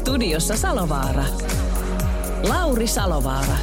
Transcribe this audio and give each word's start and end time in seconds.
Studiossa 0.00 0.56
Salovaara. 0.56 1.24
Lauri 2.48 2.86
Salovaara. 2.86 3.56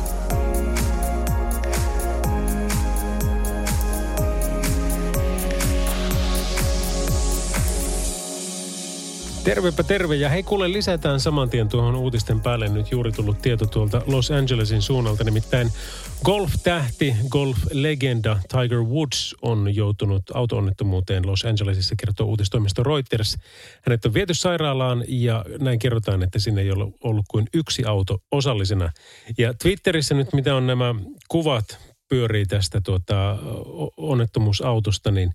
Tervepä 9.43 9.83
terve 9.83 10.15
ja 10.15 10.29
hei 10.29 10.43
kuule 10.43 10.71
lisätään 10.71 11.19
saman 11.19 11.49
tien 11.49 11.69
tuohon 11.69 11.95
uutisten 11.95 12.41
päälle 12.41 12.67
nyt 12.67 12.91
juuri 12.91 13.11
tullut 13.11 13.41
tieto 13.41 13.65
tuolta 13.65 14.01
Los 14.07 14.31
Angelesin 14.31 14.81
suunnalta. 14.81 15.23
Nimittäin 15.23 15.71
golf-tähti, 16.23 17.15
golf-legenda 17.29 18.39
Tiger 18.47 18.79
Woods 18.79 19.35
on 19.41 19.75
joutunut 19.75 20.23
auto-onnettomuuteen 20.33 21.27
Los 21.27 21.45
Angelesissa, 21.45 21.95
kertoo 21.99 22.27
uutistoimisto 22.27 22.83
Reuters. 22.83 23.37
Hänet 23.85 24.05
on 24.05 24.13
viety 24.13 24.33
sairaalaan 24.33 25.03
ja 25.07 25.45
näin 25.59 25.79
kerrotaan, 25.79 26.23
että 26.23 26.39
sinne 26.39 26.61
ei 26.61 26.71
ole 26.71 26.91
ollut 27.03 27.25
kuin 27.27 27.47
yksi 27.53 27.85
auto 27.85 28.17
osallisena. 28.31 28.91
Ja 29.37 29.53
Twitterissä 29.53 30.15
nyt 30.15 30.33
mitä 30.33 30.55
on 30.55 30.67
nämä 30.67 30.95
kuvat 31.27 31.77
pyörii 32.09 32.45
tästä 32.45 32.81
tuota, 32.81 33.37
onnettomuusautosta, 33.97 35.11
niin 35.11 35.31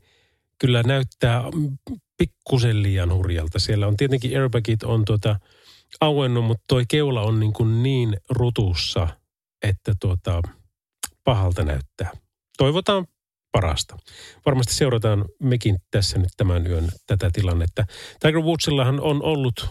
kyllä 0.59 0.83
näyttää 0.83 1.43
pikkusen 2.17 2.83
liian 2.83 3.15
hurjalta. 3.15 3.59
Siellä 3.59 3.87
on 3.87 3.97
tietenkin 3.97 4.41
airbagit 4.41 4.83
on 4.83 5.05
tuota 5.05 5.37
auennut, 6.01 6.45
mutta 6.45 6.65
toi 6.69 6.85
keula 6.89 7.23
on 7.23 7.41
niin, 7.41 7.53
kuin 7.53 7.83
niin 7.83 8.17
rutussa, 8.31 9.09
että 9.63 9.95
tuota, 10.01 10.43
pahalta 11.25 11.65
näyttää. 11.65 12.11
Toivotaan 12.59 13.07
parasta. 13.53 13.97
Varmasti 14.47 14.75
seurataan 14.75 15.25
mekin 15.43 15.77
tässä 15.91 16.19
nyt 16.19 16.31
tämän 16.37 16.67
yön 16.67 16.89
tätä 17.07 17.31
tilannetta. 17.33 17.85
Tiger 18.21 18.41
Woodsillahan 18.41 19.01
on 19.01 19.23
ollut, 19.23 19.69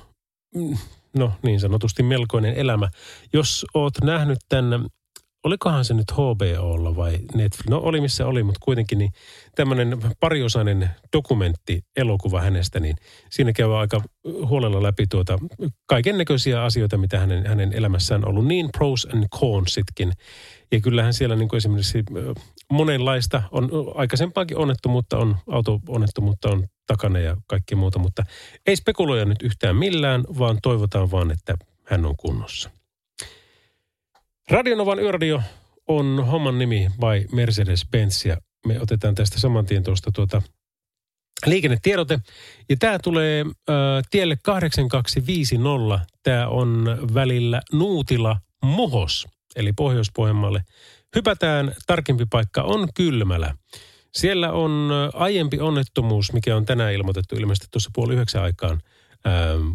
mm, 0.56 0.78
no 1.18 1.34
niin 1.44 1.60
sanotusti 1.60 2.04
melkoinen 2.04 2.54
elämä. 2.54 2.90
Jos 3.34 3.66
oot 3.74 3.94
nähnyt 4.04 4.40
tämän 4.50 4.86
olikohan 5.44 5.86
se 5.86 5.94
nyt 5.94 6.12
HBOlla 6.12 6.96
vai 6.96 7.20
Netflix? 7.36 7.70
No 7.70 7.78
oli 7.78 8.02
missä 8.02 8.28
oli, 8.28 8.44
mutta 8.44 8.60
kuitenkin 8.64 8.98
niin 8.98 9.12
tämmöinen 9.56 9.98
pariosainen 10.20 10.90
dokumentti, 11.14 11.82
elokuva 11.96 12.42
hänestä, 12.42 12.80
niin 12.80 12.96
siinä 13.30 13.54
käy 13.54 13.80
aika 13.80 14.02
huolella 14.48 14.84
läpi 14.84 15.06
tuota 15.08 15.38
kaiken 15.86 16.18
näköisiä 16.18 16.64
asioita, 16.64 16.98
mitä 16.98 17.20
hänen, 17.20 17.48
hänen 17.48 17.74
elämässään 17.74 18.26
on 18.26 18.30
ollut, 18.30 18.48
niin 18.48 18.70
pros 18.78 19.08
and 19.14 19.26
consitkin. 19.40 20.12
Ja 20.72 20.82
kyllähän 20.82 21.14
siellä 21.14 21.36
niin 21.36 21.50
kuin 21.50 21.58
esimerkiksi 21.58 22.04
monenlaista 22.72 23.44
on, 23.52 23.70
aikaisempaakin 23.96 24.58
onnettomuutta 24.58 25.18
on, 25.18 25.36
auto-onnettomuutta 25.48 26.50
on 26.50 26.68
takana 26.88 27.20
ja 27.20 27.38
kaikki 27.48 27.76
muuta, 27.76 28.00
mutta 28.00 28.24
ei 28.68 28.76
spekuloida 28.76 29.26
nyt 29.26 29.42
yhtään 29.42 29.76
millään, 29.76 30.24
vaan 30.40 30.58
toivotaan 30.64 31.12
vaan, 31.12 31.32
että 31.32 31.56
hän 31.86 32.06
on 32.06 32.18
kunnossa. 32.18 32.70
Radionovan 34.52 35.00
yöradio 35.00 35.42
on 35.88 36.26
homman 36.32 36.60
nimi 36.60 36.88
vai 37.02 37.26
Mercedes-Benz 37.32 38.28
ja 38.28 38.38
me 38.68 38.82
otetaan 38.82 39.16
tästä 39.16 39.40
saman 39.40 39.66
tien 39.66 39.84
tuosta 39.84 40.12
tuota 40.12 40.42
liikennetiedote. 41.46 42.20
Ja 42.70 42.76
tämä 42.80 43.00
tulee 43.04 43.42
äh, 43.42 43.76
tielle 44.10 44.38
8250. 44.44 46.06
Tämä 46.24 46.48
on 46.48 46.98
välillä 47.14 47.62
Nuutila 47.74 48.38
Muhos, 48.64 49.28
eli 49.56 49.74
Pohjois-Pohjanmaalle. 49.74 50.64
Hypätään, 51.16 51.76
tarkempi 51.88 52.26
paikka 52.30 52.62
on 52.62 52.88
Kylmälä. 52.94 53.56
Siellä 54.14 54.52
on 54.52 54.92
aiempi 55.14 55.60
onnettomuus, 55.60 56.34
mikä 56.34 56.56
on 56.56 56.66
tänään 56.66 56.94
ilmoitettu 56.94 57.36
ilmeisesti 57.36 57.68
tuossa 57.72 57.90
puoli 57.94 58.14
yhdeksän 58.14 58.44
aikaan– 58.44 58.82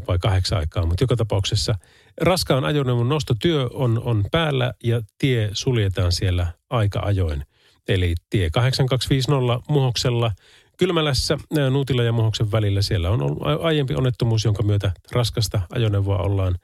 vai 0.09 0.19
kahdeksan 0.19 0.59
aikaa, 0.59 0.87
mutta 0.87 1.05
joka 1.05 1.17
tapauksessa 1.17 1.75
raskaan 2.21 2.65
ajoneuvon 2.65 3.09
nostotyö 3.09 3.69
on, 3.73 4.03
on 4.05 4.25
päällä 4.33 4.73
ja 4.85 5.01
tie 5.19 5.51
suljetaan 5.53 6.13
siellä 6.13 6.47
aika 6.71 7.01
ajoin. 7.01 7.45
Eli 7.89 8.15
tie 8.31 8.51
8250 8.51 9.65
Muhoksella 9.69 10.33
Kylmälässä 10.77 11.39
Nuutila 11.71 12.03
ja 12.03 12.13
Muhoksen 12.13 12.53
välillä 12.53 12.83
siellä 12.83 13.11
on 13.11 13.23
ollut 13.23 13.39
aiempi 13.61 13.95
onnettomuus, 13.95 14.45
jonka 14.45 14.63
myötä 14.63 14.93
raskasta 15.13 15.61
ajoneuvoa 15.75 16.19
ollaan 16.19 16.55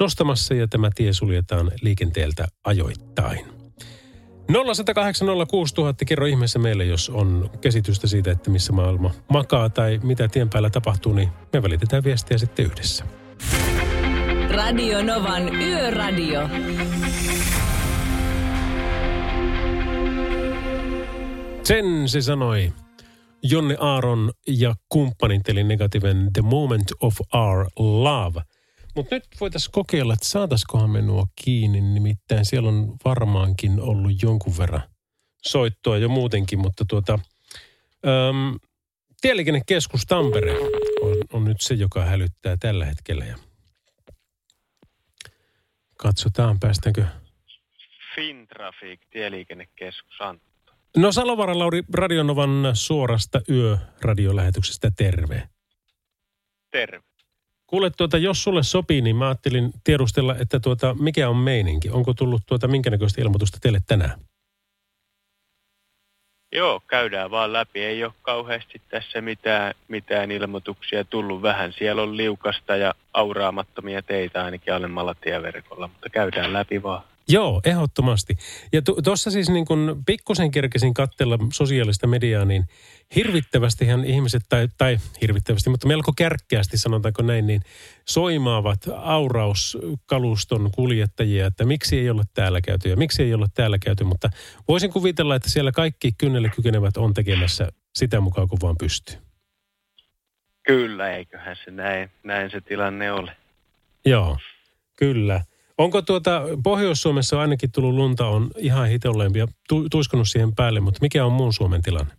nostamassa 0.00 0.54
ja 0.54 0.68
tämä 0.68 0.90
tie 0.94 1.12
suljetaan 1.12 1.70
liikenteeltä 1.82 2.48
ajoittain. 2.64 3.46
0806000, 4.52 4.54
kerro 6.06 6.26
ihmeessä 6.26 6.58
meille, 6.58 6.84
jos 6.84 7.10
on 7.10 7.50
käsitystä 7.60 8.06
siitä, 8.06 8.30
että 8.30 8.50
missä 8.50 8.72
maailma 8.72 9.10
makaa 9.28 9.70
tai 9.70 10.00
mitä 10.02 10.28
tien 10.28 10.50
päällä 10.50 10.70
tapahtuu, 10.70 11.12
niin 11.12 11.28
me 11.52 11.62
välitetään 11.62 12.04
viestiä 12.04 12.38
sitten 12.38 12.66
yhdessä. 12.66 13.04
Radio 14.50 15.02
Novan 15.02 15.54
Yöradio. 15.54 16.48
Sen 21.62 22.08
se 22.08 22.20
sanoi 22.20 22.72
Jonne 23.42 23.76
Aaron 23.80 24.32
ja 24.46 24.74
kumppanit, 24.88 25.48
eli 25.48 25.64
negatiiven 25.64 26.30
The 26.32 26.42
Moment 26.42 26.92
of 27.00 27.20
Our 27.34 27.66
Love– 27.78 28.42
mutta 28.98 29.14
nyt 29.14 29.24
voitaisiin 29.40 29.72
kokeilla, 29.72 30.12
että 30.12 30.28
saataisikohan 30.28 30.90
me 30.90 31.02
nuo 31.02 31.26
kiinni. 31.44 31.80
Nimittäin 31.80 32.44
siellä 32.44 32.68
on 32.68 32.96
varmaankin 33.04 33.80
ollut 33.80 34.22
jonkun 34.22 34.58
verran 34.58 34.82
soittoa 35.46 35.98
jo 35.98 36.08
muutenkin, 36.08 36.58
mutta 36.58 36.84
tuota... 36.88 37.18
Öm, 38.06 38.58
Tieliikennekeskus 39.20 40.06
Tampere 40.06 40.58
on, 41.02 41.16
on 41.32 41.44
nyt 41.44 41.60
se, 41.60 41.74
joka 41.74 42.04
hälyttää 42.04 42.56
tällä 42.60 42.84
hetkellä. 42.84 43.24
Ja 43.24 43.36
katsotaan, 46.02 46.60
päästäänkö... 46.60 47.04
Fintraffic, 48.14 49.00
Tieliikennekeskus 49.10 50.20
Antto. 50.20 50.72
No 50.96 51.12
Salovara 51.12 51.58
Lauri 51.58 51.82
Radionovan 51.94 52.70
suorasta 52.74 53.40
yöradiolähetyksestä, 53.50 54.90
terve. 54.96 55.48
Terve. 56.70 57.02
Kuule, 57.66 57.90
tuota, 57.90 58.18
jos 58.18 58.42
sulle 58.42 58.62
sopii, 58.62 59.00
niin 59.00 59.16
mä 59.16 59.26
ajattelin 59.26 59.72
tiedustella, 59.84 60.36
että 60.36 60.60
tuota, 60.60 60.94
mikä 60.94 61.28
on 61.28 61.36
meininki. 61.36 61.90
Onko 61.90 62.14
tullut 62.14 62.42
tuota, 62.46 62.68
minkä 62.68 62.90
näköistä 62.90 63.22
ilmoitusta 63.22 63.58
teille 63.60 63.80
tänään? 63.86 64.20
Joo, 66.52 66.80
käydään 66.86 67.30
vaan 67.30 67.52
läpi. 67.52 67.84
Ei 67.84 68.04
ole 68.04 68.12
kauheasti 68.22 68.82
tässä 68.88 69.20
mitään, 69.20 69.74
mitään 69.88 70.30
ilmoituksia 70.30 71.04
tullut. 71.04 71.42
Vähän 71.42 71.72
siellä 71.72 72.02
on 72.02 72.16
liukasta 72.16 72.76
ja 72.76 72.94
auraamattomia 73.14 74.02
teitä 74.02 74.44
ainakin 74.44 74.74
alemmalla 74.74 75.14
tieverkolla, 75.14 75.88
mutta 75.88 76.08
käydään 76.10 76.52
läpi 76.52 76.82
vaan. 76.82 77.02
Joo, 77.28 77.60
ehdottomasti. 77.64 78.34
Ja 78.72 78.82
tuossa 79.04 79.30
siis 79.30 79.48
niin 79.48 79.64
kun 79.64 80.02
pikkusen 80.06 80.50
kerkesin 80.50 80.94
katsella 80.94 81.38
sosiaalista 81.52 82.06
mediaa, 82.06 82.44
niin 82.44 82.64
hirvittävästihän 83.16 84.04
ihmiset, 84.04 84.42
tai, 84.48 84.68
tai 84.78 84.98
hirvittävästi, 85.20 85.70
mutta 85.70 85.88
melko 85.88 86.12
kärkkäästi 86.16 86.78
sanotaanko 86.78 87.22
näin, 87.22 87.46
niin 87.46 87.60
soimaavat 88.08 88.80
aurauskaluston 88.96 90.70
kuljettajia, 90.74 91.46
että 91.46 91.64
miksi 91.64 91.98
ei 91.98 92.10
ole 92.10 92.22
täällä 92.34 92.60
käyty 92.60 92.88
ja 92.88 92.96
miksi 92.96 93.22
ei 93.22 93.34
ole 93.34 93.46
täällä 93.54 93.78
käyty. 93.78 94.04
Mutta 94.04 94.30
voisin 94.68 94.92
kuvitella, 94.92 95.34
että 95.34 95.50
siellä 95.50 95.72
kaikki 95.72 96.12
kynnelle 96.18 96.50
kykenevät 96.56 96.96
on 96.96 97.14
tekemässä 97.14 97.68
sitä 97.94 98.20
mukaan, 98.20 98.48
kun 98.48 98.58
vaan 98.62 98.76
pystyy. 98.78 99.16
Kyllä, 100.62 101.10
eiköhän 101.10 101.56
se 101.64 101.70
näin, 101.70 102.10
näin 102.22 102.50
se 102.50 102.60
tilanne 102.60 103.12
ole. 103.12 103.36
Joo, 104.04 104.38
kyllä. 104.96 105.44
Onko 105.78 106.02
tuota, 106.02 106.42
Pohjois-Suomessa 106.64 107.40
ainakin 107.40 107.72
tullut 107.72 107.94
lunta, 107.94 108.26
on 108.26 108.50
ihan 108.56 108.88
hitolleempi 108.88 109.38
ja 109.38 109.46
tu, 109.68 109.88
tuiskunut 109.88 110.28
siihen 110.28 110.54
päälle, 110.54 110.80
mutta 110.80 110.98
mikä 111.02 111.24
on 111.24 111.32
muun 111.32 111.52
Suomen 111.52 111.82
tilanne? 111.82 112.12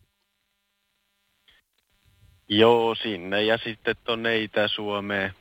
Joo, 2.50 2.96
sinne 2.96 3.44
ja 3.44 3.58
sitten 3.58 3.96
tuonne 4.04 4.38
Itä-Suomeen, 4.38 5.34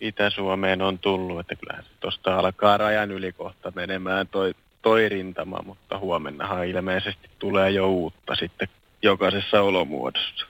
Itä-Suomeen 0.00 0.82
on 0.82 0.98
tullut, 0.98 1.40
että 1.40 1.54
kyllähän 1.54 1.84
tuosta 2.00 2.38
alkaa 2.38 2.76
rajan 2.76 3.10
yli 3.10 3.32
kohta 3.32 3.72
menemään 3.74 4.28
toi, 4.28 4.54
toi 4.82 5.08
rintama, 5.08 5.62
mutta 5.66 5.98
huomennahan 5.98 6.66
ilmeisesti 6.66 7.30
tulee 7.38 7.70
jo 7.70 7.88
uutta 7.88 8.34
sitten 8.34 8.68
jokaisessa 9.02 9.62
olomuodossa. 9.62 10.46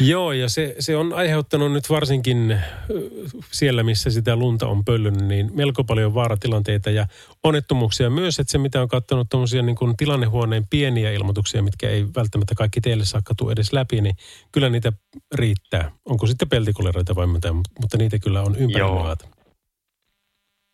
Joo, 0.00 0.32
ja 0.32 0.48
se, 0.48 0.74
se 0.78 0.96
on 0.96 1.12
aiheuttanut 1.12 1.72
nyt 1.72 1.90
varsinkin 1.90 2.60
siellä, 3.50 3.82
missä 3.82 4.10
sitä 4.10 4.36
lunta 4.36 4.66
on 4.66 4.84
pöllynyt, 4.84 5.24
niin 5.24 5.50
melko 5.54 5.84
paljon 5.84 6.14
vaaratilanteita 6.14 6.90
ja 6.90 7.06
onnettomuuksia 7.44 8.10
myös, 8.10 8.38
että 8.38 8.50
se 8.50 8.58
mitä 8.58 8.82
on 8.82 8.88
katsonut 8.88 9.26
tuommoisia 9.30 9.62
niin 9.62 9.76
kuin 9.76 9.96
tilannehuoneen 9.96 10.66
pieniä 10.70 11.12
ilmoituksia, 11.12 11.62
mitkä 11.62 11.88
ei 11.88 12.06
välttämättä 12.16 12.54
kaikki 12.54 12.80
teille 12.80 13.04
saakka 13.04 13.34
tule 13.34 13.52
edes 13.52 13.72
läpi, 13.72 14.00
niin 14.00 14.16
kyllä 14.52 14.68
niitä 14.68 14.92
riittää. 15.34 15.90
Onko 16.04 16.26
sitten 16.26 16.48
peltikoleroita 16.48 17.14
vai 17.14 17.26
mitä, 17.26 17.52
mutta 17.52 17.98
niitä 17.98 18.18
kyllä 18.18 18.42
on 18.42 18.56
ympäri 18.56 18.84
maata. 18.84 19.28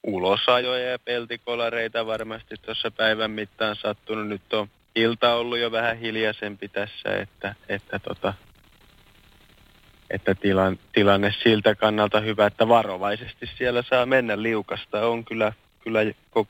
Ulosajoja 0.07 0.91
ja 0.91 0.99
peltikolareita 0.99 2.07
varmasti 2.07 2.55
tuossa 2.63 2.91
päivän 2.91 3.31
mittaan 3.31 3.77
sattunut. 3.77 4.29
Nyt 4.29 4.53
on 4.53 4.69
ilta 4.97 5.35
ollut 5.35 5.59
jo 5.59 5.73
vähän 5.73 5.99
hiljaisempi 5.99 6.69
tässä, 6.69 7.21
että, 7.21 7.55
että 7.69 7.99
tota, 7.99 8.35
että 10.11 10.35
tilan, 10.35 10.79
tilanne 10.93 11.35
siltä 11.43 11.75
kannalta 11.75 12.21
hyvä, 12.21 12.47
että 12.47 12.69
varovaisesti 12.69 13.51
siellä 13.59 13.83
saa 13.91 14.07
mennä 14.07 14.43
liukasta. 14.43 15.07
On 15.07 15.25
kyllä, 15.25 15.53
kyllä 15.81 16.01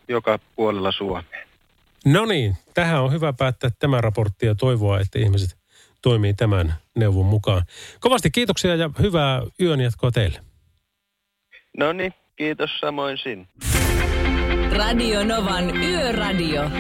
joka 0.09 0.39
puolella 0.57 0.93
Suomea. 0.93 1.47
No 2.05 2.27
niin, 2.27 2.57
tähän 2.75 3.03
on 3.03 3.13
hyvä 3.13 3.33
päättää 3.33 3.71
tämä 3.79 4.01
raportti 4.01 4.47
ja 4.47 4.55
toivoa, 4.55 5.01
että 5.01 5.19
ihmiset 5.19 5.59
toimii 6.03 6.35
tämän 6.35 6.75
neuvon 6.97 7.27
mukaan. 7.27 7.63
Kovasti 8.01 8.31
kiitoksia 8.31 8.75
ja 8.75 8.91
hyvää 9.03 9.43
yön 9.61 9.81
jatkoa 9.81 10.11
teille. 10.11 10.41
No 11.79 11.93
niin, 11.93 12.15
kiitos 12.37 12.71
samoin 12.81 13.19
sin. 13.19 13.49
Radio 14.77 15.25
Novan 15.25 15.77
Yöradio. 15.77 16.71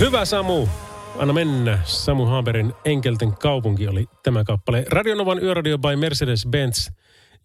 Hyvä 0.00 0.24
Samu. 0.24 0.66
Anna 1.18 1.32
mennä. 1.32 1.78
Samu 1.84 2.24
Haberin 2.24 2.72
Enkelten 2.84 3.32
kaupunki 3.32 3.88
oli 3.88 4.06
tämä 4.22 4.44
kappale. 4.44 4.84
Radionovan 4.88 5.42
Yöradio 5.42 5.78
by 5.78 5.96
Mercedes-Benz. 5.96 6.92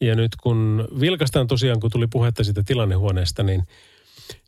Ja 0.01 0.15
nyt 0.15 0.31
kun 0.43 0.87
vilkastaan 0.99 1.47
tosiaan, 1.47 1.79
kun 1.79 1.91
tuli 1.91 2.07
puhetta 2.07 2.43
siitä 2.43 2.63
tilannehuoneesta, 2.65 3.43
niin, 3.43 3.63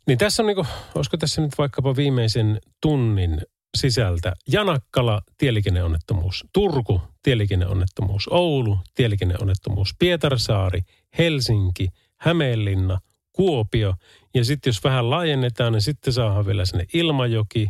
niin 0.06 0.18
tässä 0.18 0.42
on 0.42 0.46
niin 0.46 0.54
kuin, 0.54 0.66
olisiko 0.94 1.16
tässä 1.16 1.42
nyt 1.42 1.58
vaikkapa 1.58 1.96
viimeisen 1.96 2.60
tunnin 2.82 3.40
sisältä 3.76 4.32
Janakkala 4.52 5.22
tieliikenneonnettomuus, 5.38 6.44
Turku 6.52 7.02
tieliikenneonnettomuus, 7.22 8.28
Oulu 8.30 8.78
tieliikenneonnettomuus, 8.94 9.94
Pietarsaari, 9.98 10.80
Helsinki, 11.18 11.88
Hämeenlinna, 12.16 12.98
Kuopio. 13.32 13.94
Ja 14.34 14.44
sitten 14.44 14.70
jos 14.70 14.84
vähän 14.84 15.10
laajennetaan, 15.10 15.72
niin 15.72 15.82
sitten 15.82 16.12
saadaan 16.12 16.46
vielä 16.46 16.64
sinne 16.64 16.84
Ilmajoki, 16.94 17.68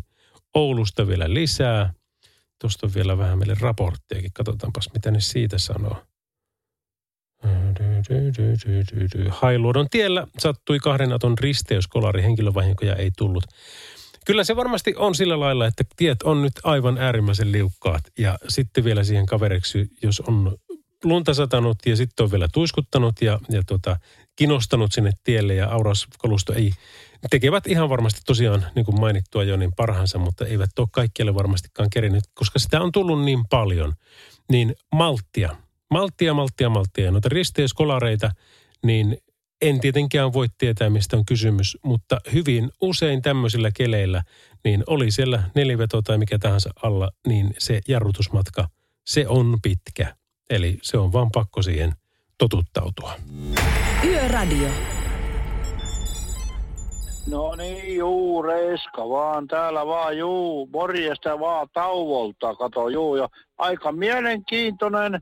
Oulusta 0.55 1.07
vielä 1.07 1.35
lisää. 1.35 1.93
Tuosta 2.61 2.87
on 2.87 2.95
vielä 2.95 3.19
vähän 3.19 3.39
meille 3.39 3.57
raporttiakin. 3.61 4.33
Katsotaanpas, 4.33 4.91
mitä 4.95 5.11
ne 5.11 5.21
siitä 5.21 5.59
sanoo. 5.59 6.03
Hailuodon 9.31 9.87
tiellä 9.91 10.27
sattui 10.39 10.79
kahden 10.79 11.13
aton 11.13 11.39
risteyskolari, 11.39 12.23
henkilövahinkoja 12.23 12.97
ei 12.97 13.11
tullut. 13.19 13.45
Kyllä 14.27 14.45
se 14.45 14.57
varmasti 14.57 14.95
on 14.97 15.15
sillä 15.15 15.41
lailla, 15.41 15.67
että 15.67 15.85
tiet 15.97 16.23
on 16.23 16.43
nyt 16.43 16.53
aivan 16.65 16.99
äärimmäisen 16.99 17.53
liukkaat 17.53 18.03
ja 18.19 18.39
sitten 18.49 18.85
vielä 18.85 19.05
siihen 19.05 19.27
kaveriksi, 19.27 19.91
jos 20.03 20.21
on 20.21 20.57
lunta 21.05 21.35
satanut 21.35 21.79
ja 21.87 21.97
sitten 21.97 22.25
on 22.25 22.31
vielä 22.31 22.49
tuiskuttanut 22.53 23.23
ja, 23.23 23.41
ja 23.49 23.63
tota, 23.67 23.97
kinostanut 24.37 24.93
sinne 24.93 25.11
tielle 25.25 25.55
ja 25.55 25.69
auraskalusto 25.69 26.53
ei 26.53 26.73
tekevät 27.31 27.67
ihan 27.67 27.89
varmasti 27.89 28.21
tosiaan, 28.27 28.67
niin 28.75 28.85
kuin 28.85 29.01
mainittua 29.01 29.45
jo, 29.45 29.57
niin 29.57 29.73
parhaansa, 29.77 30.19
mutta 30.19 30.47
eivät 30.47 30.79
ole 30.79 30.89
kaikkialle 30.93 31.35
varmastikaan 31.35 31.91
kerinyt, 31.91 32.25
koska 32.35 32.59
sitä 32.59 32.81
on 32.81 32.93
tullut 32.93 33.25
niin 33.25 33.45
paljon. 33.51 33.95
Niin 34.51 34.75
malttia, 34.95 35.57
malttia, 35.91 36.35
malttia, 36.35 36.69
malttia. 36.69 37.11
Noita 37.11 37.29
risteyskolareita, 37.29 38.31
niin 38.85 39.19
en 39.63 39.81
tietenkään 39.81 40.33
voi 40.33 40.47
tietää, 40.59 40.91
mistä 40.91 41.17
on 41.17 41.25
kysymys, 41.25 41.79
mutta 41.85 42.21
hyvin 42.33 42.71
usein 42.81 43.23
tämmöisillä 43.23 43.71
keleillä, 43.77 44.23
niin 44.65 44.85
oli 44.87 45.11
siellä 45.11 45.43
neliveto 45.55 46.03
tai 46.03 46.19
mikä 46.19 46.39
tahansa 46.39 46.71
alla, 46.83 47.11
niin 47.27 47.55
se 47.59 47.81
jarrutusmatka, 47.89 48.69
se 49.07 49.29
on 49.29 49.59
pitkä. 49.63 50.17
Eli 50.51 50.79
se 50.83 50.99
on 50.99 51.13
vaan 51.13 51.31
pakko 51.31 51.63
siihen 51.63 51.93
totuttautua. 52.39 53.15
Yöradio. 54.05 54.98
No 57.31 57.55
niin, 57.55 57.97
juu, 57.97 58.43
Reiska 58.43 59.09
vaan 59.09 59.49
täällä 59.49 59.87
vaan, 59.87 60.19
juu, 60.19 60.69
morjesta 60.73 61.41
vaan 61.41 61.69
tauvolta, 61.73 62.55
kato, 62.55 62.89
juu, 62.89 63.17
ja 63.17 63.29
aika 63.59 63.93
mielenkiintoinen 63.93 65.21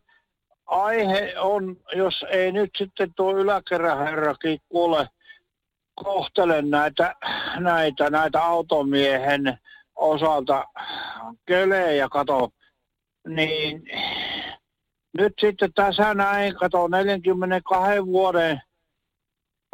aihe 0.67 1.35
on, 1.38 1.76
jos 1.94 2.25
ei 2.31 2.53
nyt 2.53 2.70
sitten 2.79 3.14
tuo 3.17 3.37
yläkeräherrakin 3.37 4.58
kuule 4.69 5.08
kohtele 5.94 6.62
näitä, 6.62 7.14
näitä, 7.58 8.11
näitä 8.11 8.43
automiehen 8.43 9.59
osalta 9.94 10.64
kelejä, 11.47 12.09
kato, 12.09 12.50
niin 13.29 13.82
nyt 15.19 15.32
sitten 15.41 15.73
tässä 15.73 16.14
näin, 16.14 16.55
kato, 16.55 16.88
42 16.88 18.06
vuoden 18.06 18.61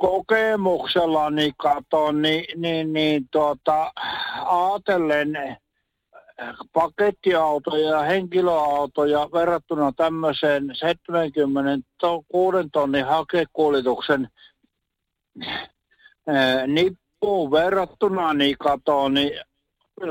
kokemuksella 0.03 1.31
niin 1.31 1.55
katon, 1.57 2.23
niin, 2.23 2.45
niin, 2.57 2.93
niin 2.93 3.29
tuota, 3.31 3.93
ajatellen 4.45 5.57
pakettiautoja 6.73 7.91
ja 7.91 8.01
henkilöautoja 8.01 9.29
verrattuna 9.33 9.93
tämmöiseen 9.97 10.71
76 10.75 12.69
tonnin 12.73 13.07
hakekuljetuksen 13.07 14.29
nippuun 16.67 17.51
verrattuna, 17.51 18.35
niin 18.35 18.59
kato, 18.59 19.09
niin 19.09 19.41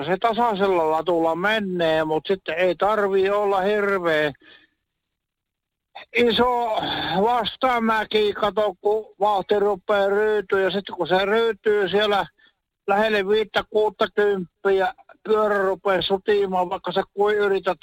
se 0.05 0.17
tasaisella 0.17 0.91
latulla 0.91 1.35
menee, 1.35 2.03
mutta 2.03 2.33
sitten 2.33 2.55
ei 2.55 2.75
tarvii 2.75 3.29
olla 3.29 3.61
hirveä 3.61 4.31
iso 6.15 6.75
vastaamäki, 7.21 8.33
kato, 8.33 8.75
kun 8.81 9.15
vauhti 9.19 9.59
rupeaa 9.59 10.09
ryytyä. 10.09 10.61
Ja 10.61 10.71
sitten 10.71 10.95
kun 10.95 11.07
se 11.07 11.25
ryytyy 11.25 11.89
siellä 11.89 12.25
lähelle 12.87 13.27
viittä 13.27 13.63
kuutta 13.69 14.07
kymppiä, 14.15 14.93
pyörä 15.23 15.61
rupeaa 15.61 16.01
sutimaan, 16.01 16.69
vaikka 16.69 16.91
sä 16.91 17.03
kuin 17.13 17.37
yrität 17.37 17.79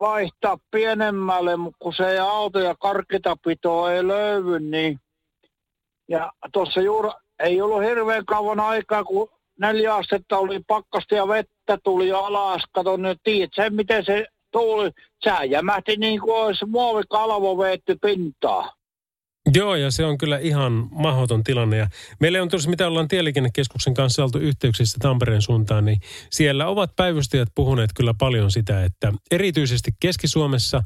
vaihtaa 0.00 0.58
pienemmälle, 0.70 1.56
mutta 1.56 1.78
kun 1.78 1.94
se 1.94 2.18
auto 2.18 2.58
ja 2.58 2.74
karkkitapito 2.74 3.88
ei 3.88 4.06
löydy, 4.06 4.60
niin 4.60 5.00
ja 6.08 6.32
tuossa 6.52 6.80
juuri 6.80 7.08
ei 7.38 7.62
ollut 7.62 7.82
hirveän 7.82 8.24
kauan 8.24 8.60
aikaa, 8.60 9.04
kun 9.04 9.28
neljä 9.58 9.94
astetta 9.94 10.38
oli 10.38 10.60
pakkasta 10.66 11.14
ja 11.14 11.28
vettä 11.28 11.78
tuli 11.84 12.12
alas. 12.12 12.62
Kato, 12.72 12.96
nyt 12.96 13.18
tiedät 13.22 13.50
sen, 13.54 13.74
miten 13.74 14.04
se 14.04 14.26
tuuli, 14.52 14.90
sä 15.24 15.44
jämähti 15.44 15.96
niin 15.96 16.20
kuin 16.20 16.34
olisi 16.34 16.66
muovikalvo 16.66 17.58
veetty 17.58 17.96
pintaa. 18.02 18.72
Joo, 19.54 19.74
ja 19.74 19.90
se 19.90 20.04
on 20.04 20.18
kyllä 20.18 20.38
ihan 20.38 20.88
mahdoton 20.90 21.44
tilanne. 21.44 21.76
Ja 21.76 21.86
meillä 22.20 22.42
on 22.42 22.48
tuossa, 22.48 22.70
mitä 22.70 22.86
ollaan 22.86 23.08
Tieliikennekeskuksen 23.08 23.94
kanssa 23.94 24.24
oltu 24.24 24.38
yhteyksissä 24.38 24.98
Tampereen 25.02 25.42
suuntaan, 25.42 25.84
niin 25.84 26.00
siellä 26.30 26.66
ovat 26.66 26.96
päivystäjät 26.96 27.48
puhuneet 27.54 27.90
kyllä 27.96 28.14
paljon 28.18 28.50
sitä, 28.50 28.84
että 28.84 29.12
erityisesti 29.30 29.90
Keski-Suomessa 30.00 30.82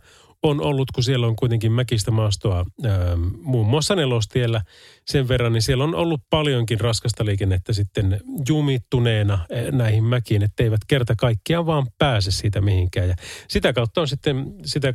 on 0.49 0.61
ollut, 0.61 0.91
kun 0.95 1.05
siellä 1.05 1.27
on 1.27 1.37
kuitenkin 1.37 1.73
mäkistä 1.73 2.11
maastoa 2.11 2.57
ää, 2.85 3.17
muun 3.43 3.67
muassa 3.67 3.95
nelostiellä 3.95 4.63
sen 5.07 5.29
verran, 5.29 5.53
niin 5.53 5.63
siellä 5.63 5.85
on 5.85 5.95
ollut 5.95 6.21
paljonkin 6.31 6.81
raskasta 6.81 7.25
liikennettä 7.25 7.73
sitten 7.73 8.21
jumittuneena 8.49 9.39
näihin 9.73 10.05
mäkiin, 10.05 10.43
etteivät 10.43 10.81
kerta 10.89 11.15
kaikkiaan 11.17 11.67
vaan 11.67 11.87
pääse 11.99 12.31
siitä 12.31 12.61
mihinkään. 12.61 13.09
Ja 13.09 13.15
sitä 13.49 13.73
kautta 13.73 14.01
on 14.01 14.09
sitten 14.09 14.55
sitä 14.65 14.95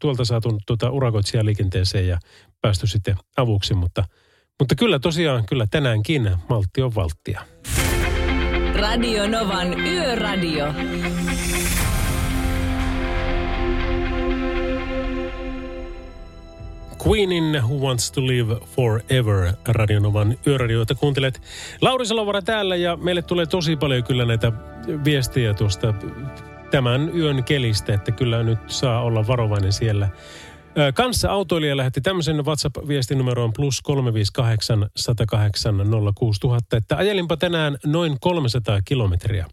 tuolta 0.00 0.24
saatu 0.24 0.58
tuota 0.66 0.90
liikenteeseen 1.42 2.08
ja 2.08 2.18
päästy 2.62 2.86
sitten 2.86 3.16
avuksi, 3.36 3.74
mutta, 3.74 4.04
mutta 4.58 4.74
kyllä 4.74 4.98
tosiaan, 4.98 5.46
kyllä 5.46 5.66
tänäänkin 5.70 6.30
maltti 6.48 6.82
on 6.82 6.94
valttia. 6.94 7.40
Radio 8.74 9.28
Novan 9.28 9.80
Yöradio. 9.80 10.66
Queenin 17.08 17.62
Who 17.62 17.74
Wants 17.74 18.12
to 18.12 18.26
Live 18.26 18.56
Forever 18.64 19.52
radionovan 19.68 20.38
yöradioita 20.46 20.94
kuuntelet. 20.94 21.42
Lauri 21.80 22.06
Salovara 22.06 22.42
täällä 22.42 22.76
ja 22.76 22.96
meille 22.96 23.22
tulee 23.22 23.46
tosi 23.46 23.76
paljon 23.76 24.04
kyllä 24.04 24.24
näitä 24.24 24.52
viestejä 25.04 25.54
tuosta 25.54 25.94
tämän 26.70 27.16
yön 27.16 27.44
kelistä, 27.44 27.94
että 27.94 28.12
kyllä 28.12 28.42
nyt 28.42 28.58
saa 28.66 29.02
olla 29.02 29.26
varovainen 29.26 29.72
siellä. 29.72 30.08
Kanssa 30.94 31.30
autoilija 31.30 31.76
lähetti 31.76 32.00
tämmöisen 32.00 32.44
WhatsApp-viestinumeroon 32.44 33.52
plus 33.56 33.82
358 33.82 34.90
108 34.96 35.74
06000, 36.14 36.76
että 36.76 36.96
ajelinpa 36.96 37.36
tänään 37.36 37.76
noin 37.86 38.16
300 38.20 38.80
kilometriä. 38.84 39.46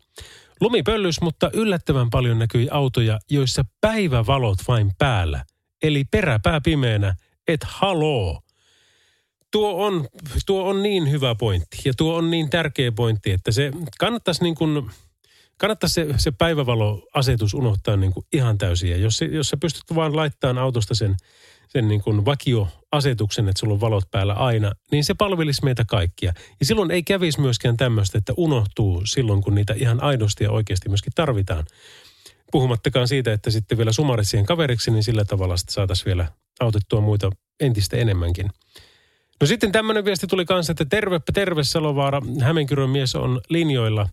Lumipöllys, 0.61 1.21
mutta 1.21 1.49
yllättävän 1.53 2.09
paljon 2.09 2.39
näkyi 2.39 2.67
autoja, 2.71 3.19
joissa 3.31 3.65
päivävalot 3.81 4.57
vain 4.67 4.91
päällä. 4.97 5.43
Eli 5.83 6.03
peräpää 6.11 6.61
pimeänä, 6.63 7.15
et 7.47 7.63
haloo. 7.63 8.41
Tuo 9.51 9.85
on, 9.85 10.07
tuo 10.45 10.69
on 10.69 10.83
niin 10.83 11.11
hyvä 11.11 11.35
pointti 11.35 11.77
ja 11.85 11.93
tuo 11.97 12.15
on 12.15 12.31
niin 12.31 12.49
tärkeä 12.49 12.91
pointti, 12.91 13.31
että 13.31 13.51
se 13.51 13.71
kannattaisi 13.99 14.43
niin 14.43 14.55
kuin, 14.55 14.91
kannattaisi 15.57 15.93
se, 15.93 16.07
se 16.17 16.31
päivävaloasetus 16.31 17.53
unohtaa 17.53 17.97
niin 17.97 18.13
kuin 18.13 18.25
ihan 18.33 18.57
täysin. 18.57 18.91
Ja 18.91 18.97
jos, 18.97 19.19
jos 19.31 19.47
sä 19.47 19.57
pystyt 19.57 19.83
vaan 19.95 20.15
laittamaan 20.15 20.57
autosta 20.57 20.95
sen, 20.95 21.15
sen 21.69 21.87
niin 21.87 22.01
kuin 22.01 22.25
vakioasetuksen, 22.25 23.49
että 23.49 23.59
sulla 23.59 23.73
on 23.73 23.81
valot 23.81 24.11
päällä 24.11 24.33
aina, 24.33 24.71
niin 24.91 25.03
se 25.03 25.13
palvelisi 25.13 25.63
meitä 25.63 25.85
kaikkia. 25.87 26.33
Ja 26.59 26.65
silloin 26.65 26.91
ei 26.91 27.03
kävisi 27.03 27.41
myöskään 27.41 27.77
tämmöistä, 27.77 28.17
että 28.17 28.33
unohtuu 28.37 29.01
silloin, 29.05 29.41
kun 29.41 29.55
niitä 29.55 29.73
ihan 29.77 30.03
aidosti 30.03 30.43
ja 30.43 30.51
oikeasti 30.51 30.89
myöskin 30.89 31.13
tarvitaan. 31.15 31.65
Puhumattakaan 32.51 33.07
siitä, 33.07 33.33
että 33.33 33.51
sitten 33.51 33.77
vielä 33.77 33.93
sumarit 33.93 34.27
siihen 34.27 34.45
kaveriksi, 34.45 34.91
niin 34.91 35.03
sillä 35.03 35.25
tavalla 35.25 35.57
sitten 35.57 35.73
saataisiin 35.73 36.05
vielä 36.05 36.27
autettua 36.59 37.01
muita 37.01 37.29
entistä 37.59 37.97
enemmänkin. 37.97 38.49
No 39.41 39.47
sitten 39.47 39.71
tämmöinen 39.71 40.05
viesti 40.05 40.27
tuli 40.27 40.45
kanssa, 40.45 40.71
että 40.71 40.85
tervepä 40.85 41.31
terve 41.33 41.63
Salovaara, 41.63 42.21
Hämeenkyrön 42.41 42.89
mies 42.89 43.15
on 43.15 43.41
linjoilla. 43.49 44.09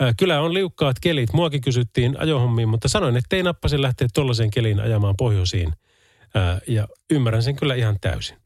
Ää, 0.00 0.12
Kyllä 0.18 0.40
on 0.40 0.54
liukkaat 0.54 0.96
kelit. 1.00 1.32
Muakin 1.32 1.60
kysyttiin 1.60 2.20
ajohommiin, 2.20 2.68
mutta 2.68 2.88
sanoin, 2.88 3.16
että 3.16 3.36
ei 3.36 3.42
nappasin 3.42 3.82
lähteä 3.82 4.08
tollaiseen 4.14 4.50
keliin 4.50 4.80
ajamaan 4.80 5.14
pohjoisiin. 5.18 5.72
Ää, 6.34 6.58
Ja 6.66 6.88
ymmärrän 7.10 7.42
sen 7.42 7.56
kyllä 7.56 7.74
ihan 7.74 7.96
täysin. 8.00 8.36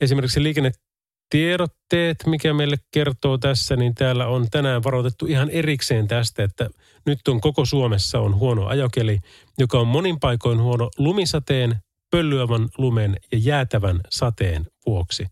Esimerkiksi 0.00 0.42
liikennetiedotteet, 0.42 2.16
mikä 2.26 2.54
meille 2.54 2.76
kertoo 2.90 3.38
tässä, 3.38 3.76
niin 3.76 3.94
täällä 3.94 4.26
on 4.26 4.46
tänään 4.50 4.82
varoitettu 4.82 5.26
ihan 5.26 5.50
erikseen 5.50 6.08
tästä, 6.08 6.44
että 6.44 6.70
nyt 7.06 7.28
on 7.28 7.40
koko 7.40 7.64
Suomessa 7.64 8.20
on 8.20 8.34
huono 8.34 8.66
ajokeli, 8.66 9.18
joka 9.58 9.78
on 9.78 9.86
monin 9.86 10.20
paikoin 10.20 10.60
huono 10.60 10.90
lumisateen, 10.98 11.76
pölyävän 12.14 12.68
lumen 12.78 13.16
ja 13.32 13.38
jäätävän 13.38 14.00
sateen 14.10 14.66
vuoksi. 14.86 15.26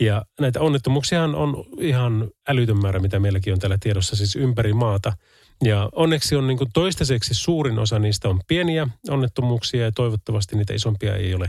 Ja 0.00 0.24
näitä 0.40 0.60
onnettomuuksia 0.60 1.24
on 1.24 1.64
ihan 1.80 2.30
älytön 2.48 2.76
määrä, 2.82 2.98
mitä 3.00 3.20
meilläkin 3.20 3.52
on 3.52 3.58
täällä 3.58 3.78
tiedossa 3.80 4.16
siis 4.16 4.36
ympäri 4.36 4.72
maata. 4.72 5.12
Ja 5.64 5.88
onneksi 5.92 6.36
on 6.36 6.46
niin 6.46 6.58
kuin 6.58 6.70
toistaiseksi 6.72 7.34
suurin 7.34 7.78
osa 7.78 7.98
niistä 7.98 8.28
on 8.28 8.40
pieniä 8.48 8.88
onnettomuuksia 9.08 9.84
ja 9.84 9.92
toivottavasti 9.92 10.56
niitä 10.56 10.74
isompia 10.74 11.16
ei 11.16 11.34
ole 11.34 11.48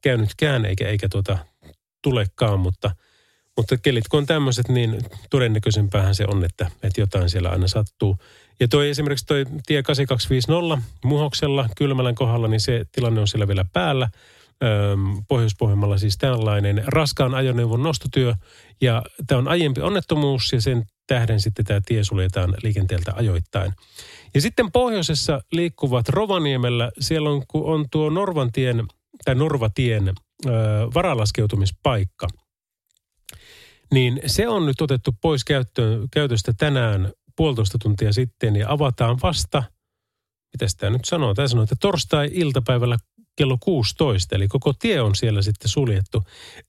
käynytkään 0.00 0.64
eikä, 0.64 0.88
eikä 0.88 1.08
tuota 1.08 1.38
tulekaan, 2.02 2.60
mutta, 2.60 2.90
mutta 3.60 3.78
kelit 3.78 4.08
kun 4.08 4.18
on 4.18 4.26
tämmöiset, 4.26 4.68
niin 4.68 4.98
todennäköisempäähän 5.30 6.14
se 6.14 6.24
on, 6.28 6.44
että, 6.44 6.70
että 6.82 7.00
jotain 7.00 7.30
siellä 7.30 7.48
aina 7.48 7.68
sattuu. 7.68 8.16
Ja 8.60 8.68
toi 8.68 8.88
esimerkiksi 8.88 9.26
toi 9.26 9.44
tie 9.66 9.82
8250 9.82 10.88
Muhoksella 11.04 11.68
Kylmälän 11.76 12.14
kohdalla, 12.14 12.48
niin 12.48 12.60
se 12.60 12.84
tilanne 12.92 13.20
on 13.20 13.28
siellä 13.28 13.48
vielä 13.48 13.64
päällä. 13.72 14.08
Pohjois-Pohjanmaalla 15.28 15.98
siis 15.98 16.18
tällainen 16.18 16.82
raskaan 16.86 17.34
ajoneuvon 17.34 17.82
nostotyö. 17.82 18.34
Ja 18.80 19.02
tämä 19.26 19.38
on 19.38 19.48
aiempi 19.48 19.80
onnettomuus 19.80 20.52
ja 20.52 20.60
sen 20.60 20.84
tähden 21.06 21.40
sitten 21.40 21.64
tämä 21.64 21.80
tie 21.86 22.04
suljetaan 22.04 22.54
liikenteeltä 22.62 23.12
ajoittain. 23.16 23.72
Ja 24.34 24.40
sitten 24.40 24.72
pohjoisessa 24.72 25.40
liikkuvat 25.52 26.08
Rovaniemellä, 26.08 26.90
siellä 27.00 27.30
on, 27.30 27.42
kun 27.48 27.64
on 27.64 27.86
tuo 27.90 28.10
Norvantien 28.10 28.86
tai 29.24 29.34
Norvatien 29.34 30.08
ö, 30.08 30.50
varalaskeutumispaikka. 30.94 32.28
Niin 33.92 34.20
se 34.26 34.48
on 34.48 34.66
nyt 34.66 34.80
otettu 34.80 35.16
pois 35.20 35.44
käyttöön, 35.44 36.08
käytöstä 36.10 36.52
tänään 36.52 37.12
puolitoista 37.36 37.78
tuntia 37.78 38.12
sitten 38.12 38.56
ja 38.56 38.72
avataan 38.72 39.18
vasta, 39.22 39.62
mitä 40.52 40.66
tämä 40.78 40.90
nyt 40.90 41.04
sanoo? 41.04 41.34
Tämä 41.34 41.48
sanoo, 41.48 41.62
että 41.62 41.76
torstai-iltapäivällä 41.80 42.96
kello 43.36 43.56
16, 43.60 44.36
eli 44.36 44.48
koko 44.48 44.72
tie 44.72 45.00
on 45.00 45.14
siellä 45.14 45.42
sitten 45.42 45.68
suljettu. 45.68 46.22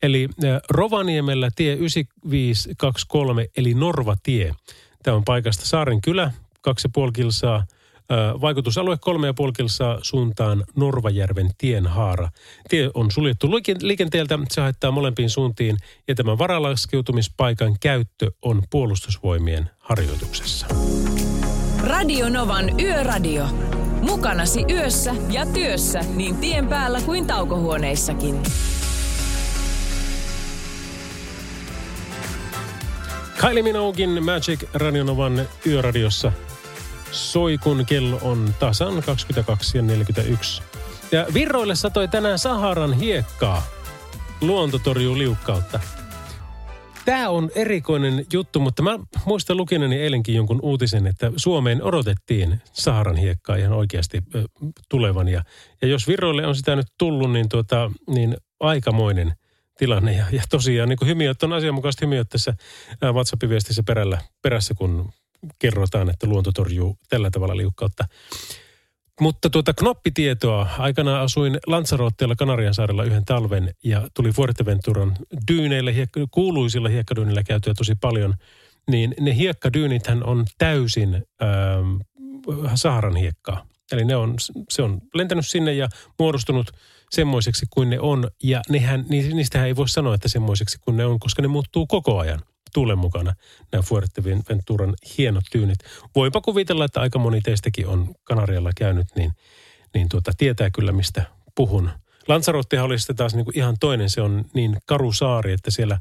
Eli 0.03 0.29
Rovaniemellä 0.69 1.49
tie 1.55 1.73
9523, 1.73 3.47
eli 3.57 3.73
Norvatie. 3.73 4.55
Tämä 5.03 5.17
on 5.17 5.23
paikasta 5.25 5.65
Saaren 5.65 6.01
kylä, 6.01 6.31
2,5 6.69 7.11
kilsaa, 7.13 7.65
vaikutusalue 8.41 8.95
3,5 8.95 9.51
kilsaa 9.57 9.99
suuntaan 10.01 10.63
Norvajärven 10.75 11.49
tienhaara. 11.57 12.29
Tie 12.69 12.89
on 12.93 13.11
suljettu 13.11 13.47
liiken- 13.47 13.87
liikenteeltä, 13.87 14.39
se 14.49 14.61
haittaa 14.61 14.91
molempiin 14.91 15.29
suuntiin 15.29 15.77
ja 16.07 16.15
tämän 16.15 16.37
varalaskeutumispaikan 16.37 17.75
käyttö 17.79 18.31
on 18.41 18.63
puolustusvoimien 18.69 19.69
harjoituksessa. 19.79 20.67
Radio 21.83 22.29
Novan 22.29 22.79
Yöradio. 22.79 23.45
Mukanasi 24.01 24.65
yössä 24.69 25.15
ja 25.29 25.45
työssä 25.45 25.99
niin 26.15 26.35
tien 26.35 26.67
päällä 26.67 27.01
kuin 27.01 27.27
taukohuoneissakin. 27.27 28.35
Kylie 33.41 33.63
Minoguein 33.63 34.25
Magic 34.25 34.63
Radionovan 34.73 35.47
yöradiossa 35.65 36.31
soi, 37.11 37.57
kun 37.57 37.85
kello 37.85 38.19
on 38.21 38.53
tasan 38.59 39.03
22 39.03 39.77
ja 39.77 39.81
41. 39.81 40.61
Ja 41.11 41.25
Virroille 41.33 41.75
satoi 41.75 42.07
tänään 42.07 42.39
Saharan 42.39 42.93
hiekkaa. 42.93 43.63
Luonto 44.41 44.79
torjuu 44.79 45.17
liukkautta. 45.17 45.79
Tämä 47.05 47.29
on 47.29 47.49
erikoinen 47.55 48.25
juttu, 48.33 48.59
mutta 48.59 48.83
mä 48.83 48.99
muistan 49.25 49.57
lukineeni 49.57 49.95
eilenkin 49.95 50.35
jonkun 50.35 50.59
uutisen, 50.61 51.07
että 51.07 51.31
Suomeen 51.37 51.83
odotettiin 51.83 52.61
Saharan 52.73 53.15
hiekkaa 53.15 53.55
ihan 53.55 53.73
oikeasti 53.73 54.21
ö, 54.35 54.43
tulevan. 54.89 55.27
Ja, 55.27 55.43
ja 55.81 55.87
jos 55.87 56.07
Virroille 56.07 56.47
on 56.47 56.55
sitä 56.55 56.75
nyt 56.75 56.87
tullut, 56.97 57.31
niin, 57.31 57.49
tuota, 57.49 57.91
niin 58.07 58.37
aikamoinen 58.59 59.33
tilanne. 59.77 60.13
Ja, 60.13 60.25
ja 60.31 60.43
tosiaan 60.49 60.89
niin 60.89 61.07
hymiöt 61.07 61.43
on 61.43 61.53
asianmukaisesti 61.53 62.05
hymiöt 62.05 62.29
tässä 62.29 62.53
WhatsApp-viestissä 63.03 63.83
perällä, 63.87 64.21
perässä, 64.41 64.73
kun 64.73 65.13
kerrotaan, 65.59 66.09
että 66.09 66.27
luonto 66.27 66.51
torjuu 66.51 66.97
tällä 67.09 67.29
tavalla 67.31 67.57
liukkautta. 67.57 68.05
Mutta 69.21 69.49
tuota 69.49 69.73
knoppitietoa. 69.73 70.69
Aikanaan 70.77 71.21
asuin 71.21 71.59
Lanzarotteella 71.67 72.35
Kanarian 72.35 72.73
saarella 72.73 73.03
yhden 73.03 73.25
talven 73.25 73.73
ja 73.83 74.07
tuli 74.13 74.31
Fuerteventuran 74.31 75.17
dyyneille, 75.51 75.95
hiekka, 75.95 76.19
kuuluisilla 76.31 76.89
hiekkadyynillä 76.89 77.43
käytyä 77.43 77.73
tosi 77.77 77.95
paljon. 78.01 78.33
Niin 78.91 79.15
ne 79.19 79.35
hiekkadyynithän 79.35 80.23
on 80.23 80.45
täysin 80.57 81.15
ähm, 81.15 81.95
Saharan 82.75 83.15
hiekkaa. 83.15 83.65
Eli 83.91 84.05
ne 84.05 84.15
on, 84.15 84.35
se 84.69 84.81
on 84.81 85.01
lentänyt 85.13 85.47
sinne 85.47 85.73
ja 85.73 85.89
muodostunut 86.19 86.71
semmoiseksi 87.11 87.65
kuin 87.69 87.89
ne 87.89 87.99
on. 87.99 88.27
Ja 88.43 88.61
nehän, 88.69 89.05
ni- 89.09 89.33
niistähän 89.33 89.67
ei 89.67 89.75
voi 89.75 89.89
sanoa, 89.89 90.15
että 90.15 90.29
semmoiseksi 90.29 90.77
kuin 90.81 90.97
ne 90.97 91.05
on, 91.05 91.19
koska 91.19 91.41
ne 91.41 91.47
muuttuu 91.47 91.87
koko 91.87 92.19
ajan 92.19 92.39
tuulen 92.73 92.97
mukana, 92.97 93.33
nämä 93.71 93.81
Fuerteventuran 93.81 94.93
hienot 95.17 95.43
tyynit. 95.51 95.79
Voipa 96.15 96.41
kuvitella, 96.41 96.85
että 96.85 97.01
aika 97.01 97.19
moni 97.19 97.41
teistäkin 97.41 97.87
on 97.87 98.15
Kanarialla 98.23 98.71
käynyt, 98.77 99.07
niin, 99.15 99.31
niin 99.93 100.09
tuota, 100.09 100.31
tietää 100.37 100.69
kyllä, 100.69 100.91
mistä 100.91 101.23
puhun. 101.55 101.89
Lanzarottehan 102.27 102.85
oli 102.85 102.99
sitten 102.99 103.15
taas 103.15 103.35
niin 103.35 103.45
kuin 103.45 103.57
ihan 103.57 103.75
toinen. 103.79 104.09
Se 104.09 104.21
on 104.21 104.45
niin 104.53 104.77
karu 104.85 105.13
saari, 105.13 105.53
että 105.53 105.71
siellä 105.71 105.99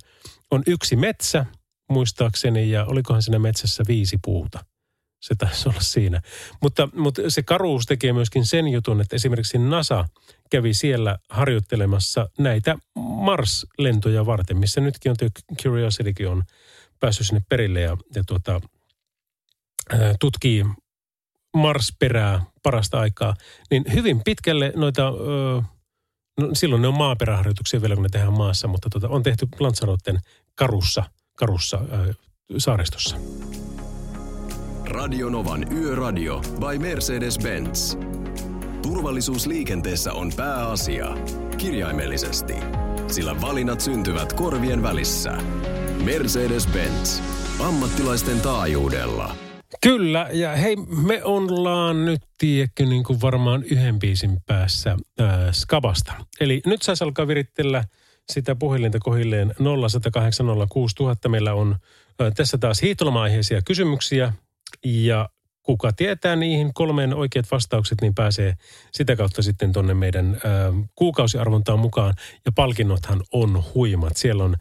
on 0.51 0.63
yksi 0.67 0.97
metsä, 0.97 1.47
muistaakseni, 1.89 2.71
ja 2.71 2.85
olikohan 2.85 3.23
siinä 3.23 3.39
metsässä 3.39 3.85
viisi 3.89 4.19
puuta. 4.25 4.65
Se 5.21 5.35
taisi 5.35 5.69
olla 5.69 5.81
siinä. 5.81 6.23
Mutta, 6.63 6.89
mutta 6.95 7.23
se 7.29 7.43
karuus 7.43 7.87
tekee 7.87 8.13
myöskin 8.13 8.47
sen 8.47 8.69
jutun, 8.69 9.01
että 9.01 9.17
esimerkiksi 9.17 9.59
NASA 9.59 10.09
kävi 10.51 10.75
siellä 10.75 11.19
harjoittelemassa 11.29 12.29
näitä 12.39 12.79
Mars-lentoja 12.97 14.27
varten, 14.27 14.57
missä 14.57 14.81
nytkin 14.81 15.11
on 15.11 15.17
tuo 15.17 15.29
Curiositykin 15.63 16.29
on 16.29 16.43
päässyt 17.01 17.27
sinne 17.27 17.43
perille 17.49 17.81
ja, 17.81 17.97
ja 18.15 18.25
tuota, 18.27 18.61
tutkii 20.21 20.65
Mars-perää 21.57 22.45
parasta 22.63 23.01
aikaa. 23.01 23.35
Niin 23.71 23.85
hyvin 23.93 24.21
pitkälle 24.25 24.73
noita, 24.77 25.13
no 26.41 26.51
silloin 26.53 26.83
ne 26.83 26.89
on 26.89 26.95
maaperäharjoituksia 26.95 27.81
vielä 27.81 27.95
kun 27.95 28.03
ne 28.03 28.09
tehdään 28.09 28.33
maassa, 28.33 28.69
mutta 28.69 28.91
tuota, 28.91 29.09
on 29.09 29.23
tehty 29.23 29.49
Lanzaroten 29.59 30.19
karussa, 30.55 31.05
karussa 31.37 31.79
saaristossa. 32.59 33.17
Radionovan 34.91 35.73
Yöradio 35.73 36.41
by 36.41 36.79
Mercedes-Benz. 36.79 37.99
Turvallisuus 38.83 39.47
liikenteessä 39.47 40.13
on 40.13 40.33
pääasia. 40.37 41.07
Kirjaimellisesti. 41.59 42.53
Sillä 43.07 43.41
valinnat 43.41 43.81
syntyvät 43.81 44.33
korvien 44.33 44.83
välissä. 44.83 45.39
Mercedes-Benz. 46.05 47.23
Ammattilaisten 47.61 48.41
taajuudella. 48.41 49.37
Kyllä, 49.83 50.29
ja 50.33 50.57
hei, 50.57 50.77
me 51.07 51.25
ollaan 51.25 52.05
nyt, 52.05 52.21
tiedätkö, 52.39 52.87
niin 52.87 53.05
kuin 53.05 53.21
varmaan 53.21 53.65
yhden 53.65 53.99
biisin 53.99 54.39
päässä 54.47 54.97
ää, 55.19 55.53
Skabasta. 55.53 56.13
Eli 56.41 56.63
nyt 56.67 56.83
saisi 56.83 57.05
alkaa 57.05 57.29
virittellä 57.29 57.85
sitä 58.33 58.55
puhelinta 58.55 58.99
kohilleen 58.99 59.51
0806000. 59.51 61.29
Meillä 61.29 61.55
on 61.55 61.77
ää, 62.21 62.31
tässä 62.31 62.59
taas 62.59 62.83
hiihtoloma-aiheisia 62.83 63.61
kysymyksiä, 63.67 64.33
ja 64.85 65.29
kuka 65.63 65.93
tietää 65.93 66.37
niihin 66.37 66.75
kolmeen 66.75 67.15
oikeat 67.15 67.51
vastaukset, 67.51 68.01
niin 68.01 68.15
pääsee 68.15 68.55
sitä 68.93 69.17
kautta 69.17 69.43
sitten 69.43 69.73
tonne 69.73 69.95
meidän 69.95 70.41
kuukausiarvontaan 70.95 71.79
mukaan. 71.79 72.15
Ja 72.45 72.53
palkinnothan 72.55 73.23
on 73.33 73.63
huimat. 73.75 74.17
Siellä 74.17 74.45
on 74.45 74.57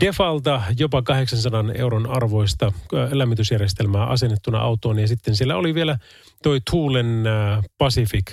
Defalta 0.00 0.62
jopa 0.78 1.02
800 1.02 1.64
euron 1.74 2.10
arvoista 2.10 2.72
lämmitysjärjestelmää 3.10 4.06
asennettuna 4.06 4.58
autoon. 4.58 4.98
Ja 4.98 5.08
sitten 5.08 5.36
siellä 5.36 5.56
oli 5.56 5.74
vielä 5.74 5.98
toi 6.42 6.60
Tuulen 6.70 7.24
Pacific 7.78 8.32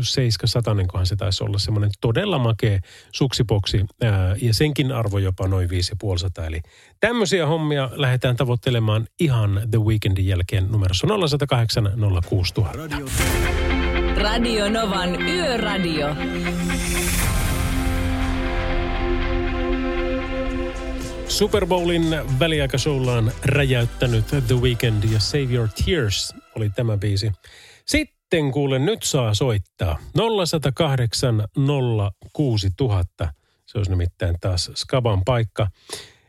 700, 0.00 0.76
kohan 0.86 1.06
se 1.06 1.16
taisi 1.16 1.44
olla 1.44 1.58
semmoinen 1.58 1.90
todella 2.00 2.38
makea 2.38 2.80
suksipoksi. 3.12 3.86
Ja 4.42 4.54
senkin 4.54 4.92
arvo 4.92 5.18
jopa 5.18 5.48
noin 5.48 5.68
5500. 5.68 6.46
Eli 6.46 6.62
tämmöisiä 7.00 7.46
hommia 7.46 7.90
lähdetään 7.92 8.36
tavoittelemaan 8.36 9.06
ihan 9.20 9.62
The 9.70 9.78
Weekendin 9.78 10.26
jälkeen 10.26 10.68
numerossa 10.70 11.06
0108 11.06 11.92
06000. 12.28 12.78
Radio, 12.78 13.06
Radio 14.16 14.70
Novan 14.70 15.22
Yöradio. 15.22 16.06
Super 21.30 21.66
Bowlin 21.66 22.04
väliaikashowllaan 22.38 23.32
räjäyttänyt 23.44 24.26
The 24.26 24.54
Weeknd 24.60 25.04
ja 25.12 25.20
Save 25.20 25.54
Your 25.54 25.68
Tears 25.84 26.34
oli 26.56 26.70
tämä 26.70 26.96
biisi. 26.96 27.32
Sitten 27.86 28.52
kuulen, 28.52 28.86
nyt 28.86 29.02
saa 29.02 29.34
soittaa 29.34 29.98
0108 30.14 31.44
06000. 32.32 33.32
Se 33.66 33.78
olisi 33.78 33.90
nimittäin 33.90 34.36
taas 34.40 34.70
Skaban 34.74 35.24
paikka. 35.24 35.66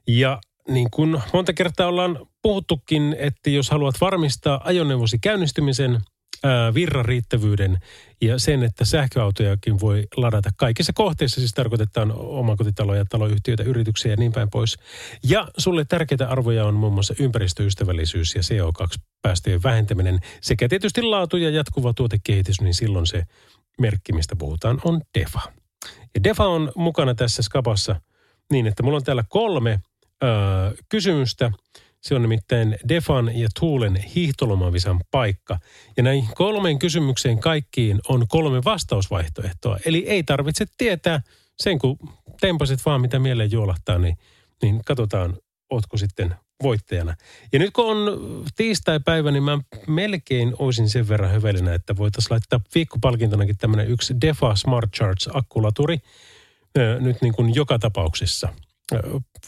Ja 0.07 0.39
niin 0.67 0.91
kuin 0.91 1.21
monta 1.33 1.53
kertaa 1.53 1.87
ollaan 1.87 2.19
puhuttukin, 2.41 3.15
että 3.19 3.49
jos 3.49 3.69
haluat 3.69 3.95
varmistaa 4.01 4.61
ajoneuvosi 4.63 5.19
käynnistymisen, 5.19 6.01
ää, 6.43 6.73
virran 6.73 7.05
riittävyyden 7.05 7.77
ja 8.21 8.39
sen, 8.39 8.63
että 8.63 8.85
sähköautojakin 8.85 9.79
voi 9.79 10.07
ladata 10.17 10.49
kaikissa 10.57 10.93
kohteissa, 10.93 11.41
siis 11.41 11.53
tarkoitetaan 11.53 12.11
omakotitaloja, 12.15 13.05
taloyhtiöitä, 13.05 13.63
yrityksiä 13.63 14.11
ja 14.11 14.17
niin 14.17 14.31
päin 14.31 14.49
pois. 14.49 14.77
Ja 15.23 15.47
sulle 15.57 15.85
tärkeitä 15.85 16.27
arvoja 16.27 16.65
on 16.65 16.73
muun 16.73 16.93
muassa 16.93 17.13
ympäristöystävällisyys 17.19 18.35
ja 18.35 18.41
CO2-päästöjen 18.41 19.63
vähentäminen 19.63 20.19
sekä 20.41 20.69
tietysti 20.69 21.01
laatu 21.01 21.37
ja 21.37 21.49
jatkuva 21.49 21.93
tuotekehitys, 21.93 22.61
niin 22.61 22.73
silloin 22.73 23.07
se 23.07 23.23
merkki, 23.79 24.13
mistä 24.13 24.35
puhutaan, 24.35 24.81
on 24.85 25.01
DEFA. 25.19 25.41
Ja 26.15 26.23
DEFA 26.23 26.45
on 26.45 26.71
mukana 26.75 27.15
tässä 27.15 27.43
skapassa 27.43 28.01
niin, 28.51 28.67
että 28.67 28.83
mulla 28.83 28.97
on 28.97 29.03
täällä 29.03 29.23
kolme 29.29 29.79
ö, 30.23 30.27
kysymystä– 30.89 31.51
se 32.01 32.15
on 32.15 32.21
nimittäin 32.21 32.77
Defan 32.89 33.31
ja 33.35 33.47
Tuulen 33.59 33.95
hiihtolomavisan 33.95 35.01
paikka. 35.11 35.59
Ja 35.97 36.03
näihin 36.03 36.29
kolmeen 36.35 36.79
kysymykseen 36.79 37.39
kaikkiin 37.39 37.99
on 38.07 38.27
kolme 38.27 38.63
vastausvaihtoehtoa. 38.65 39.77
Eli 39.85 40.05
ei 40.07 40.23
tarvitse 40.23 40.65
tietää 40.77 41.21
sen, 41.57 41.79
kun 41.79 41.97
tempasit 42.41 42.79
vaan 42.85 43.01
mitä 43.01 43.19
mieleen 43.19 43.51
juolahtaa, 43.51 43.97
niin, 43.97 44.17
niin 44.61 44.81
katsotaan, 44.85 45.37
ootko 45.69 45.97
sitten 45.97 46.35
voittajana. 46.63 47.15
Ja 47.53 47.59
nyt 47.59 47.73
kun 47.73 47.85
on 47.85 48.19
tiistai-päivä, 48.55 49.31
niin 49.31 49.43
mä 49.43 49.59
melkein 49.87 50.53
olisin 50.59 50.89
sen 50.89 51.07
verran 51.07 51.31
hövelinä, 51.31 51.73
että 51.73 51.97
voitaisiin 51.97 52.31
laittaa 52.31 52.61
viikkopalkintonakin 52.75 53.57
tämmöinen 53.57 53.87
yksi 53.87 54.15
Defa 54.21 54.55
Smart 54.55 54.91
Charge 54.91 55.31
akkulaturi 55.33 55.97
nyt 56.99 57.21
niin 57.21 57.33
kuin 57.33 57.55
joka 57.55 57.79
tapauksessa– 57.79 58.53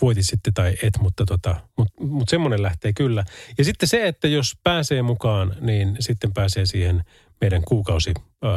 voitit 0.02 0.28
sitten 0.28 0.54
tai 0.54 0.76
et, 0.84 0.94
mutta 1.00 1.26
tota, 1.26 1.56
mut, 1.78 1.88
mut 2.00 2.30
semmoinen 2.30 2.62
lähtee 2.62 2.94
kyllä. 2.94 3.24
Ja 3.58 3.64
sitten 3.64 3.90
se, 3.90 4.08
että 4.08 4.28
jos 4.28 4.54
pääsee 4.64 5.02
mukaan, 5.02 5.56
niin 5.62 5.96
sitten 6.00 6.34
pääsee 6.34 6.66
siihen 6.66 7.04
meidän 7.42 7.62
kuukausi 7.68 8.14
äh, 8.46 8.52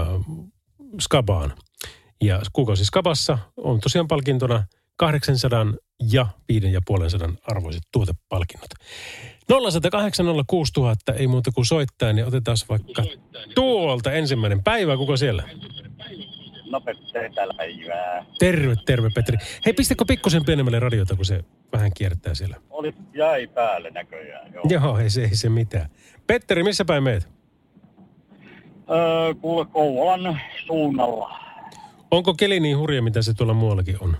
skabaan. 1.01 1.53
Ja 2.23 2.41
kuukausi 2.53 2.85
skabassa 2.85 3.39
on 3.57 3.81
tosiaan 3.81 4.09
palkintona 4.09 4.65
800 4.97 5.67
ja 6.13 6.27
550 6.49 7.43
arvoiset 7.43 7.83
tuotepalkinnot. 7.93 8.71
0806000 9.53 11.15
ei 11.17 11.27
muuta 11.27 11.51
kuin 11.53 11.67
soittaa, 11.67 12.13
niin 12.13 12.27
otetaan 12.27 12.57
vaikka 12.69 13.03
tuolta 13.55 14.13
ensimmäinen 14.13 14.63
päivä. 14.63 14.97
Kuka 14.97 15.17
siellä? 15.17 15.43
No 15.43 15.86
Täällä 17.35 17.55
päivää. 17.57 18.25
Terve, 18.39 18.75
terve 18.87 19.11
Petri. 19.15 19.37
Hei, 19.67 19.73
pistäkö 19.73 20.05
pikkusen 20.09 20.45
pienemmälle 20.45 20.81
radiota, 20.81 21.17
kun 21.17 21.25
se 21.25 21.45
vähän 21.73 21.91
kiertää 21.95 22.35
siellä? 22.35 22.57
Oli, 22.71 22.95
jäi 23.15 23.47
päälle 23.47 23.91
näköjään, 23.91 24.53
joo. 24.55 24.65
Joo, 24.69 24.99
ei 24.99 25.11
se, 25.11 25.23
ei 25.23 25.37
se 25.37 25.49
mitään. 25.49 25.91
Petteri, 26.27 26.63
missä 26.63 26.85
päin 26.85 27.03
meet? 27.03 27.29
Öö, 28.91 29.35
kuule 29.35 29.67
Kouvolan 29.67 30.41
suunnalla. 30.67 31.39
Onko 32.11 32.35
keli 32.35 32.61
niin 32.61 32.79
hurja, 32.79 33.03
mitä 33.03 33.23
se 33.23 33.35
tuolla 33.35 33.55
muuallakin 33.55 33.97
on? 34.01 34.17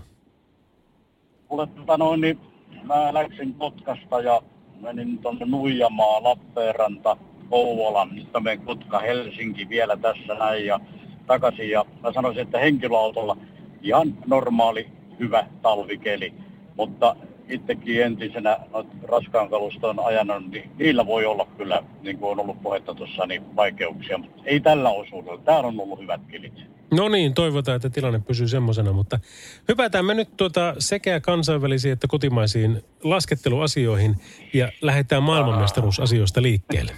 Kuule, 1.47 1.67
tota 1.67 1.97
noin, 1.97 2.21
niin 2.21 2.39
mä 2.83 3.13
läksin 3.13 3.53
Kotkasta 3.53 4.21
ja 4.21 4.41
menin 4.81 5.17
tuonne 5.17 5.45
Nuijamaa, 5.45 6.23
Lappeenranta, 6.23 7.17
Kouvolan, 7.49 8.15
nyt 8.15 8.33
mä 8.33 8.39
menen 8.39 8.61
Kotka, 8.61 8.99
Helsinki 8.99 9.69
vielä 9.69 9.97
tässä 9.97 10.33
näin 10.33 10.65
ja 10.65 10.79
takaisin 11.27 11.69
ja 11.69 11.85
mä 12.03 12.13
sanoisin, 12.13 12.43
että 12.43 12.59
henkilöautolla 12.59 13.37
ihan 13.81 14.17
normaali, 14.27 14.87
hyvä 15.19 15.47
talvikeli. 15.61 16.33
Mutta 16.75 17.15
itsekin 17.49 18.03
entisenä 18.03 18.57
raskaan 19.03 19.49
kaluston 19.49 19.99
ajanut, 19.99 20.51
niin 20.51 20.71
niillä 20.77 21.05
voi 21.05 21.25
olla 21.25 21.47
kyllä, 21.57 21.83
niin 22.01 22.17
kuin 22.17 22.31
on 22.31 22.39
ollut 22.39 22.61
puhetta 22.61 22.93
tuossa, 22.93 23.25
niin 23.25 23.55
vaikeuksia. 23.55 24.17
Mutta 24.17 24.41
ei 24.45 24.59
tällä 24.59 24.89
osuudella. 24.89 25.41
Täällä 25.45 25.67
on 25.67 25.79
ollut 25.79 25.99
hyvät 25.99 26.21
kelit. 26.27 26.53
No 26.91 27.09
niin, 27.09 27.33
toivotaan, 27.33 27.75
että 27.75 27.89
tilanne 27.89 28.19
pysyy 28.19 28.47
semmoisena, 28.47 28.93
mutta 28.93 29.19
hypätään 29.67 30.05
me 30.05 30.13
nyt 30.13 30.37
tuota 30.37 30.75
sekä 30.79 31.19
kansainvälisiin 31.19 31.93
että 31.93 32.07
kotimaisiin 32.07 32.81
lasketteluasioihin 33.03 34.15
ja 34.53 34.71
lähdetään 34.81 35.23
maailmanmestaruusasioista 35.23 36.41
liikkeelle. 36.41 36.91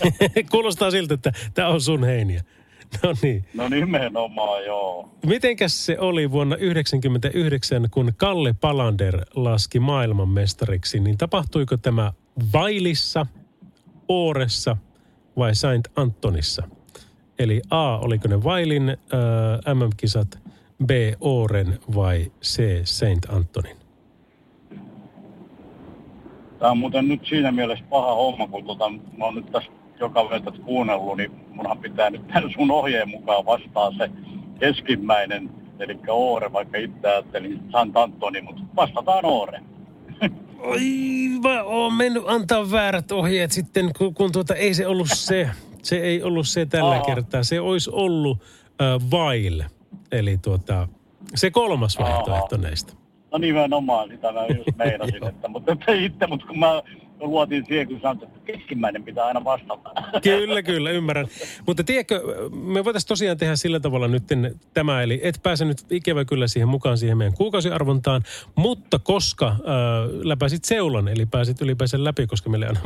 Kuulostaa 0.50 0.90
siltä, 0.90 1.14
että 1.14 1.32
tämä 1.54 1.68
on 1.68 1.80
sun 1.80 2.04
heiniä. 2.04 2.42
No 3.02 3.14
niin. 3.22 3.44
No 3.54 3.68
nimenomaan, 3.68 4.64
joo. 4.64 5.08
Mitenkäs 5.26 5.86
se 5.86 5.98
oli 5.98 6.30
vuonna 6.30 6.56
1999, 6.56 7.88
kun 7.90 8.12
Kalle 8.16 8.54
Palander 8.60 9.24
laski 9.34 9.80
maailmanmestariksi, 9.80 11.00
niin 11.00 11.18
tapahtuiko 11.18 11.76
tämä 11.76 12.12
Vailissa, 12.52 13.26
Ooressa 14.08 14.76
vai 15.36 15.54
Saint 15.54 15.88
Antonissa? 15.96 16.68
Eli 17.38 17.62
A, 17.70 17.98
oliko 17.98 18.28
ne 18.28 18.44
Vailin 18.44 18.88
äh, 18.88 19.74
MM-kisat, 19.74 20.38
B, 20.86 20.90
Ooren 21.20 21.78
vai 21.94 22.32
C, 22.42 22.80
Saint 22.84 23.26
Antonin? 23.28 23.76
Tämä 26.58 26.70
on 26.70 26.78
muuten 26.78 27.08
nyt 27.08 27.20
siinä 27.28 27.52
mielessä 27.52 27.84
paha 27.90 28.14
homma, 28.14 28.46
kun 28.46 28.64
tota, 28.64 28.88
mä 28.90 29.24
oon 29.24 29.34
nyt 29.34 29.52
tässä 29.52 29.70
joka 30.00 30.28
yötä 30.30 30.52
kuunnellut, 30.64 31.16
niin 31.16 31.30
munhan 31.52 31.78
pitää 31.78 32.10
nyt 32.10 32.28
tämän 32.28 32.50
sun 32.56 32.70
ohjeen 32.70 33.08
mukaan 33.08 33.46
vastaa 33.46 33.92
se 33.98 34.10
keskimmäinen, 34.60 35.50
eli 35.78 35.98
Oore, 36.08 36.52
vaikka 36.52 36.78
itse 36.78 37.08
ajattelin 37.08 37.60
Sant 37.72 37.96
Antoni, 37.96 38.40
mutta 38.40 38.62
vastataan 38.76 39.24
Oore. 39.24 39.60
Oi, 40.58 40.80
mä 41.42 41.62
oon 41.62 41.94
mennyt 41.94 42.22
antaa 42.26 42.70
väärät 42.70 43.12
ohjeet 43.12 43.52
sitten, 43.52 43.90
kun, 43.98 44.14
kun 44.14 44.32
tuota, 44.32 44.54
ei 44.54 44.74
se 44.74 44.86
ollut 44.86 45.08
se. 45.14 45.50
Se 45.82 45.96
ei 45.96 46.22
ollut 46.22 46.48
se 46.48 46.66
tällä 46.66 46.94
Aha. 46.94 47.04
kertaa. 47.04 47.42
Se 47.42 47.60
olisi 47.60 47.90
ollut 47.92 48.38
äh, 48.82 49.10
Vail, 49.10 49.62
eli 50.12 50.38
tuota, 50.38 50.88
se 51.34 51.50
kolmas 51.50 51.98
vaihtoehto 51.98 52.54
Aha. 52.56 52.62
näistä. 52.62 52.92
No 53.32 53.38
nimenomaan, 53.38 54.08
sitä 54.08 54.32
mä 54.32 54.46
just 54.56 54.76
meinasin, 54.76 55.26
että, 55.28 55.48
mutta 55.48 55.72
että 55.72 55.92
itse, 55.92 56.26
mutta 56.26 56.46
kun 56.46 56.58
mä 56.58 56.82
luotin 57.20 57.64
siihen, 57.66 57.86
kun 57.86 58.00
sanoit, 58.00 58.22
että 58.22 58.38
keskimmäinen 58.44 59.04
pitää 59.04 59.24
aina 59.24 59.44
vastata. 59.44 59.90
Kyllä, 60.22 60.62
kyllä, 60.62 60.90
ymmärrän. 60.90 61.26
Mutta 61.66 61.84
tiedätkö, 61.84 62.20
me 62.52 62.84
voitaisiin 62.84 63.08
tosiaan 63.08 63.36
tehdä 63.36 63.56
sillä 63.56 63.80
tavalla 63.80 64.08
nyt 64.08 64.22
tämä, 64.74 65.02
eli 65.02 65.20
et 65.22 65.40
pääse 65.42 65.64
nyt 65.64 65.78
ikävä 65.90 66.24
kyllä 66.24 66.48
siihen 66.48 66.68
mukaan 66.68 66.98
siihen 66.98 67.18
meidän 67.18 67.34
kuukausiarvontaan, 67.34 68.22
mutta 68.54 68.98
koska 68.98 69.46
äh, 69.46 69.56
läpäisit 70.22 70.64
seulan, 70.64 71.08
eli 71.08 71.26
pääsit 71.26 71.62
ylipäänsä 71.62 72.04
läpi, 72.04 72.26
koska 72.26 72.50
meille 72.50 72.66
aina 72.66 72.80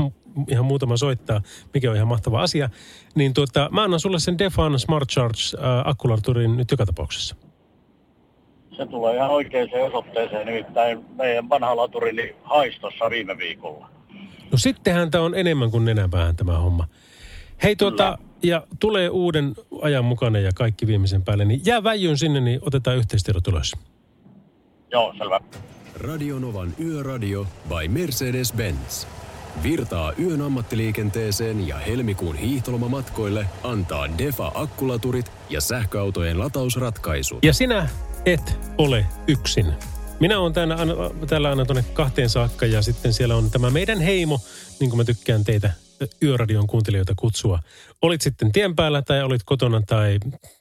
ihan 0.48 0.64
muutama 0.64 0.96
soittaa, 0.96 1.40
mikä 1.74 1.90
on 1.90 1.96
ihan 1.96 2.08
mahtava 2.08 2.42
asia, 2.42 2.70
niin 3.14 3.34
tuota, 3.34 3.68
mä 3.72 3.82
annan 3.82 4.00
sulle 4.00 4.18
sen 4.18 4.38
Defan 4.38 4.78
Smart 4.78 5.08
Charge 5.08 5.38
äh, 5.58 5.88
akkularturin 5.88 6.56
nyt 6.56 6.70
joka 6.70 6.86
tapauksessa. 6.86 7.36
Se 8.76 8.86
tulee 8.86 9.16
ihan 9.16 9.30
oikeaan 9.30 9.68
osoitteeseen, 9.86 10.46
nimittäin 10.46 11.04
meidän 11.16 11.48
vanha 11.48 11.76
laturini 11.76 12.36
haistossa 12.42 13.10
viime 13.10 13.38
viikolla. 13.38 13.88
No 14.52 14.58
sittenhän 14.58 15.10
tämä 15.10 15.24
on 15.24 15.34
enemmän 15.34 15.70
kuin 15.70 15.84
nenäpäähän 15.84 16.36
tämä 16.36 16.58
homma. 16.58 16.88
Hei 17.62 17.76
tuota, 17.76 18.18
Kyllä. 18.18 18.28
ja 18.42 18.66
tulee 18.80 19.08
uuden 19.08 19.54
ajan 19.82 20.04
mukana 20.04 20.38
ja 20.38 20.52
kaikki 20.54 20.86
viimeisen 20.86 21.22
päälle, 21.22 21.44
niin 21.44 21.60
jää 21.64 21.84
väijyn 21.84 22.18
sinne, 22.18 22.40
niin 22.40 22.60
otetaan 22.62 22.96
yhteistiedot 22.96 23.48
ylös. 23.48 23.72
Joo, 24.90 25.14
selvä. 25.18 25.40
Radio 25.94 26.38
Novan 26.38 26.74
Yöradio 26.80 27.46
by 27.68 27.88
Mercedes-Benz. 27.88 29.06
Virtaa 29.62 30.12
yön 30.12 30.42
ammattiliikenteeseen 30.42 31.68
ja 31.68 31.76
helmikuun 31.76 32.36
hiihtolomamatkoille 32.36 33.46
antaa 33.64 34.18
Defa 34.18 34.52
akkulaturit 34.54 35.32
ja 35.50 35.60
sähköautojen 35.60 36.38
latausratkaisut. 36.38 37.44
Ja 37.44 37.52
sinä 37.52 37.88
et 38.26 38.58
ole 38.78 39.06
yksin. 39.28 39.66
Minä 40.20 40.38
olen 40.38 40.52
täällä, 40.52 40.76
täällä 41.26 41.48
aina 41.48 41.64
tuonne 41.64 41.84
kahteen 41.92 42.28
saakka 42.28 42.66
ja 42.66 42.82
sitten 42.82 43.12
siellä 43.12 43.36
on 43.36 43.50
tämä 43.50 43.70
meidän 43.70 44.00
heimo, 44.00 44.40
niin 44.80 44.90
kuin 44.90 44.96
mä 44.96 45.04
tykkään 45.04 45.44
teitä 45.44 45.70
Yöradion 46.22 46.66
kuuntelijoita 46.66 47.12
kutsua. 47.16 47.58
Olit 48.02 48.20
sitten 48.20 48.52
tien 48.52 48.76
päällä 48.76 49.02
tai 49.02 49.22
olit 49.22 49.42
kotona 49.44 49.82
tai 49.86 50.18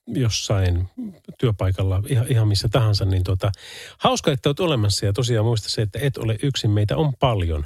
jossain 0.07 0.89
työpaikalla, 1.37 2.03
ihan, 2.07 2.25
ihan 2.29 2.47
missä 2.47 2.69
tahansa, 2.71 3.05
niin 3.05 3.23
tuota, 3.23 3.51
hauska, 3.97 4.31
että 4.31 4.49
olet 4.49 4.59
olemassa 4.59 5.05
ja 5.05 5.13
tosiaan 5.13 5.45
muista 5.45 5.69
se, 5.69 5.81
että 5.81 5.99
et 6.01 6.17
ole 6.17 6.37
yksin, 6.43 6.71
meitä 6.71 6.97
on 6.97 7.13
paljon. 7.19 7.65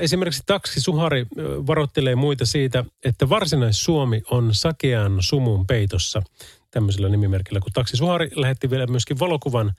Esimerkiksi 0.00 0.42
taksi 0.46 0.80
Suhari 0.80 1.26
varoittelee 1.66 2.14
muita 2.14 2.46
siitä, 2.46 2.84
että 3.04 3.28
varsinais-Suomi 3.28 4.22
on 4.30 4.54
sakean 4.54 5.16
sumun 5.20 5.66
peitossa 5.66 6.22
tämmöisellä 6.70 7.08
nimimerkillä, 7.08 7.60
kun 7.60 7.72
taksi 7.72 7.96
Suhari 7.96 8.30
lähetti 8.34 8.70
vielä 8.70 8.86
myöskin 8.86 9.18
valokuvan 9.18 9.72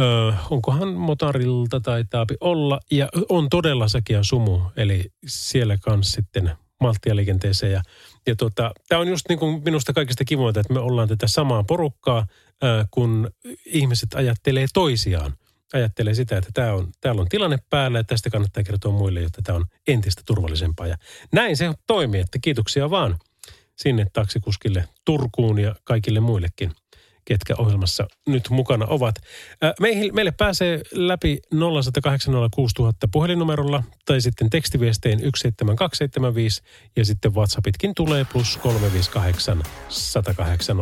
Öö, 0.00 0.32
onkohan 0.50 0.88
motarilta 0.88 1.80
taitaapi 1.80 2.34
olla. 2.40 2.80
Ja 2.90 3.08
on 3.28 3.48
todella 3.48 3.88
sakea 3.88 4.22
sumu, 4.22 4.60
eli 4.76 5.04
siellä 5.26 5.76
kanssa 5.78 6.14
sitten 6.14 6.50
malttia 6.80 7.16
liikenteeseen. 7.16 7.72
Ja, 7.72 7.82
ja 8.26 8.36
tota, 8.36 8.72
tämä 8.88 9.00
on 9.00 9.08
just 9.08 9.28
niin 9.28 9.38
kuin 9.38 9.62
minusta 9.64 9.92
kaikista 9.92 10.24
kivointa, 10.24 10.60
että 10.60 10.72
me 10.72 10.80
ollaan 10.80 11.08
tätä 11.08 11.26
samaa 11.28 11.64
porukkaa, 11.64 12.26
öö, 12.64 12.84
kun 12.90 13.30
ihmiset 13.66 14.14
ajattelee 14.14 14.66
toisiaan. 14.74 15.32
Ajattelee 15.72 16.14
sitä, 16.14 16.36
että 16.36 16.50
tämä 16.54 16.72
on, 16.72 16.92
täällä 17.00 17.20
on 17.20 17.28
tilanne 17.28 17.58
päällä 17.70 17.98
ja 17.98 18.04
tästä 18.04 18.30
kannattaa 18.30 18.62
kertoa 18.62 18.92
muille, 18.92 19.20
jotta 19.20 19.42
tämä 19.42 19.56
on 19.56 19.64
entistä 19.88 20.22
turvallisempaa. 20.26 20.86
Ja 20.86 20.96
näin 21.32 21.56
se 21.56 21.72
toimii, 21.86 22.20
että 22.20 22.38
kiitoksia 22.42 22.90
vaan 22.90 23.18
sinne 23.76 24.06
taksikuskille 24.12 24.88
Turkuun 25.04 25.58
ja 25.58 25.74
kaikille 25.84 26.20
muillekin– 26.20 26.72
ketkä 27.24 27.54
ohjelmassa 27.58 28.06
nyt 28.26 28.50
mukana 28.50 28.86
ovat. 28.86 29.14
Meihin, 29.80 30.14
meille 30.14 30.30
pääsee 30.30 30.80
läpi 30.92 31.38
0806000 31.54 31.58
puhelinnumerolla 33.12 33.82
tai 34.04 34.20
sitten 34.20 34.50
tekstiviestein 34.50 35.18
17275 35.18 36.62
ja 36.96 37.04
sitten 37.04 37.34
WhatsAppitkin 37.34 37.94
tulee 37.94 38.26
plus 38.32 38.56
358 38.56 39.62
108 39.88 40.76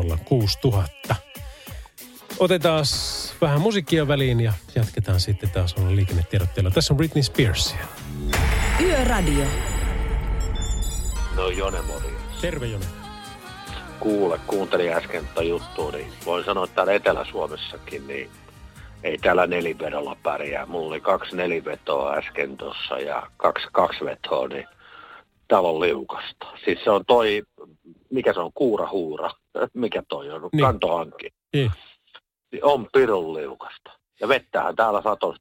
Otetaan 2.38 2.85
vähän 3.40 3.61
musiikkia 3.61 4.09
väliin 4.09 4.40
ja 4.40 4.52
jatketaan 4.74 5.20
sitten 5.20 5.50
taas 5.50 5.74
olla 5.74 5.96
liikennetiedotteella. 5.96 6.70
Tässä 6.70 6.94
on 6.94 6.96
Britney 6.96 7.22
Spears. 7.22 7.74
Yöradio. 8.81 9.44
No 11.37 11.48
Jone 11.48 11.83
Mori. 11.83 12.16
Terve 12.40 12.66
Jone 12.66 13.01
kuule, 14.02 14.40
kuuntelin 14.46 14.92
äsken 14.92 15.26
tätä 15.26 15.42
juttua, 15.42 15.90
niin 15.90 16.12
voin 16.26 16.44
sanoa, 16.44 16.64
että 16.64 16.74
täällä 16.74 16.92
Etelä-Suomessakin, 16.92 18.06
niin 18.06 18.30
ei 19.02 19.18
täällä 19.18 19.46
nelivedolla 19.46 20.16
pärjää. 20.22 20.66
Mulla 20.66 20.88
oli 20.88 21.00
kaksi 21.00 21.36
nelivetoa 21.36 22.14
äsken 22.14 22.56
tuossa 22.56 22.98
ja 22.98 23.30
kaksi 23.36 23.68
kaksi 23.72 24.04
vetoa, 24.04 24.48
niin 24.48 24.66
täällä 25.48 25.68
on 25.68 25.80
liukasta. 25.80 26.46
Siis 26.64 26.84
se 26.84 26.90
on 26.90 27.04
toi, 27.06 27.42
mikä 28.10 28.32
se 28.32 28.40
on, 28.40 28.52
kuurahuura, 28.54 29.30
mikä 29.74 30.02
toi 30.08 30.30
on, 30.30 30.48
niin. 30.52 30.62
kantohanki. 30.62 31.28
Niin. 31.52 31.70
On 32.62 32.86
pirun 32.92 33.34
liukasta. 33.34 33.92
Ja 34.20 34.28
vettähän 34.28 34.76
täällä 34.76 35.02
satoisi 35.02 35.40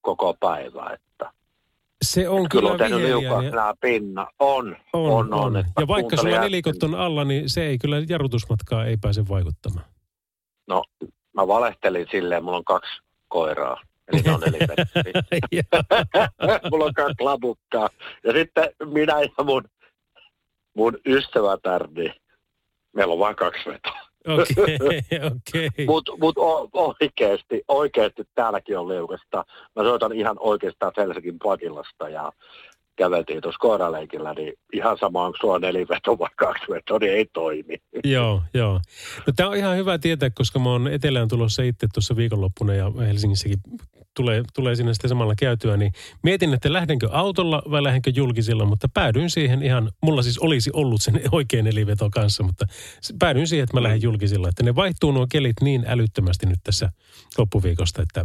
koko 0.00 0.34
päivää, 0.40 0.94
että 0.94 1.32
se 2.04 2.28
on 2.28 2.48
kyllä, 2.48 2.76
kyllä 2.78 3.68
on 3.68 3.74
pinna. 3.80 4.26
On, 4.38 4.76
on, 4.92 5.12
on. 5.12 5.34
on. 5.34 5.56
on. 5.56 5.64
Ja 5.80 5.88
vaikka 5.88 6.16
sulla 6.16 6.40
nelikot 6.40 6.82
on 6.82 6.94
alla, 6.94 7.24
niin 7.24 7.50
se 7.50 7.66
ei 7.66 7.78
kyllä 7.78 7.96
jarrutusmatkaa 8.08 8.84
ei 8.84 8.96
pääse 8.96 9.28
vaikuttamaan. 9.28 9.86
No, 10.68 10.84
mä 11.32 11.48
valehtelin 11.48 12.06
silleen, 12.10 12.44
mulla 12.44 12.56
on 12.56 12.64
kaksi 12.64 12.90
koiraa. 13.28 13.80
Eli 14.12 14.20
ne 14.20 14.32
on 14.32 14.40
Mulla 16.70 16.84
on 16.84 16.94
kaksi 16.94 17.16
labukkaa. 17.20 17.88
Ja 18.24 18.32
sitten 18.32 18.70
minä 18.84 19.20
ja 19.20 19.44
mun, 19.44 19.64
mun 20.74 20.98
ystävätär, 21.06 21.88
niin 21.90 22.14
meillä 22.92 23.12
on 23.12 23.18
vain 23.18 23.36
kaksi 23.36 23.70
vetoa. 23.70 24.07
Okei. 24.34 25.86
Mutta 25.86 26.12
mut 26.20 26.36
oikeasti, 26.72 27.62
oikeasti 27.68 28.22
täälläkin 28.34 28.78
on 28.78 28.88
liukasta. 28.88 29.44
Mä 29.76 29.82
soitan 29.82 30.12
ihan 30.12 30.36
oikeastaan 30.40 30.92
Helsingin 30.96 31.38
Pakilasta 31.38 32.08
ja 32.08 32.32
käveltiin 32.98 33.40
tuossa 33.42 33.58
koiraleikillä, 33.58 34.34
niin 34.34 34.52
ihan 34.72 34.98
sama 34.98 35.24
onko 35.24 35.38
sulla 35.40 35.58
neliveto 35.58 36.18
vai 36.18 36.28
kaksi 36.36 36.64
veto, 36.70 36.98
niin 36.98 37.12
ei 37.12 37.26
toimi. 37.32 37.78
Joo, 38.04 38.42
joo. 38.54 38.80
No 39.26 39.32
tämä 39.36 39.48
on 39.48 39.56
ihan 39.56 39.76
hyvä 39.76 39.98
tietää, 39.98 40.30
koska 40.30 40.58
mä 40.58 40.70
oon 40.70 40.88
etelään 40.88 41.28
tulossa 41.28 41.62
itse 41.62 41.86
tuossa 41.94 42.16
viikonloppuna 42.16 42.74
ja 42.74 42.92
Helsingissäkin 43.06 43.58
tulee, 44.16 44.42
tulee 44.54 44.74
sinne 44.74 44.94
sitten 44.94 45.08
samalla 45.08 45.34
käytyä, 45.38 45.76
niin 45.76 45.92
mietin, 46.22 46.54
että 46.54 46.72
lähdenkö 46.72 47.08
autolla 47.12 47.62
vai 47.70 47.82
lähdenkö 47.82 48.10
julkisilla, 48.14 48.64
mutta 48.64 48.88
päädyin 48.94 49.30
siihen 49.30 49.62
ihan, 49.62 49.90
mulla 50.02 50.22
siis 50.22 50.38
olisi 50.38 50.70
ollut 50.72 51.02
sen 51.02 51.20
oikein 51.32 51.64
neliveto 51.64 52.08
kanssa, 52.10 52.42
mutta 52.42 52.64
päädyin 53.18 53.46
siihen, 53.46 53.64
että 53.64 53.76
mä 53.76 53.82
lähden 53.82 54.02
julkisilla. 54.02 54.48
Että 54.48 54.62
ne 54.62 54.74
vaihtuu 54.74 55.12
nuo 55.12 55.26
kelit 55.30 55.56
niin 55.62 55.84
älyttömästi 55.86 56.46
nyt 56.46 56.58
tässä 56.64 56.90
loppuviikosta, 57.38 58.02
että 58.02 58.24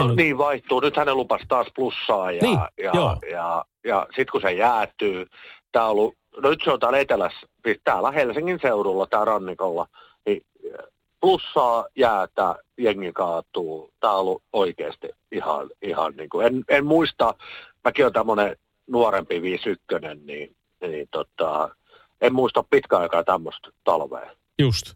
No 0.00 0.10
en... 0.10 0.16
niin 0.16 0.38
vaihtuu. 0.38 0.80
Nyt 0.80 0.96
hänen 0.96 1.16
lupas 1.16 1.40
taas 1.48 1.66
plussaa 1.74 2.32
ja, 2.32 2.42
niin, 2.42 2.58
ja, 2.58 2.90
ja, 2.94 3.16
ja, 3.30 3.64
ja 3.84 4.06
sitten 4.06 4.32
kun 4.32 4.40
se 4.40 4.52
jäätyy, 4.52 5.26
tämä 5.72 5.84
on 5.84 5.90
ollut, 5.90 6.14
no 6.36 6.50
nyt 6.50 6.60
se 6.64 6.70
on 6.70 6.80
täällä 6.80 6.98
etelässä, 6.98 7.46
siis 7.64 7.80
täällä 7.84 8.10
Helsingin 8.10 8.58
seudulla, 8.62 9.06
tää 9.06 9.24
rannikolla, 9.24 9.86
niin 10.26 10.42
plussaa 11.20 11.86
jäätä, 11.96 12.56
jengi 12.78 13.12
kaatuu. 13.12 13.90
Tämä 14.00 14.12
on 14.12 14.20
ollut 14.20 14.42
oikeasti 14.52 15.08
ihan, 15.32 15.70
ihan 15.82 16.14
niin 16.16 16.28
kuin, 16.28 16.46
en, 16.46 16.64
en 16.68 16.86
muista, 16.86 17.34
mäkin 17.84 18.04
olen 18.04 18.12
tämmöinen 18.12 18.56
nuorempi 18.86 19.42
51, 19.42 20.24
niin, 20.26 20.56
niin 20.80 21.08
tota, 21.10 21.68
en 22.20 22.34
muista 22.34 22.64
pitkä 22.70 22.98
aikaa 22.98 23.24
tämmöistä 23.24 23.68
talvea. 23.84 24.30
Just. 24.58 24.94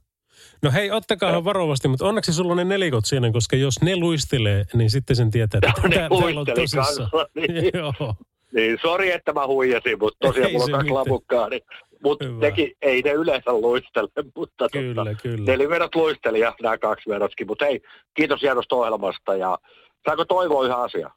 No 0.62 0.70
hei, 0.70 0.90
ottakaa 0.90 1.30
ja. 1.30 1.44
varovasti, 1.44 1.88
mutta 1.88 2.06
onneksi 2.06 2.32
sulla 2.32 2.50
on 2.50 2.56
ne 2.56 2.64
nelikot 2.64 3.04
siinä, 3.04 3.32
koska 3.32 3.56
jos 3.56 3.82
ne 3.82 3.96
luistelee, 3.96 4.64
niin 4.74 4.90
sitten 4.90 5.16
sen 5.16 5.30
tietää, 5.30 5.58
että 5.58 5.82
tää, 5.88 6.08
täällä 6.08 6.40
on 6.40 6.46
tosissaan. 6.46 7.10
Niin. 7.34 7.70
Joo. 7.74 8.14
Niin, 8.54 8.78
sori, 8.82 9.12
että 9.12 9.32
mä 9.32 9.46
huijasin, 9.46 9.98
mutta 9.98 10.26
tosiaan 10.26 10.48
ei 10.48 10.52
mulla 10.52 10.64
on 10.64 10.72
kaksi 10.72 10.90
lavukkaa, 10.90 11.48
niin 11.48 11.62
mutta 12.02 12.24
teki, 12.40 12.76
ei 12.82 13.02
ne 13.02 13.12
yleensä 13.12 13.52
luistele, 13.52 14.08
mutta 14.36 14.68
kyllä, 14.72 15.04
tota, 15.04 15.22
kyllä. 15.22 15.52
nelivedot 15.52 15.94
luisteli 15.94 16.40
ja 16.40 16.54
nämä 16.62 16.78
kaksi 16.78 17.10
vedotkin. 17.10 17.46
Mutta 17.46 17.64
hei, 17.64 17.80
kiitos 18.14 18.42
hienosta 18.42 18.76
ohjelmasta 18.76 19.36
ja 19.36 19.58
saako 20.04 20.24
toivoa 20.24 20.66
yhä 20.66 20.76
asia? 20.76 21.10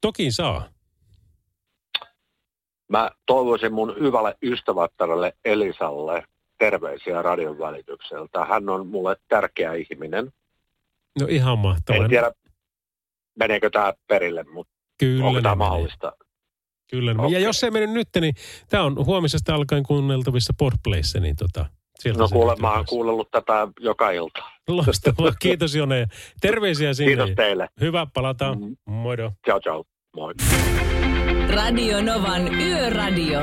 Toki 0.00 0.30
saa. 0.30 0.68
Mä 2.88 3.10
toivoisin 3.26 3.72
mun 3.72 3.96
hyvälle 4.00 4.34
ystävättärelle 4.42 5.32
Elisalle 5.44 6.24
terveisiä 6.64 7.22
radion 7.22 7.58
välitykseltä. 7.58 8.44
Hän 8.44 8.68
on 8.68 8.86
mulle 8.86 9.16
tärkeä 9.28 9.72
ihminen. 9.72 10.32
No 11.20 11.26
ihan 11.30 11.58
mahtavaa. 11.58 12.04
En 12.04 12.10
tiedä, 12.10 12.32
meneekö 13.38 13.70
tämä 13.70 13.92
perille, 14.08 14.44
mutta 14.52 14.72
Kyllä 14.98 15.24
onko 15.24 15.40
tämä 15.40 15.54
mahdollista? 15.54 16.12
Kyllä. 16.90 17.14
Okay. 17.18 17.30
Ja 17.30 17.38
jos 17.38 17.64
ei 17.64 17.70
mennyt 17.70 17.90
nyt, 17.90 18.08
niin 18.20 18.34
tämä 18.68 18.82
on 18.82 19.06
huomisesta 19.06 19.54
alkaen 19.54 19.82
kuunneltavissa 19.82 20.52
Podplayssa, 20.58 21.20
niin 21.20 21.36
tota, 21.36 21.66
Sieltä 21.98 22.20
no 22.20 22.28
kuule, 22.28 22.56
mä 22.56 22.72
oon 22.72 22.84
kuunnellut 22.88 23.30
tätä 23.30 23.68
joka 23.80 24.10
ilta. 24.10 24.42
Loistavaa. 24.68 25.32
Kiitos 25.38 25.74
Jone. 25.74 26.06
Terveisiä 26.40 26.94
sinne. 26.94 27.08
Kiitos 27.08 27.30
teille. 27.36 27.68
Hyvä, 27.80 28.06
palataan. 28.14 28.58
Mm-hmm. 28.58 28.76
Moido. 28.84 29.32
Ciao, 29.46 29.60
ciao. 29.60 29.84
Moi. 30.16 30.34
Radio 31.54 32.02
Novan 32.02 32.54
Yöradio. 32.54 33.40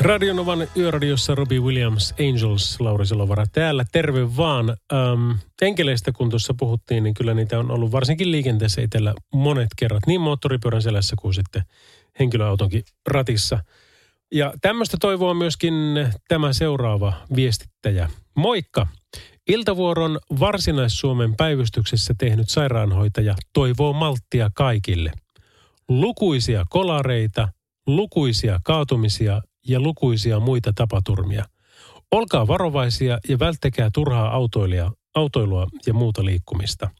Radionovan 0.00 0.68
yöradiossa 0.76 1.34
Robbie 1.34 1.60
Williams, 1.60 2.14
Angels, 2.28 2.80
Lauri 2.80 3.06
Selovara 3.06 3.46
täällä. 3.52 3.84
Terve 3.92 4.36
vaan. 4.36 4.76
Ähm, 4.92 5.30
enkeleistä 5.62 6.12
kun 6.12 6.30
tuossa 6.30 6.54
puhuttiin, 6.54 7.02
niin 7.02 7.14
kyllä 7.14 7.34
niitä 7.34 7.58
on 7.58 7.70
ollut 7.70 7.92
varsinkin 7.92 8.30
liikenteessä 8.30 8.82
itsellä 8.82 9.14
monet 9.34 9.68
kerrat. 9.76 10.06
Niin 10.06 10.20
moottoripyörän 10.20 10.82
selässä 10.82 11.16
kuin 11.18 11.34
sitten 11.34 11.62
henkilöautonkin 12.18 12.82
ratissa. 13.06 13.58
Ja 14.32 14.52
tämmöistä 14.60 14.96
toivoa 15.00 15.34
myöskin 15.34 15.74
tämä 16.28 16.52
seuraava 16.52 17.12
viestittäjä. 17.36 18.10
Moikka! 18.34 18.86
Iltavuoron 19.48 20.18
Varsinais-Suomen 20.40 21.36
päivystyksessä 21.36 22.14
tehnyt 22.18 22.48
sairaanhoitaja 22.48 23.34
toivoo 23.52 23.92
malttia 23.92 24.50
kaikille. 24.54 25.12
Lukuisia 25.88 26.64
kolareita, 26.68 27.48
lukuisia 27.86 28.60
kaatumisia 28.64 29.42
ja 29.68 29.80
lukuisia 29.80 30.40
muita 30.40 30.72
tapaturmia. 30.72 31.44
Olkaa 32.10 32.46
varovaisia 32.46 33.18
ja 33.28 33.38
välttäkää 33.38 33.90
turhaa 33.94 34.30
autoilijaa, 34.30 34.92
autoilua 35.14 35.66
ja 35.86 35.94
muuta 35.94 36.24
liikkumista. 36.24 36.90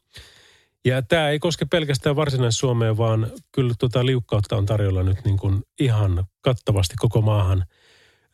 Ja 0.85 1.01
tämä 1.01 1.29
ei 1.29 1.39
koske 1.39 1.65
pelkästään 1.65 2.15
varsinais-Suomea, 2.15 2.97
vaan 2.97 3.31
kyllä 3.51 3.73
tuota 3.79 4.05
liukkautta 4.05 4.55
on 4.55 4.65
tarjolla 4.65 5.03
nyt 5.03 5.25
niin 5.25 5.37
kuin 5.37 5.63
ihan 5.79 6.25
kattavasti 6.41 6.93
koko 6.97 7.21
maahan. 7.21 7.65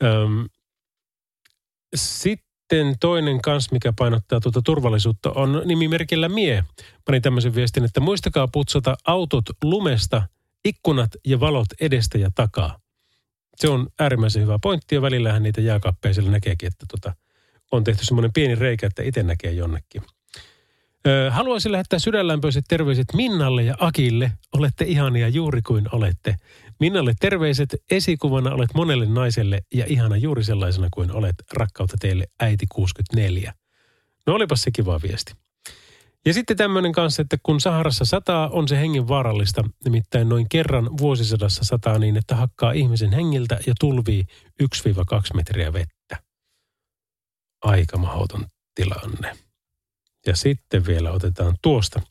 Öm, 0.04 0.45
sitten 1.95 2.95
toinen 3.00 3.41
kans, 3.41 3.71
mikä 3.71 3.93
painottaa 3.98 4.39
tuota 4.39 4.62
turvallisuutta, 4.62 5.32
on 5.32 5.62
nimimerkillä 5.65 6.30
Mie. 6.30 6.63
Pani 7.06 7.21
tämmöisen 7.21 7.56
viestin, 7.56 7.84
että 7.84 8.00
muistakaa 8.00 8.48
putsata 8.48 8.95
autot 9.08 9.45
lumesta, 9.63 10.24
ikkunat 10.65 11.10
ja 11.26 11.39
valot 11.39 11.67
edestä 11.82 12.17
ja 12.17 12.30
takaa. 12.36 12.85
Se 13.56 13.70
on 13.70 13.88
äärimmäisen 14.00 14.44
hyvä 14.44 14.60
pointti 14.62 14.96
ja 14.96 15.02
välillähän 15.02 15.44
niitä 15.44 15.62
jääkaappeja 15.62 16.13
siellä 16.13 16.32
näkeekin, 16.32 16.68
että 16.68 16.86
tota, 16.91 17.15
on 17.72 17.84
tehty 17.84 18.06
semmoinen 18.06 18.34
pieni 18.34 18.56
reikä, 18.56 18.88
että 18.88 19.04
itse 19.04 19.24
näkee 19.24 19.52
jonnekin. 19.52 20.02
Haluaisin 21.30 21.72
lähettää 21.72 22.00
sydänlämpöiset 22.00 22.65
terveiset 22.68 23.06
Minnalle 23.13 23.63
ja 23.63 23.76
Akille. 23.80 24.32
Olette 24.54 24.86
ihania 24.86 25.28
juuri 25.28 25.62
kuin 25.62 25.86
olette. 25.91 26.36
Minnalle 26.80 27.13
terveiset. 27.20 27.76
Esikuvana 27.91 28.52
olet 28.54 28.74
monelle 28.74 29.06
naiselle 29.06 29.62
ja 29.74 29.86
ihana 29.88 30.18
juuri 30.18 30.44
sellaisena 30.44 30.88
kuin 30.94 31.12
olet. 31.12 31.36
Rakkautta 31.54 31.98
teille 32.00 32.28
äiti 32.39 32.65
64. 32.70 33.54
No 34.28 34.34
olipas 34.34 34.62
se 34.62 34.72
kiva 34.72 35.00
viesti. 35.02 35.34
Ja 36.25 36.33
sitten 36.33 36.57
tämmöinen 36.57 36.91
kanssa, 36.91 37.21
että 37.21 37.38
kun 37.43 37.61
Saharassa 37.61 38.05
sataa, 38.05 38.49
on 38.49 38.67
se 38.67 38.79
hengen 38.79 39.07
vaarallista. 39.07 39.63
Nimittäin 39.85 40.29
noin 40.29 40.49
kerran 40.49 40.97
vuosisadassa 40.97 41.63
sataa 41.63 41.99
niin, 41.99 42.17
että 42.17 42.35
hakkaa 42.35 42.71
ihmisen 42.71 43.11
hengiltä 43.11 43.59
ja 43.67 43.73
tulvii 43.79 44.23
1-2 44.63 44.65
metriä 45.33 45.73
vettä. 45.73 46.23
Aika 47.63 47.97
mahdoton 47.97 48.45
tilanne. 48.75 49.38
Ja 50.27 50.35
sitten 50.35 50.85
vielä 50.85 51.11
otetaan 51.11 51.55
tuosta. 51.61 52.01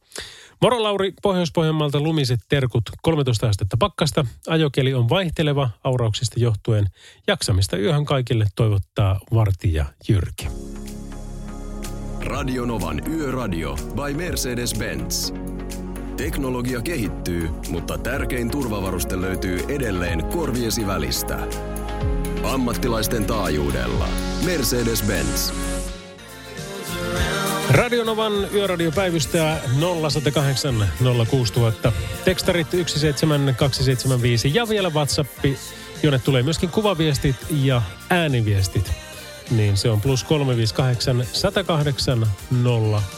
Moro 0.62 0.82
Lauri, 0.82 1.12
Pohjois-Pohjanmaalta 1.22 2.00
lumiset 2.00 2.40
terkut, 2.48 2.82
13 3.02 3.48
astetta 3.48 3.76
pakkasta. 3.76 4.26
Ajokeli 4.48 4.94
on 4.94 5.08
vaihteleva 5.08 5.70
aurauksista 5.84 6.40
johtuen. 6.40 6.86
Jaksamista 7.26 7.76
yöhön 7.76 8.04
kaikille 8.04 8.46
toivottaa 8.56 9.20
Vartija 9.34 9.84
Jyrki. 10.08 10.48
Radionovan 12.24 13.02
Yöradio 13.08 13.76
by 13.76 14.14
Mercedes-Benz. 14.14 15.34
Teknologia 16.16 16.80
kehittyy, 16.82 17.48
mutta 17.68 17.98
tärkein 17.98 18.50
turvavaruste 18.50 19.20
löytyy 19.20 19.60
edelleen 19.68 20.24
korviesi 20.24 20.86
välistä. 20.86 21.38
Ammattilaisten 22.42 23.24
taajuudella. 23.24 24.08
Mercedes-Benz. 24.44 25.54
Radionovan 27.70 28.32
yöradio 28.54 28.92
päivystää 28.92 29.60
0108 30.10 30.88
06000. 31.30 31.92
Tekstarit 32.24 32.70
17275 32.70 34.50
ja 34.54 34.68
vielä 34.68 34.90
WhatsAppi, 34.90 35.58
jonne 36.02 36.18
tulee 36.18 36.42
myöskin 36.42 36.68
kuvaviestit 36.68 37.36
ja 37.50 37.82
ääniviestit. 38.10 39.03
Niin 39.56 39.76
se 39.76 39.90
on 39.90 40.00
plus 40.00 40.24
358 40.24 41.24
108 41.32 42.26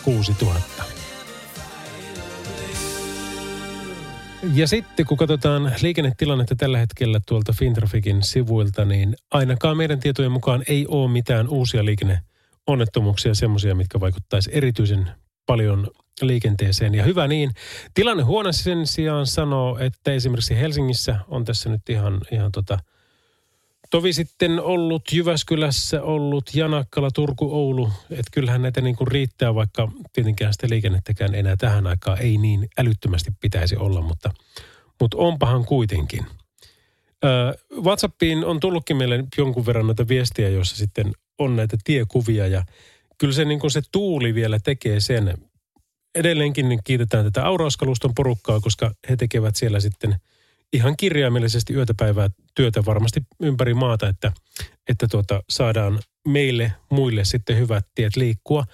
06000. 0.05 0.85
Ja 4.55 4.69
sitten 4.69 5.07
kun 5.07 5.17
katsotaan 5.17 5.73
liikennetilannetta 5.83 6.57
tällä 6.57 6.79
hetkellä 6.79 7.21
tuolta 7.29 7.53
Fintrafikin 7.53 8.23
sivuilta, 8.23 8.85
niin 8.85 9.17
ainakaan 9.31 9.77
meidän 9.77 10.01
tietojen 10.01 10.33
mukaan 10.33 10.63
ei 10.69 10.87
ole 10.89 11.11
mitään 11.11 11.49
uusia 11.49 11.85
liikenne 11.85 12.21
onnettomuuksia, 12.67 13.35
semmoisia, 13.35 13.75
mitkä 13.75 14.01
vaikuttaisi 14.01 14.51
erityisen 14.53 15.11
paljon 15.47 15.91
liikenteeseen. 16.23 16.95
Ja 16.95 17.05
hyvä 17.05 17.29
niin. 17.29 17.51
Tilanne 17.95 18.23
huone 18.23 18.53
sen 18.53 18.87
sijaan 18.87 19.27
sanoo, 19.27 19.79
että 19.79 20.13
esimerkiksi 20.13 20.57
Helsingissä 20.57 21.19
on 21.29 21.45
tässä 21.45 21.71
nyt 21.71 21.89
ihan, 21.89 22.21
ihan 22.31 22.53
tota, 22.53 22.79
tovi 23.91 24.13
sitten 24.13 24.61
ollut 24.61 25.13
Jyväskylässä, 25.13 26.03
ollut 26.03 26.55
Janakkala, 26.55 27.11
Turku, 27.11 27.55
Oulu. 27.55 27.91
Että 28.11 28.31
kyllähän 28.33 28.63
näitä 28.63 28.81
niin 28.81 28.97
kuin 28.97 29.09
riittää, 29.09 29.55
vaikka 29.55 29.89
tietenkään 30.13 30.53
sitä 30.53 30.67
liikennettäkään 30.71 31.35
enää 31.35 31.57
tähän 31.57 31.87
aikaan 31.87 32.19
ei 32.19 32.37
niin 32.39 32.69
älyttömästi 32.79 33.31
pitäisi 33.41 33.77
olla, 33.77 34.01
mutta, 34.01 34.31
mutta 35.01 35.17
onpahan 35.17 35.65
kuitenkin. 35.65 36.27
WhatsAppiin 37.83 38.45
on 38.45 38.61
tullutkin 38.61 38.97
meille 38.97 39.25
jonkun 39.39 39.67
verran 39.67 39.87
näitä 39.87 40.09
viestiä, 40.09 40.49
joissa 40.49 40.77
sitten 40.77 41.13
on 41.39 41.57
näitä 41.57 41.77
tiekuvia 41.85 42.47
ja 42.47 42.65
kyllä 43.19 43.35
se, 43.35 43.45
niin 43.45 43.61
kuin 43.61 43.71
se 43.71 43.81
tuuli 43.93 44.35
vielä 44.35 44.59
tekee 44.59 45.01
sen. 45.01 45.39
Edelleenkin 46.15 46.69
niin 46.69 46.81
kiitetään 46.85 47.25
tätä 47.25 47.47
aurauskaluston 47.47 48.15
porukkaa, 48.15 48.61
koska 48.61 48.91
he 49.11 49.17
tekevät 49.17 49.57
siellä 49.57 49.81
sitten 49.81 50.17
ihan 50.73 50.97
kirjaimellisesti 50.97 51.73
yötäpäivää 51.73 52.29
työtä 52.55 52.85
varmasti 52.85 53.21
ympäri 53.41 53.75
maata, 53.75 54.09
että, 54.09 54.33
että 54.89 55.07
tuota, 55.11 55.43
saadaan 55.51 55.99
meille 56.29 56.73
muille 56.91 57.25
sitten 57.25 57.59
hyvät 57.59 57.87
tiet 57.95 58.17
liikkua. 58.17 58.65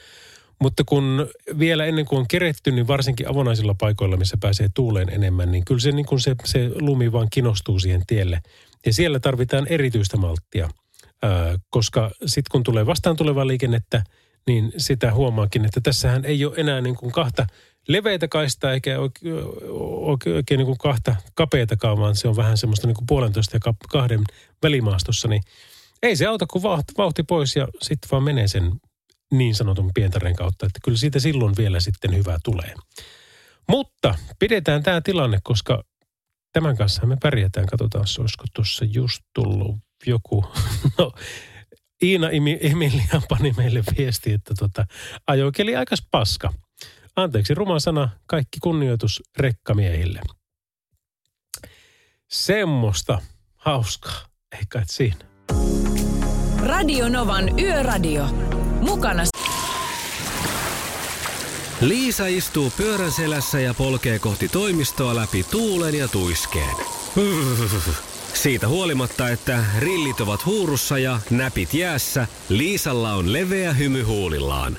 Mutta 0.60 0.82
kun 0.86 1.26
vielä 1.58 1.86
ennen 1.86 2.04
kuin 2.06 2.18
on 2.18 2.28
keretty, 2.28 2.70
niin 2.70 2.86
varsinkin 2.86 3.28
avonaisilla 3.28 3.74
paikoilla, 3.80 4.16
missä 4.16 4.36
pääsee 4.40 4.68
tuuleen 4.74 5.08
enemmän, 5.08 5.52
niin 5.52 5.64
kyllä 5.64 5.80
se, 5.80 5.92
niin 5.92 6.06
kuin 6.06 6.20
se, 6.20 6.34
se 6.44 6.70
lumi 6.74 7.12
vaan 7.12 7.28
kinostuu 7.30 7.78
siihen 7.78 8.02
tielle. 8.06 8.40
Ja 8.86 8.92
siellä 8.92 9.20
tarvitaan 9.20 9.66
erityistä 9.66 10.16
malttia– 10.16 10.68
koska 11.70 12.10
sitten 12.26 12.50
kun 12.52 12.62
tulee 12.62 12.86
vastaan 12.86 13.16
tulevaa 13.16 13.46
liikennettä, 13.46 14.04
niin 14.46 14.72
sitä 14.76 15.12
huomaakin, 15.12 15.64
että 15.64 15.80
tässähän 15.80 16.24
ei 16.24 16.44
ole 16.44 16.54
enää 16.56 16.80
niin 16.80 16.96
kuin 16.96 17.12
kahta 17.12 17.46
leveitä 17.88 18.28
kaistaa 18.28 18.72
eikä 18.72 18.98
oikein, 18.98 19.34
oikein 20.34 20.58
niin 20.58 20.66
kuin 20.66 20.78
kahta 20.78 21.16
kapeatakaan, 21.34 21.98
vaan 21.98 22.16
se 22.16 22.28
on 22.28 22.36
vähän 22.36 22.58
semmoista 22.58 22.86
niin 22.86 22.94
kuin 22.94 23.06
puolentoista 23.06 23.56
ja 23.56 23.74
kahden 23.88 24.20
välimaastossa, 24.62 25.28
niin 25.28 25.42
ei 26.02 26.16
se 26.16 26.26
auta 26.26 26.46
kuin 26.46 26.62
vauhti, 26.62 26.92
vauhti 26.98 27.22
pois 27.22 27.56
ja 27.56 27.68
sitten 27.82 28.08
vaan 28.10 28.22
menee 28.22 28.48
sen 28.48 28.72
niin 29.32 29.54
sanotun 29.54 29.90
pientaren 29.94 30.36
kautta, 30.36 30.66
että 30.66 30.80
kyllä 30.84 30.98
siitä 30.98 31.18
silloin 31.18 31.54
vielä 31.56 31.80
sitten 31.80 32.16
hyvää 32.16 32.38
tulee. 32.44 32.74
Mutta 33.68 34.14
pidetään 34.38 34.82
tämä 34.82 35.00
tilanne, 35.00 35.38
koska 35.42 35.84
tämän 36.52 36.76
kanssa 36.76 37.06
me 37.06 37.16
pärjätään. 37.22 37.66
Katsotaan, 37.66 38.04
olisiko 38.18 38.44
tuossa 38.54 38.84
just 38.84 39.22
tullut 39.34 39.76
joku, 40.06 40.44
no 40.98 41.12
Iina 42.02 42.30
Emilia 42.60 43.22
pani 43.28 43.54
meille 43.56 43.82
viesti, 43.98 44.32
että 44.32 44.54
tota, 44.58 44.86
ajokeli 45.26 45.76
aikas 45.76 46.06
paska. 46.10 46.52
Anteeksi 47.16 47.54
ruma 47.54 47.78
sana, 47.78 48.08
kaikki 48.26 48.58
kunnioitus 48.62 49.22
rekkamiehille. 49.38 50.20
Semmosta 52.30 53.18
hauskaa, 53.56 54.26
ei 54.52 54.62
kai 54.68 54.82
siinä. 54.86 55.16
Radio 56.66 57.08
Novan 57.08 57.60
Yöradio. 57.60 58.26
Mukana 58.80 59.22
Liisa 61.80 62.26
istuu 62.26 62.72
pyörän 62.76 63.12
selässä 63.12 63.60
ja 63.60 63.74
polkee 63.74 64.18
kohti 64.18 64.48
toimistoa 64.48 65.14
läpi 65.14 65.44
tuulen 65.50 65.94
ja 65.94 66.08
tuiskeen. 66.08 66.76
Siitä 68.34 68.68
huolimatta, 68.68 69.28
että 69.28 69.64
rillit 69.78 70.20
ovat 70.20 70.46
huurussa 70.46 70.98
ja 70.98 71.20
näpit 71.30 71.74
jäässä, 71.74 72.26
Liisalla 72.48 73.12
on 73.12 73.32
leveä 73.32 73.72
hymy 73.72 74.02
huulillaan. 74.02 74.78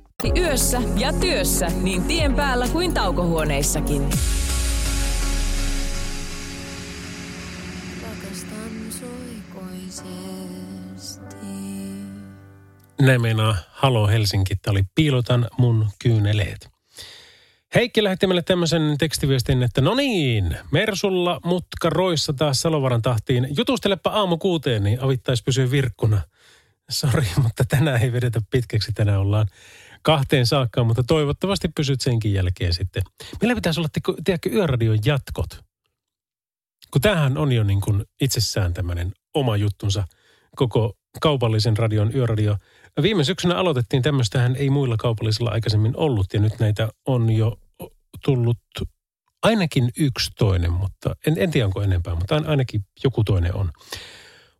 Yössä 0.29 0.81
ja 0.97 1.13
työssä 1.13 1.67
niin 1.81 2.03
tien 2.03 2.35
päällä 2.35 2.67
kuin 2.67 2.93
taukohuoneissakin. 2.93 4.09
Näin 13.01 13.21
meinaa 13.21 13.55
Halo 13.69 14.07
Helsinki. 14.07 14.55
Tämä 14.55 14.71
oli 14.71 14.83
Piilotan 14.95 15.47
mun 15.57 15.87
kyyneleet. 16.03 16.69
Heikki 17.75 18.03
lähetti 18.03 18.27
meille 18.27 18.41
tämmöisen 18.41 18.95
tekstiviestin, 18.99 19.63
että 19.63 19.81
no 19.81 19.95
niin, 19.95 20.57
Mersulla 20.71 21.39
mutka 21.45 21.89
roissa 21.89 22.33
taas 22.33 22.61
Salovaran 22.61 23.01
tahtiin. 23.01 23.47
Jutustelepa 23.57 24.09
aamu 24.09 24.37
kuuteen, 24.37 24.83
niin 24.83 25.03
avittaisi 25.03 25.43
pysyä 25.43 25.71
virkkuna. 25.71 26.21
Sori, 26.89 27.27
mutta 27.43 27.63
tänään 27.65 28.01
ei 28.01 28.11
vedetä 28.11 28.41
pitkäksi. 28.49 28.91
Tänään 28.91 29.19
ollaan 29.19 29.47
kahteen 30.01 30.45
saakkaan, 30.45 30.87
mutta 30.87 31.03
toivottavasti 31.03 31.67
pysyt 31.75 32.01
senkin 32.01 32.33
jälkeen 32.33 32.73
sitten. 32.73 33.03
Meillä 33.41 33.55
pitäisi 33.55 33.79
olla, 33.79 33.89
tiedätkö, 34.23 34.49
yöradion 34.49 34.99
jatkot. 35.05 35.59
Kun 36.91 37.01
tämähän 37.01 37.37
on 37.37 37.51
jo 37.51 37.63
niin 37.63 37.81
kuin 37.81 38.05
itsessään 38.21 38.73
tämmöinen 38.73 39.11
oma 39.33 39.57
juttunsa 39.57 40.03
koko 40.55 40.97
kaupallisen 41.21 41.77
radion 41.77 42.15
yöradio. 42.15 42.57
Viime 43.01 43.23
syksynä 43.23 43.55
aloitettiin 43.55 44.03
tämmöistähän 44.03 44.55
ei 44.55 44.69
muilla 44.69 44.97
kaupallisilla 44.97 45.49
aikaisemmin 45.51 45.97
ollut 45.97 46.33
ja 46.33 46.39
nyt 46.39 46.59
näitä 46.59 46.89
on 47.05 47.31
jo 47.31 47.59
tullut 48.25 48.57
ainakin 49.43 49.89
yksi 49.97 50.31
toinen, 50.37 50.71
mutta 50.71 51.15
en, 51.27 51.35
en 51.37 51.51
tiedä 51.51 51.65
onko 51.65 51.81
enempää, 51.81 52.15
mutta 52.15 52.41
ainakin 52.45 52.85
joku 53.03 53.23
toinen 53.23 53.55
on. 53.55 53.71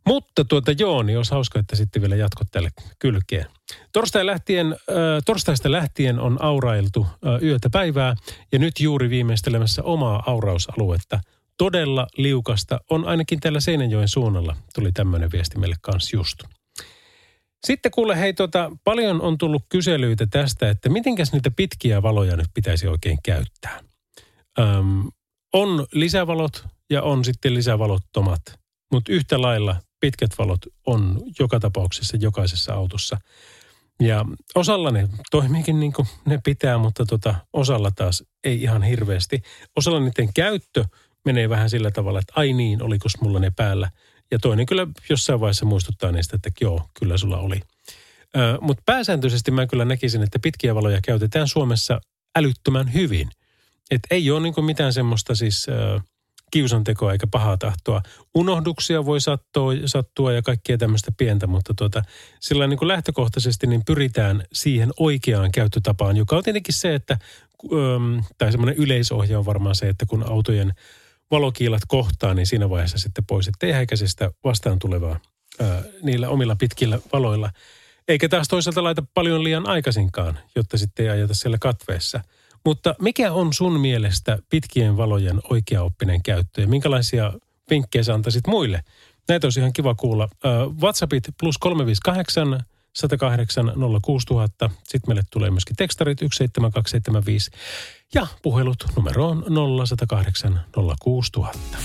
Mutta 0.06 0.44
tuota 0.44 0.72
joo, 0.72 1.02
niin 1.02 1.16
olisi 1.16 1.30
hauska, 1.30 1.58
että 1.58 1.76
sitten 1.76 2.02
vielä 2.02 2.16
jatkot 2.16 2.46
tälle 2.50 2.70
kylkeen. 2.98 3.46
Torstai 3.92 4.26
lähtien, 4.26 4.66
äh, 4.66 4.76
torstaista 5.26 5.72
lähtien 5.72 6.20
on 6.20 6.42
aurailtu 6.42 7.06
äh, 7.06 7.42
yötä 7.42 7.70
päivää 7.70 8.14
ja 8.52 8.58
nyt 8.58 8.80
juuri 8.80 9.10
viimeistelemässä 9.10 9.82
omaa 9.82 10.22
aurausaluetta. 10.26 11.20
Todella 11.58 12.06
liukasta 12.16 12.80
on 12.90 13.04
ainakin 13.04 13.40
tällä 13.40 13.60
Seinäjoen 13.60 14.08
suunnalla, 14.08 14.56
tuli 14.74 14.92
tämmöinen 14.92 15.32
viesti 15.32 15.58
meille 15.58 15.76
kanssa 15.82 16.16
just. 16.16 16.42
Sitten 17.66 17.92
kuule, 17.92 18.20
hei 18.20 18.32
tota, 18.32 18.70
paljon 18.84 19.20
on 19.20 19.38
tullut 19.38 19.62
kyselyitä 19.68 20.26
tästä, 20.26 20.70
että 20.70 20.88
mitenkäs 20.88 21.32
niitä 21.32 21.50
pitkiä 21.50 22.02
valoja 22.02 22.36
nyt 22.36 22.48
pitäisi 22.54 22.88
oikein 22.88 23.18
käyttää. 23.24 23.80
Öm, 24.58 25.08
on 25.52 25.86
lisävalot 25.92 26.64
ja 26.90 27.02
on 27.02 27.24
sitten 27.24 27.54
lisävalottomat, 27.54 28.42
mutta 28.92 29.12
yhtä 29.12 29.42
lailla 29.42 29.76
pitkät 30.02 30.38
valot 30.38 30.60
on 30.86 31.20
joka 31.38 31.60
tapauksessa 31.60 32.16
jokaisessa 32.20 32.74
autossa. 32.74 33.16
Ja 34.00 34.24
osalla 34.54 34.90
ne 34.90 35.08
toimiikin 35.30 35.80
niin 35.80 35.92
kuin 35.92 36.08
ne 36.26 36.40
pitää, 36.44 36.78
mutta 36.78 37.06
tota, 37.06 37.34
osalla 37.52 37.90
taas 37.90 38.24
ei 38.44 38.62
ihan 38.62 38.82
hirveästi. 38.82 39.42
Osalla 39.76 40.00
niiden 40.00 40.32
käyttö 40.34 40.84
menee 41.24 41.48
vähän 41.48 41.70
sillä 41.70 41.90
tavalla, 41.90 42.18
että 42.18 42.32
ai 42.36 42.52
niin, 42.52 42.82
oliko 42.82 43.08
mulla 43.20 43.38
ne 43.38 43.52
päällä. 43.56 43.90
Ja 44.30 44.38
toinen 44.38 44.66
kyllä 44.66 44.86
jossain 45.10 45.40
vaiheessa 45.40 45.66
muistuttaa 45.66 46.12
niistä, 46.12 46.36
että 46.36 46.50
joo, 46.60 46.88
kyllä 46.98 47.16
sulla 47.16 47.38
oli. 47.38 47.60
Mutta 48.60 48.82
pääsääntöisesti 48.86 49.50
mä 49.50 49.66
kyllä 49.66 49.84
näkisin, 49.84 50.22
että 50.22 50.38
pitkiä 50.38 50.74
valoja 50.74 51.00
käytetään 51.04 51.48
Suomessa 51.48 52.00
älyttömän 52.36 52.94
hyvin. 52.94 53.30
Että 53.90 54.08
ei 54.10 54.30
ole 54.30 54.40
niin 54.40 54.64
mitään 54.64 54.92
semmoista 54.92 55.34
siis... 55.34 55.66
Äh, 55.68 56.02
kiusantekoa 56.52 57.12
eikä 57.12 57.26
pahaa 57.26 57.56
tahtoa. 57.56 58.02
Unohduksia 58.34 59.04
voi 59.04 59.20
sattua, 59.20 59.72
sattua 59.86 60.32
ja 60.32 60.42
kaikkea 60.42 60.78
tämmöistä 60.78 61.12
pientä, 61.16 61.46
mutta 61.46 61.74
tuota, 61.78 62.02
sillä 62.40 62.66
niin 62.66 62.78
kuin 62.78 62.88
lähtökohtaisesti 62.88 63.66
niin 63.66 63.84
pyritään 63.86 64.44
siihen 64.52 64.90
oikeaan 64.96 65.52
käyttötapaan, 65.52 66.16
joka 66.16 66.36
on 66.36 66.42
tietenkin 66.42 66.74
se, 66.74 66.94
että, 66.94 67.18
tai 68.38 68.52
semmoinen 68.52 68.76
yleisohje 68.76 69.36
on 69.36 69.46
varmaan 69.46 69.74
se, 69.74 69.88
että 69.88 70.06
kun 70.06 70.30
autojen 70.30 70.72
valokiilat 71.30 71.82
kohtaa, 71.88 72.34
niin 72.34 72.46
siinä 72.46 72.70
vaiheessa 72.70 72.98
sitten 72.98 73.26
pois, 73.26 73.48
ettei 73.48 73.72
häikäisestä 73.72 74.30
vastaan 74.44 74.78
tulevaa 74.78 75.20
ää, 75.60 75.82
niillä 76.02 76.28
omilla 76.28 76.56
pitkillä 76.56 76.98
valoilla. 77.12 77.50
Eikä 78.08 78.28
taas 78.28 78.48
toisaalta 78.48 78.82
laita 78.82 79.02
paljon 79.14 79.44
liian 79.44 79.68
aikaisinkaan, 79.68 80.38
jotta 80.56 80.78
sitten 80.78 81.06
ei 81.06 81.12
ajata 81.12 81.34
siellä 81.34 81.58
katveessa– 81.60 82.20
mutta 82.64 82.94
mikä 83.00 83.32
on 83.32 83.52
sun 83.52 83.80
mielestä 83.80 84.38
pitkien 84.50 84.96
valojen 84.96 85.40
oikeaoppinen 85.50 86.22
käyttö 86.22 86.60
ja 86.60 86.66
minkälaisia 86.68 87.32
vinkkejä 87.70 88.02
sä 88.02 88.14
antaisit 88.14 88.46
muille? 88.46 88.84
Näitä 89.28 89.46
olisi 89.46 89.60
ihan 89.60 89.72
kiva 89.72 89.94
kuulla. 89.94 90.28
WhatsAppit 90.80 91.24
plus 91.40 91.58
358 91.58 92.64
108 92.92 93.72
06000. 94.02 94.70
Sitten 94.84 95.00
meille 95.06 95.22
tulee 95.30 95.50
myöskin 95.50 95.76
tekstarit 95.76 96.18
17275 96.18 97.50
ja 98.14 98.26
puhelut 98.42 98.86
numeroon 98.96 99.44
0108 99.86 100.60
06000. 101.02 101.78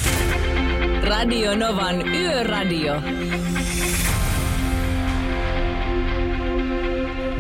Radio 1.02 1.56
Novan 1.56 2.08
Yöradio. 2.08 2.94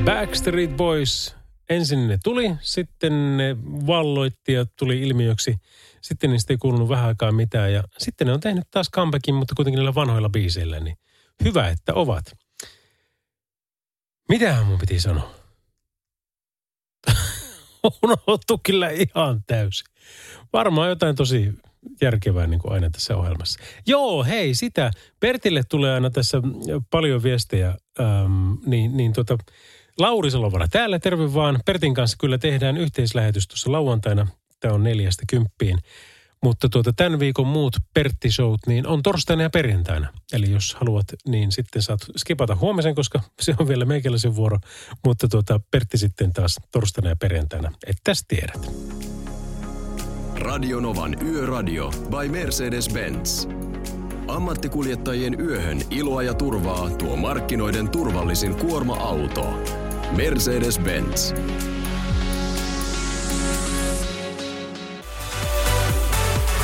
Backstreet 0.05 0.77
Boys 0.77 1.36
ensin 1.69 2.07
ne 2.07 2.17
tuli, 2.23 2.55
sitten 2.61 3.37
ne 3.37 3.57
valloitti 3.87 4.53
ja 4.53 4.65
tuli 4.79 5.01
ilmiöksi. 5.01 5.55
Sitten 6.01 6.29
niistä 6.29 6.53
ei 6.53 6.57
kuulunut 6.57 6.89
vähän 6.89 7.05
aikaa 7.07 7.31
mitään 7.31 7.73
ja 7.73 7.83
sitten 7.97 8.27
ne 8.27 8.33
on 8.33 8.39
tehnyt 8.39 8.63
taas 8.71 8.89
comebackin, 8.91 9.35
mutta 9.35 9.55
kuitenkin 9.55 9.77
niillä 9.77 9.95
vanhoilla 9.95 10.29
biiseillä, 10.29 10.79
niin 10.79 10.97
hyvä, 11.43 11.67
että 11.67 11.93
ovat. 11.93 12.37
Mitähän 14.29 14.65
mun 14.65 14.79
piti 14.79 14.99
sanoa? 14.99 15.35
Unohtu 18.03 18.59
kyllä 18.63 18.89
ihan 18.89 19.43
täysin. 19.47 19.85
Varmaan 20.53 20.89
jotain 20.89 21.15
tosi 21.15 21.53
järkevää 22.01 22.47
niin 22.47 22.59
kuin 22.59 22.73
aina 22.73 22.89
tässä 22.89 23.17
ohjelmassa. 23.17 23.59
Joo, 23.87 24.23
hei, 24.23 24.55
sitä. 24.55 24.91
Pertille 25.19 25.63
tulee 25.69 25.93
aina 25.93 26.09
tässä 26.09 26.41
paljon 26.91 27.23
viestejä, 27.23 27.67
ähm, 27.99 28.53
niin, 28.65 28.97
niin 28.97 29.13
tota, 29.13 29.37
Lauri 29.99 30.31
Salovara 30.31 30.67
täällä, 30.67 30.99
terve 30.99 31.33
vaan. 31.33 31.59
Pertin 31.65 31.93
kanssa 31.93 32.17
kyllä 32.19 32.37
tehdään 32.37 32.77
yhteislähetys 32.77 33.47
tuossa 33.47 33.71
lauantaina. 33.71 34.27
Tämä 34.59 34.73
on 34.73 34.83
neljästä 34.83 35.23
kymppiin. 35.29 35.77
Mutta 36.43 36.69
tuota, 36.69 36.93
tämän 36.93 37.19
viikon 37.19 37.47
muut 37.47 37.77
pertti 37.93 38.29
niin 38.67 38.87
on 38.87 39.03
torstaina 39.03 39.43
ja 39.43 39.49
perjantaina. 39.49 40.13
Eli 40.33 40.51
jos 40.51 40.75
haluat, 40.75 41.05
niin 41.27 41.51
sitten 41.51 41.81
saat 41.81 41.99
skipata 42.17 42.55
huomisen, 42.55 42.95
koska 42.95 43.21
se 43.41 43.55
on 43.59 43.67
vielä 43.67 43.85
meikäläisen 43.85 44.35
vuoro. 44.35 44.57
Mutta 45.05 45.27
tuota, 45.27 45.59
Pertti 45.71 45.97
sitten 45.97 46.33
taas 46.33 46.57
torstaina 46.71 47.09
ja 47.09 47.15
perjantaina. 47.15 47.71
Et 47.87 47.97
tästä 48.03 48.25
tiedät. 48.27 48.71
Radionovan 50.35 51.23
Yöradio 51.23 51.89
by 51.89 52.27
Mercedes-Benz. 52.27 53.49
Ammattikuljettajien 54.27 55.39
yöhön 55.39 55.81
iloa 55.89 56.23
ja 56.23 56.33
turvaa 56.33 56.89
tuo 56.89 57.15
markkinoiden 57.15 57.89
turvallisin 57.89 58.55
kuorma-auto. 58.55 59.53
Mercedes-Benz. 60.15 61.35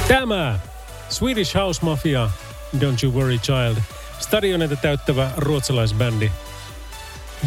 Tämä 0.07 0.59
Swedish 1.09 1.55
House 1.55 1.85
Mafia, 1.85 2.29
Don't 2.77 3.03
You 3.03 3.13
Worry 3.13 3.37
Child, 3.37 3.77
stadioneita 4.19 4.75
täyttävä 4.75 5.31
ruotsalaisbändi, 5.37 6.31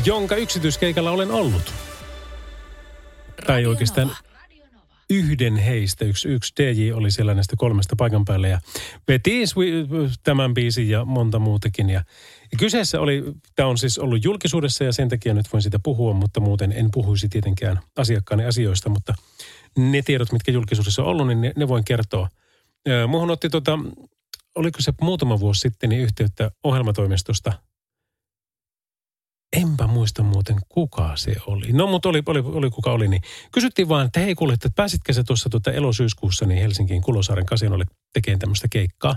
jonka 0.05 0.37
yksityiskeikalla 0.37 1.11
olen 1.11 1.31
ollut. 1.31 1.75
Tai 3.47 3.67
oikeastaan 3.67 4.17
yhden 5.11 5.57
heistä, 5.57 6.05
yksi, 6.05 6.29
yksi 6.29 6.53
DJ 6.57 6.93
oli 6.93 7.11
siellä 7.11 7.35
näistä 7.35 7.57
kolmesta 7.59 7.97
paikan 7.97 8.25
päällä 8.25 8.49
ja 8.49 8.61
veti 9.09 9.45
tämän 10.23 10.55
biisin 10.55 10.89
ja 10.89 11.05
monta 11.05 11.39
muutakin. 11.39 11.91
Ja, 11.91 12.05
ja 12.53 12.59
kyseessä 12.59 13.01
oli, 13.01 13.25
tämä 13.57 13.69
on 13.69 13.79
siis 13.79 13.99
ollut 13.99 14.25
julkisuudessa 14.25 14.85
ja 14.85 14.93
sen 14.93 15.09
takia 15.09 15.35
nyt 15.35 15.53
voin 15.53 15.63
sitä 15.63 15.79
puhua, 15.83 16.13
mutta 16.13 16.41
muuten 16.41 16.73
en 16.73 16.91
puhuisi 16.93 17.29
tietenkään 17.29 17.81
asiakkaani 17.97 18.45
asioista, 18.45 18.89
mutta 18.89 19.15
ne 19.79 20.03
tiedot, 20.03 20.33
mitkä 20.33 20.53
julkisuudessa 20.53 21.03
on 21.03 21.09
ollut, 21.09 21.27
niin 21.27 21.41
ne, 21.41 21.53
ne 21.57 21.69
voin 21.69 21.85
kertoa. 21.85 22.29
Muuhun 23.09 23.31
otti 23.31 23.49
tota, 23.49 23.79
oliko 24.55 24.81
se 24.81 24.93
muutama 25.01 25.41
vuosi 25.41 25.61
sitten 25.61 25.91
niin 25.91 26.03
yhteyttä 26.03 26.51
ohjelmatoimistosta– 26.65 27.53
Enpä 29.53 29.87
muista 29.87 30.23
muuten, 30.23 30.57
kuka 30.69 31.13
se 31.17 31.35
oli. 31.47 31.73
No, 31.73 31.87
mutta 31.87 32.09
oli, 32.09 32.23
oli, 32.27 32.39
oli 32.39 32.71
kuka 32.71 32.93
oli. 32.93 33.09
Niin 33.09 33.23
kysyttiin 33.53 33.89
vaan, 33.89 34.07
että 34.07 34.21
hei 34.21 34.35
kuule, 34.35 34.53
että 34.53 34.69
pääsitkö 34.77 35.13
se 35.13 35.25
tuossa 35.25 35.49
tuota 35.49 35.73
elosyyskuussa 35.73 36.47
niin 36.47 36.61
Helsinkiin 36.61 37.03
Kulosaaren 37.03 37.47
kasinolle 37.47 37.85
tekemään 38.13 38.39
tämmöistä 38.39 38.69
keikkaa. 38.71 39.17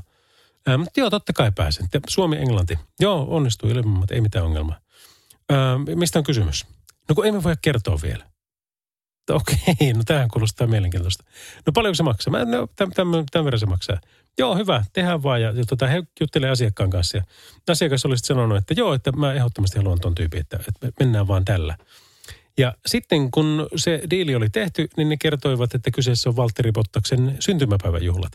Ää, 0.68 0.78
mutta 0.78 1.00
joo, 1.00 1.10
totta 1.10 1.34
kai 1.34 1.52
pääsen. 1.56 1.88
Suomi-Englanti. 2.10 2.80
Joo, 3.00 3.28
onnistui 3.30 3.72
ilman, 3.72 4.00
mutta 4.00 4.14
ei 4.16 4.22
mitään 4.22 4.46
ongelmaa. 4.46 4.80
Ää, 5.50 5.78
mistä 5.96 6.20
on 6.20 6.24
kysymys? 6.24 6.66
No 7.10 7.16
kun 7.16 7.26
emme 7.26 7.44
voi 7.44 7.56
kertoa 7.62 8.00
vielä. 8.04 8.26
Okei, 9.30 9.94
no 9.94 10.02
tämähän 10.06 10.30
kuulostaa 10.30 10.68
mielenkiintoista. 10.68 11.24
No 11.66 11.72
paljonko 11.74 11.96
se 11.96 12.04
maksaa? 12.04 12.32
Mä, 12.32 12.46
no, 12.46 12.68
tämän, 12.76 12.92
tämän, 12.92 13.26
tämän 13.32 13.46
verran 13.46 13.60
se 13.60 13.66
maksaa. 13.66 14.00
Joo, 14.38 14.56
hyvä, 14.56 14.84
tehdään 14.94 15.24
vaan. 15.24 15.42
Ja, 15.42 15.52
ja 15.52 15.66
tota, 15.66 15.88
he 15.88 16.04
juttelee 16.20 16.50
asiakkaan 16.50 16.90
kanssa. 16.90 17.18
Ja 17.18 17.24
asiakas 17.70 18.06
olisi 18.06 18.26
sanonut, 18.26 18.58
että 18.58 18.74
joo, 18.78 18.94
että 18.94 19.12
mä 19.12 19.34
ehdottomasti 19.34 19.78
haluan 19.78 20.00
ton 20.00 20.16
tyypin, 20.16 20.40
että, 20.40 20.60
että 20.68 20.92
mennään 21.00 21.28
vaan 21.28 21.46
tällä. 21.46 21.78
Ja 22.58 22.76
sitten 22.86 23.32
kun 23.32 23.68
se 23.76 24.02
diili 24.10 24.36
oli 24.36 24.50
tehty, 24.50 24.88
niin 24.98 25.10
ne 25.10 25.18
kertoivat, 25.18 25.76
että 25.76 25.92
kyseessä 25.92 26.30
on 26.30 26.36
Valtteri 26.36 26.72
Bottaksen 26.72 27.38
syntymäpäiväjuhlat. 27.40 28.32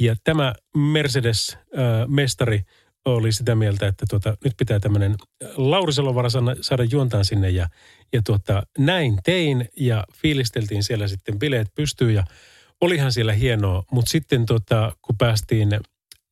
Ja 0.00 0.16
tämä 0.24 0.54
Mercedes-mestari 0.76 2.56
äh, 2.58 2.64
oli 3.04 3.32
sitä 3.32 3.54
mieltä, 3.54 3.86
että 3.86 4.06
tuota, 4.10 4.36
nyt 4.44 4.54
pitää 4.56 4.80
tämmöinen 4.80 5.14
Lauri 5.56 5.92
Salovara 5.92 6.28
saada 6.60 6.84
juontaan 6.84 7.24
sinne. 7.24 7.50
Ja, 7.50 7.68
ja 8.12 8.22
tuota, 8.26 8.62
näin 8.78 9.18
tein 9.24 9.68
ja 9.76 10.04
fiilisteltiin 10.14 10.84
siellä 10.84 11.08
sitten 11.08 11.38
bileet 11.38 11.68
pystyyn 11.74 12.14
ja– 12.14 12.24
olihan 12.82 13.12
siellä 13.12 13.32
hienoa, 13.32 13.82
mutta 13.90 14.10
sitten 14.10 14.46
tota, 14.46 14.92
kun 15.02 15.18
päästiin 15.18 15.68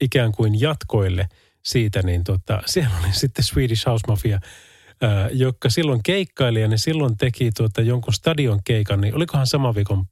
ikään 0.01 0.33
kuin 0.33 0.61
jatkoille 0.61 1.29
siitä, 1.65 2.03
niin 2.03 2.25
tota, 2.25 2.63
siellä 2.67 2.91
oli 3.01 3.13
sitten 3.13 3.45
Swedish 3.45 3.87
House 3.87 4.07
Mafia 4.09 4.41
ää, 5.03 5.29
joka 5.29 5.71
silloin 5.71 6.03
keikkaili 6.03 6.61
ja 6.61 6.69
ne 6.69 6.79
silloin 6.79 7.17
teki 7.17 7.51
tuota 7.57 7.81
jonkun 7.81 8.15
stadion 8.15 8.61
keikan, 8.65 9.01
niin 9.01 9.15
olikohan 9.15 9.47
sama 9.47 9.75
viikon 9.75 10.05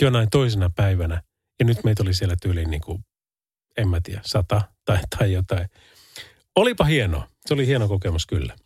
jonain 0.00 0.30
toisena 0.30 0.70
päivänä. 0.76 1.22
Ja 1.58 1.64
nyt 1.64 1.84
meitä 1.84 2.02
oli 2.02 2.14
siellä 2.14 2.36
tyyliin 2.42 2.70
niin 2.70 2.80
kuin, 2.80 3.04
en 3.76 3.88
mä 3.88 4.00
tiedä, 4.00 4.20
sata 4.24 4.62
tai, 4.84 4.98
tai 5.18 5.32
jotain. 5.32 5.68
Olipa 6.56 6.84
hienoa. 6.84 7.26
Se 7.46 7.54
oli 7.54 7.66
hieno 7.66 7.88
kokemus 7.88 8.26
kyllä. 8.26 8.56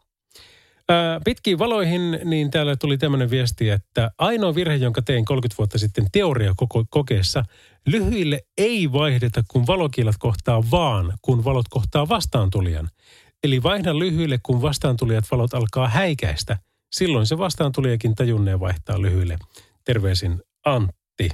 Ää, 0.89 1.21
pitkiin 1.25 1.59
valoihin, 1.59 2.21
niin 2.25 2.51
täällä 2.51 2.77
tuli 2.77 2.99
tämmöinen 2.99 3.31
viesti, 3.31 3.71
että 3.71 4.11
ainoa 4.19 4.55
virhe, 4.55 4.75
jonka 4.75 5.03
tein 5.03 5.25
30 5.25 5.59
vuotta 5.59 5.79
sitten 5.79 6.07
teoria 6.13 6.53
koko 6.57 6.85
kokeessa, 6.91 7.45
lyhyille 7.87 8.41
ei 8.59 8.93
vaihdeta, 8.93 9.43
kun 9.49 9.67
valokielat 9.67 10.17
kohtaa 10.19 10.71
vaan, 10.71 11.13
kun 11.23 11.45
valot 11.45 11.69
kohtaa 11.71 12.09
vastaantulijan. 12.09 12.89
Eli 13.45 13.63
vaihda 13.63 13.99
lyhyille, 13.99 14.39
kun 14.43 14.63
vastaantulijat 14.63 15.25
valot 15.31 15.55
alkaa 15.55 15.89
häikäistä. 15.89 16.59
Silloin 16.93 17.27
se 17.27 17.39
vastaantulijakin 17.39 18.15
tajunnee 18.15 18.61
vaihtaa 18.61 19.03
lyhyille. 19.03 19.39
Terveisin 19.85 20.43
Antti. 20.65 21.29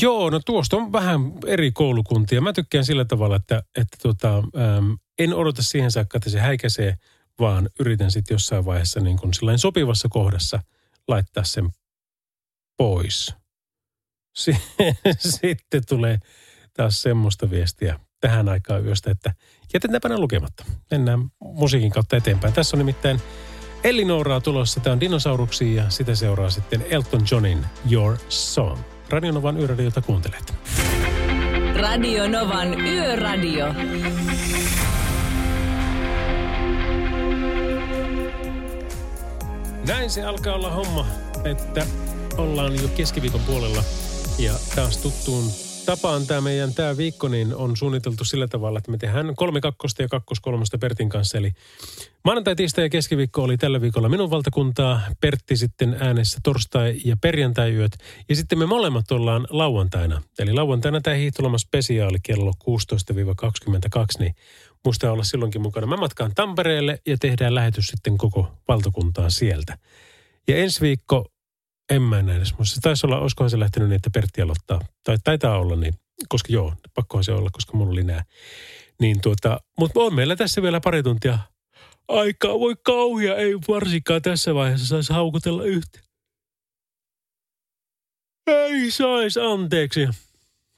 Joo, 0.00 0.30
no 0.30 0.40
tuosta 0.46 0.76
on 0.76 0.92
vähän 0.92 1.32
eri 1.46 1.72
koulukuntia. 1.72 2.40
Mä 2.40 2.52
tykkään 2.52 2.84
sillä 2.84 3.04
tavalla, 3.04 3.36
että, 3.36 3.62
että 3.76 3.96
tota, 4.02 4.38
äm, 4.38 4.98
en 5.18 5.34
odota 5.34 5.62
siihen 5.62 5.90
saakka, 5.90 6.16
että 6.16 6.30
se 6.30 6.40
häikäisee, 6.40 6.96
vaan 7.38 7.68
yritän 7.80 8.10
sitten 8.10 8.34
jossain 8.34 8.64
vaiheessa 8.64 9.00
niin 9.00 9.16
kuin 9.16 9.32
sopivassa 9.56 10.08
kohdassa 10.08 10.62
laittaa 11.08 11.44
sen 11.44 11.70
pois. 12.76 13.34
Sitten 15.40 15.82
tulee 15.88 16.18
taas 16.72 17.02
semmoista 17.02 17.50
viestiä 17.50 18.00
tähän 18.20 18.48
aikaan 18.48 18.84
yöstä, 18.84 19.10
että 19.10 19.34
jätetäänpä 19.74 20.08
ne 20.08 20.18
lukematta. 20.18 20.64
Mennään 20.90 21.30
musiikin 21.40 21.90
kautta 21.90 22.16
eteenpäin. 22.16 22.54
Tässä 22.54 22.76
on 22.76 22.78
nimittäin 22.78 23.20
Elinoraa 23.84 24.40
tulossa. 24.40 24.80
Tämä 24.80 24.92
on 24.92 25.00
dinosauruksia 25.00 25.82
ja 25.82 25.90
sitä 25.90 26.14
seuraa 26.14 26.50
sitten 26.50 26.86
Elton 26.90 27.26
Johnin 27.30 27.66
Your 27.90 28.16
Song. 28.28 28.78
Radionovan 29.10 29.60
yöradiota 29.60 30.00
kuuntelet. 30.00 30.54
Radio 31.80 32.28
Novan 32.28 32.80
Yöradio. 32.80 33.66
Näin 39.86 40.10
se 40.10 40.22
alkaa 40.22 40.54
olla 40.54 40.70
homma, 40.70 41.06
että 41.44 41.86
ollaan 42.36 42.82
jo 42.82 42.88
keskiviikon 42.88 43.40
puolella 43.40 43.84
ja 44.38 44.52
taas 44.74 44.98
tuttuun 44.98 45.44
tapaan 45.96 46.26
tämä 46.26 46.40
meidän 46.40 46.74
tämä 46.74 46.96
viikko 46.96 47.28
niin 47.28 47.54
on 47.54 47.76
suunniteltu 47.76 48.24
sillä 48.24 48.48
tavalla, 48.48 48.78
että 48.78 48.90
me 48.90 48.98
tehdään 48.98 49.34
kolme 49.36 49.60
kakkosta 49.60 50.02
ja 50.02 50.08
kakkos 50.08 50.40
kolmosta 50.40 50.78
Pertin 50.78 51.08
kanssa. 51.08 51.38
Eli 51.38 51.52
maanantai, 52.24 52.56
tiistai 52.56 52.84
ja 52.84 52.88
keskiviikko 52.88 53.42
oli 53.42 53.56
tällä 53.56 53.80
viikolla 53.80 54.08
minun 54.08 54.30
valtakuntaa. 54.30 55.00
Pertti 55.20 55.56
sitten 55.56 55.96
äänessä 56.00 56.38
torstai- 56.42 57.00
ja 57.04 57.16
perjantai-yöt. 57.20 57.92
Ja 58.28 58.36
sitten 58.36 58.58
me 58.58 58.66
molemmat 58.66 59.12
ollaan 59.12 59.46
lauantaina. 59.50 60.22
Eli 60.38 60.52
lauantaina 60.52 61.00
tämä 61.00 61.16
hiihtoloma 61.16 61.58
spesiaali 61.58 62.18
kello 62.22 62.52
16-22, 62.64 64.18
niin 64.18 64.34
muista 64.84 65.12
olla 65.12 65.24
silloinkin 65.24 65.62
mukana. 65.62 65.86
Mä 65.86 65.96
matkaan 65.96 66.32
Tampereelle 66.34 66.98
ja 67.06 67.16
tehdään 67.20 67.54
lähetys 67.54 67.86
sitten 67.86 68.18
koko 68.18 68.52
valtakuntaa 68.68 69.30
sieltä. 69.30 69.78
Ja 70.48 70.56
ensi 70.56 70.80
viikko 70.80 71.26
en 71.90 72.02
mä 72.02 72.22
näe 72.22 72.36
edes. 72.36 72.54
Se 72.62 72.80
taisi 72.80 73.06
olla, 73.06 73.18
olisikohan 73.18 73.50
se 73.50 73.58
lähtenyt 73.58 73.88
niin, 73.88 73.96
että 73.96 74.10
Pertti 74.10 74.42
aloittaa. 74.42 74.80
Tai 75.04 75.16
taitaa 75.24 75.58
olla 75.58 75.76
niin, 75.76 75.94
koska 76.28 76.52
joo, 76.52 76.74
pakkohan 76.94 77.24
se 77.24 77.32
olla, 77.32 77.50
koska 77.52 77.76
mulla 77.76 77.92
oli 77.92 78.02
nää. 78.02 78.24
Niin 79.00 79.20
tuota, 79.20 79.60
mutta 79.78 80.00
on 80.00 80.14
meillä 80.14 80.36
tässä 80.36 80.62
vielä 80.62 80.80
pari 80.80 81.02
tuntia 81.02 81.38
aikaa. 82.08 82.58
Voi 82.60 82.74
kauhia, 82.84 83.36
ei 83.36 83.54
varsinkaan 83.68 84.22
tässä 84.22 84.54
vaiheessa 84.54 84.86
saisi 84.86 85.12
haukutella 85.12 85.64
yhtä. 85.64 86.00
Ei 88.46 88.90
saisi, 88.90 89.40
anteeksi. 89.40 90.08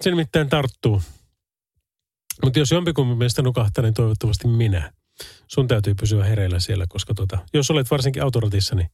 Se 0.00 0.10
nimittäin 0.10 0.48
tarttuu. 0.48 1.02
Mutta 2.44 2.58
jos 2.58 2.70
jompikumpi 2.70 3.14
meistä 3.14 3.42
nukahtaa, 3.42 3.82
niin 3.82 3.94
toivottavasti 3.94 4.48
minä. 4.48 4.92
Sun 5.48 5.68
täytyy 5.68 5.94
pysyä 5.94 6.24
hereillä 6.24 6.60
siellä, 6.60 6.86
koska 6.88 7.14
tota, 7.14 7.38
jos 7.54 7.70
olet 7.70 7.90
varsinkin 7.90 8.22
autoratissa, 8.22 8.74
niin 8.74 8.88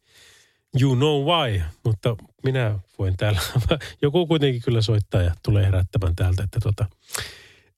you 0.81 0.95
know 0.95 1.25
why, 1.25 1.61
mutta 1.85 2.17
minä 2.45 2.79
voin 2.99 3.17
täällä, 3.17 3.41
joku 4.03 4.27
kuitenkin 4.27 4.63
kyllä 4.63 4.83
soittaa 4.83 5.23
ja 5.23 5.35
tulee 5.43 5.67
herättämään 5.67 6.17
täältä, 6.17 6.43
että 6.43 6.59
tota, 6.63 6.87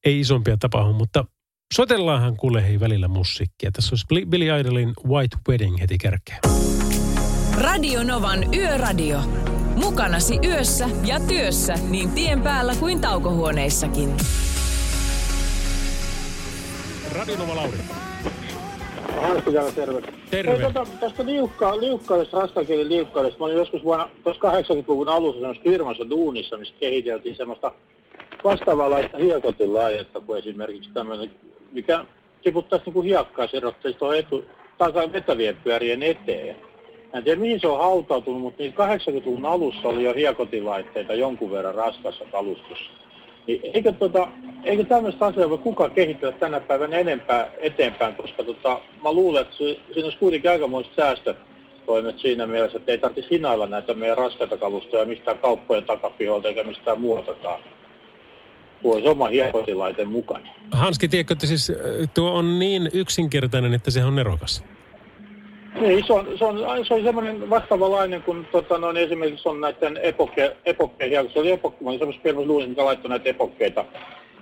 ei 0.05 0.21
isompia 0.21 0.57
tapahdu, 0.57 0.93
mutta 0.93 1.25
soitellaanhan 1.75 2.37
kuule 2.37 2.63
hei 2.63 2.81
välillä 2.81 3.09
musiikkia. 3.09 3.71
Tässä 3.73 3.93
olisi 3.93 4.27
Billy 4.27 4.61
Idolin 4.61 4.93
White 5.07 5.37
Wedding 5.49 5.81
heti 5.81 5.99
kärkeä. 5.99 6.39
Radio 7.55 8.03
Novan 8.03 8.55
Yöradio. 8.55 9.21
Mukanasi 9.77 10.39
yössä 10.45 10.89
ja 11.05 11.21
työssä 11.21 11.75
niin 11.75 12.11
tien 12.11 12.43
päällä 12.43 12.75
kuin 12.75 13.01
taukohuoneissakin. 13.01 14.17
Radio 17.13 17.37
Nova 17.37 17.57
Lauri. 17.57 17.79
Hanski 19.17 19.53
täällä 19.53 19.73
terve. 19.73 20.03
Terve. 20.31 20.53
Hei, 20.53 20.61
tota, 20.61 20.87
tästä 21.01 21.27
liukka, 21.27 21.81
liukkaudesta, 21.81 22.41
raskakielin 22.41 22.89
liukkaudesta. 22.89 23.39
Mä 23.39 23.45
olin 23.45 23.57
joskus 23.57 23.85
vuonna 23.85 24.09
80-luvun 24.27 25.09
alussa 25.09 25.41
semmoisessa 25.41 25.71
firmassa 25.71 26.11
duunissa, 26.11 26.57
missä 26.57 26.75
kehiteltiin 26.81 27.37
semmoista 27.37 27.73
vastaavanlaista 28.45 29.19
hiekotin 29.19 29.75
laajetta 29.75 30.21
kuin 30.21 30.39
esimerkiksi 30.39 30.91
tämmöinen, 30.95 31.31
mikä 31.73 32.05
tiputtaisi 32.43 32.85
niin 32.85 32.95
kuin 32.95 33.07
hiekkaa, 33.07 33.47
se 33.47 33.57
erottaisi 33.57 33.99
tuohon 33.99 34.17
etu, 34.17 34.45
takaa 34.79 35.13
vetävien 35.13 35.57
pyörien 35.65 36.03
eteen. 36.03 36.57
Mä 37.13 37.19
en 37.19 37.25
tiedä 37.25 37.41
mihin 37.41 37.61
se 37.61 37.67
on 37.67 37.79
hautautunut, 37.79 38.41
mutta 38.41 38.63
niin 38.63 38.75
80-luvun 38.75 39.47
alussa 39.47 39.89
oli 39.89 40.05
jo 40.05 40.15
hiekotilaitteita 40.15 41.15
jonkun 41.15 41.51
verran 41.51 41.75
raskassa 41.75 42.25
kalustossa. 42.33 42.91
Niin 43.47 43.61
eikö, 43.75 43.93
tota, 43.93 44.29
eikö 44.65 44.85
tämmöistä 44.85 45.27
asiaa 45.27 45.51
voi 45.51 45.59
kukaan 45.59 45.91
kehittää 45.91 46.33
tänä 46.33 46.61
päivänä 46.61 46.97
enempää 46.97 47.51
eteenpäin, 47.59 48.15
koska 48.15 48.45
tota, 48.45 48.81
mä 49.03 49.13
luulen, 49.13 49.43
että 49.43 49.57
siinä 49.57 50.05
olisi 50.05 50.19
kuitenkin 50.19 50.51
aikamoiset 50.51 50.93
säästötoimet 50.97 52.19
siinä 52.19 52.47
mielessä, 52.47 52.79
että 52.79 52.93
ei 52.93 52.99
tarvitsisi 52.99 53.31
hinailla 53.31 53.67
näitä 53.67 53.95
meidän 53.95 54.19
raskaita 54.19 54.57
kalustoja 54.57 55.05
mistään 55.05 55.39
kauppojen 55.39 55.85
takapiholta 55.85 56.49
eikä 56.49 56.65
mistään 56.65 57.01
muualtakaan. 57.01 57.61
Voisi 58.83 59.09
oma 59.09 59.29
hiekotilaite 59.29 60.05
mukana. 60.05 60.49
Hanski, 60.73 61.09
tiedätkö, 61.09 61.33
että 61.33 61.47
siis 61.47 61.71
äh, 61.71 61.77
tuo 62.15 62.31
on 62.31 62.59
niin 62.59 62.91
yksinkertainen, 62.93 63.75
että 63.75 63.91
se 63.91 64.05
on 64.05 64.17
nerokas. 64.17 64.65
Niin, 65.81 66.07
se 66.07 66.13
on, 66.13 66.29
se 66.39 66.45
on, 66.45 66.87
se 66.89 66.95
on 66.95 67.03
semmoinen 67.03 67.51
vastaavanlainen 67.51 68.23
kuin 68.23 68.47
tota, 68.53 68.79
noin, 68.79 68.97
esimerkiksi 68.97 69.49
on 69.49 69.61
näiden 69.61 70.01
epokke, 70.03 70.57
epokkeja, 70.65 71.25
se 71.33 71.39
oli 71.39 71.51
epokki, 71.51 71.85
mä 71.85 71.91
olin 71.91 71.99
semmoisessa 71.99 72.23
firmassa 72.23 72.49
luulin, 72.49 72.69
mikä 72.69 72.85
laittoi 72.85 73.09
näitä 73.09 73.29
epokkeita 73.29 73.85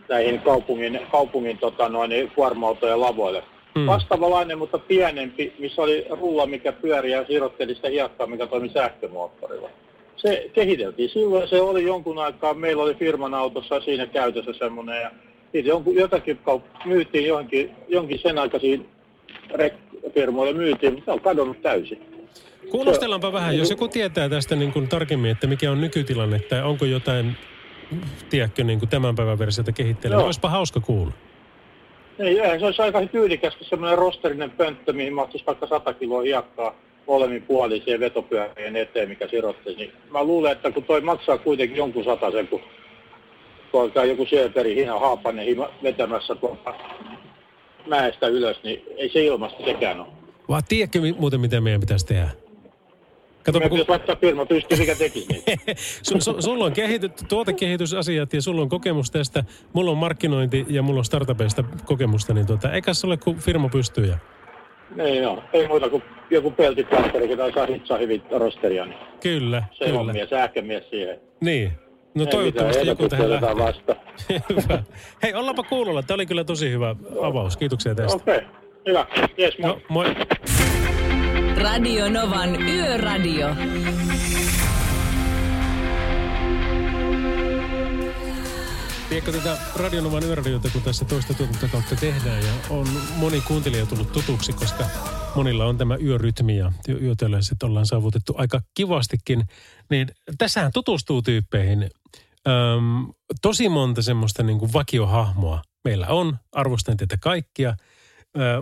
näihin 0.09 0.41
kaupungin, 0.41 1.01
kaupungin 1.13 1.59
tota, 1.59 1.89
noin, 1.89 2.33
kuorma-autojen 2.35 3.01
lavoille. 3.01 3.43
Hmm. 3.75 3.87
Vastaavanlainen, 3.87 4.59
mutta 4.59 4.79
pienempi, 4.79 5.53
missä 5.59 5.83
oli 5.83 6.07
rulla, 6.11 6.47
mikä 6.47 6.73
pyöri 6.73 7.11
ja 7.11 7.27
sirotteli 7.27 7.75
sitä 7.75 7.89
hiekkaa, 7.89 8.27
mikä 8.27 8.47
toimi 8.47 8.69
sähkömoottorilla. 8.69 9.71
Se 10.17 10.51
kehiteltiin 10.53 11.09
silloin, 11.09 11.49
se 11.49 11.61
oli 11.61 11.85
jonkun 11.85 12.19
aikaa, 12.19 12.55
meillä 12.55 12.83
oli 12.83 12.95
firman 12.95 13.35
autossa 13.35 13.81
siinä 13.81 14.07
käytössä 14.07 14.53
semmoinen, 14.53 15.03
ja 15.53 15.61
jonkun, 15.61 15.95
jotakin 15.95 16.39
kaup- 16.49 16.85
myytiin 16.87 17.27
johonkin, 17.27 17.71
jonkin 17.89 18.19
sen 18.19 18.39
aikaisiin 18.39 18.89
firmoille 20.11 20.53
myytiin, 20.53 20.93
mutta 20.93 21.05
se 21.05 21.11
on 21.11 21.21
kadonnut 21.21 21.63
täysin. 21.63 22.03
Kuulostellaanpa 22.71 23.33
vähän, 23.33 23.59
jos 23.59 23.71
joku 23.71 23.89
tietää 23.89 24.29
tästä 24.29 24.57
niin 24.57 24.73
kuin 24.73 24.89
tarkemmin, 24.89 25.31
että 25.31 25.47
mikä 25.47 25.71
on 25.71 25.81
nykytilanne, 25.81 26.39
tai 26.39 26.63
onko 26.63 26.85
jotain, 26.85 27.37
tiedätkö, 28.31 28.65
niin 28.65 28.79
kuin 28.79 28.89
tämän 28.89 29.15
päivän 29.15 29.39
versiota 29.39 29.73
kehittelee, 29.73 30.17
niin 30.17 30.25
olisipa 30.25 30.49
hauska 30.49 30.81
kuulla. 30.81 31.13
Ei, 32.19 32.41
eihän 32.41 32.61
se 32.61 32.67
olisi 32.67 32.83
aika 32.83 33.07
tyylikäs, 33.07 33.57
semmoinen 33.61 33.99
rosterinen 33.99 34.51
pönttö, 34.51 34.93
mihin 34.93 35.13
mahtuisi 35.13 35.47
vaikka 35.47 35.67
100 35.67 35.95
kiloa 35.95 36.23
hiekkaa 36.23 36.75
molemmin 37.07 37.43
puoliseen 37.43 38.01
vetopyörien 38.01 38.77
eteen, 38.77 39.09
mikä 39.09 39.29
sirotti. 39.29 39.75
Niin 39.75 39.93
mä 40.11 40.25
luulen, 40.25 40.53
että 40.53 40.71
kun 40.71 40.85
toi 40.85 41.01
maksaa 41.01 41.39
kuitenkin 41.39 41.77
jonkun 41.77 42.05
sen, 42.33 42.49
kun 42.49 42.61
tuolta 43.73 44.05
joku 44.05 44.27
Sjöberg 44.27 44.75
hina 44.75 44.99
Haapanen 44.99 45.47
vetämässä 45.83 46.35
tuolta 46.35 46.75
mäestä 47.89 48.27
ylös, 48.27 48.63
niin 48.63 48.83
ei 48.97 49.11
se 49.11 49.25
ilmasta 49.25 49.65
sekään 49.65 50.01
ole. 50.01 50.09
Vaan 50.49 50.63
tiedätkö 50.69 51.01
muuten, 51.19 51.41
mitä 51.41 51.61
meidän 51.61 51.81
pitäisi 51.81 52.07
tehdä? 52.07 52.29
Kato, 53.43 53.69
kun... 53.69 53.85
laittaa 53.89 54.17
firma 54.17 54.47
pystyy, 54.47 54.79
mikä 54.79 54.95
tekisi 54.95 55.27
niin. 55.29 55.59
su, 56.03 56.21
su, 56.21 56.43
sulla 56.43 56.65
on 56.65 56.73
kehity, 56.73 57.11
tuotekehitysasiat 57.29 58.33
ja 58.33 58.43
sulla 58.43 58.63
on 58.63 58.69
kokemus 58.69 59.11
tästä. 59.11 59.45
Mulla 59.73 59.91
on 59.91 59.97
markkinointi 59.97 60.67
ja 60.69 60.83
mulla 60.83 60.99
on 60.99 61.05
startupeista 61.05 61.65
kokemusta, 61.85 62.35
niin 62.35 62.47
tuota, 62.47 62.73
eikä 62.73 62.95
se 62.95 63.07
ole 63.07 63.17
kuin 63.17 63.37
firma 63.37 63.69
pystyy. 63.69 64.07
Ja... 64.07 64.19
Niin 64.97 65.23
joo, 65.23 65.43
ei 65.53 65.69
muuta 65.69 65.89
kuin 65.89 66.03
joku 66.31 66.51
peltiplasteri, 66.51 67.29
kun 67.29 67.37
saa 67.55 67.67
hitsaa 67.67 67.99
hyvin 67.99 68.23
rosteria. 68.31 68.85
Niin 68.85 68.99
kyllä, 69.21 69.63
se 69.73 69.85
kyllä. 69.85 70.01
on 70.01 70.07
mies, 70.67 70.91
siihen. 70.91 71.21
Niin, 71.41 71.73
No 72.15 72.25
ei 72.25 72.31
toivottavasti 72.31 72.87
joku 72.87 73.09
tähän 73.09 73.31
lähtee. 73.31 73.55
Vasta. 73.55 73.97
hyvä. 74.51 74.83
Hei, 75.23 75.35
ollaanpa 75.35 75.63
kuulolla. 75.63 76.03
Tämä 76.03 76.15
oli 76.15 76.27
kyllä 76.27 76.45
tosi 76.45 76.71
hyvä 76.71 76.97
avaus. 77.23 77.57
Kiitoksia 77.57 77.95
tästä. 77.95 78.17
Okei. 78.17 78.37
Okay. 78.37 78.49
Hyvä. 78.87 79.07
Yes, 79.39 79.59
moi. 79.59 79.69
No, 79.69 79.81
moi. 79.89 80.15
Radio 81.57 82.09
Novan 82.09 82.63
Yöradio. 82.63 83.49
Tiedätkö 89.09 89.33
tätä 89.33 89.59
Radionovan 89.77 90.23
yöradiota, 90.25 90.69
kun 90.73 90.83
tässä 90.83 91.05
toista 91.05 91.35
tuotantokautta 91.35 91.97
tehdään 91.97 92.43
ja 92.43 92.53
on 92.71 92.87
moni 93.17 93.41
kuuntelija 93.41 93.87
tullut 93.87 94.13
tutuksi, 94.13 94.53
koska 94.53 94.85
monilla 95.35 95.65
on 95.65 95.79
tämä 95.79 95.97
yörytmi 95.97 96.57
ja 96.57 96.73
yötyöläiset 97.03 97.63
ollaan 97.63 97.87
saavutettu 97.87 98.35
aika 98.37 98.61
kivastikin. 98.75 99.45
Niin 99.91 100.09
tässähän 100.39 100.73
tutustuu 100.75 101.23
tyyppeihin. 101.23 101.91
Öm, 102.49 103.13
tosi 103.43 103.69
monta 103.69 104.03
semmoista 104.03 104.43
niin 104.43 104.59
kuin 104.59 104.73
vakiohahmoa 104.73 105.63
meillä 105.85 106.07
on. 106.07 106.37
Arvostan 106.53 106.97
teitä 106.97 107.17
kaikkia– 107.21 107.77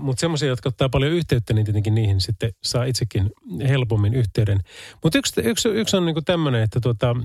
mutta 0.00 0.20
semmoisia, 0.20 0.48
jotka 0.48 0.68
ottaa 0.68 0.88
paljon 0.88 1.12
yhteyttä, 1.12 1.54
niin 1.54 1.64
tietenkin 1.64 1.94
niihin 1.94 2.20
sitten 2.20 2.50
saa 2.62 2.84
itsekin 2.84 3.30
helpommin 3.68 4.14
yhteyden. 4.14 4.60
Mutta 5.02 5.18
yksi, 5.18 5.40
yksi, 5.40 5.68
yksi 5.68 5.96
on 5.96 6.06
niinku 6.06 6.22
tämmöinen, 6.22 6.62
että 6.62 6.80
tota, 6.80 7.16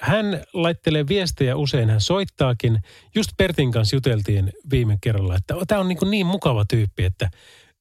hän 0.00 0.44
laittelee 0.52 1.08
viestejä 1.08 1.56
usein, 1.56 1.90
hän 1.90 2.00
soittaakin. 2.00 2.78
Just 3.14 3.30
Pertin 3.36 3.72
kanssa 3.72 3.96
juteltiin 3.96 4.52
viime 4.70 4.98
kerralla, 5.00 5.36
että 5.36 5.54
tämä 5.66 5.80
on 5.80 5.88
niinku 5.88 6.04
niin 6.04 6.26
mukava 6.26 6.64
tyyppi, 6.70 7.04
että 7.04 7.30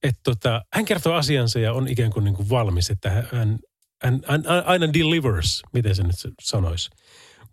et 0.04 0.16
tota, 0.24 0.62
hän 0.74 0.86
kertoo 0.86 1.14
asiansa 1.14 1.60
ja 1.60 1.74
on 1.74 1.88
ikään 1.88 2.12
kuin 2.12 2.24
niinku 2.24 2.50
valmis, 2.50 2.90
että 2.90 3.10
hän, 3.10 3.60
hän, 4.04 4.22
hän 4.26 4.44
aina 4.66 4.94
delivers, 4.94 5.62
miten 5.74 5.96
se 5.96 6.04
nyt 6.04 6.16
sanoisi. 6.42 6.90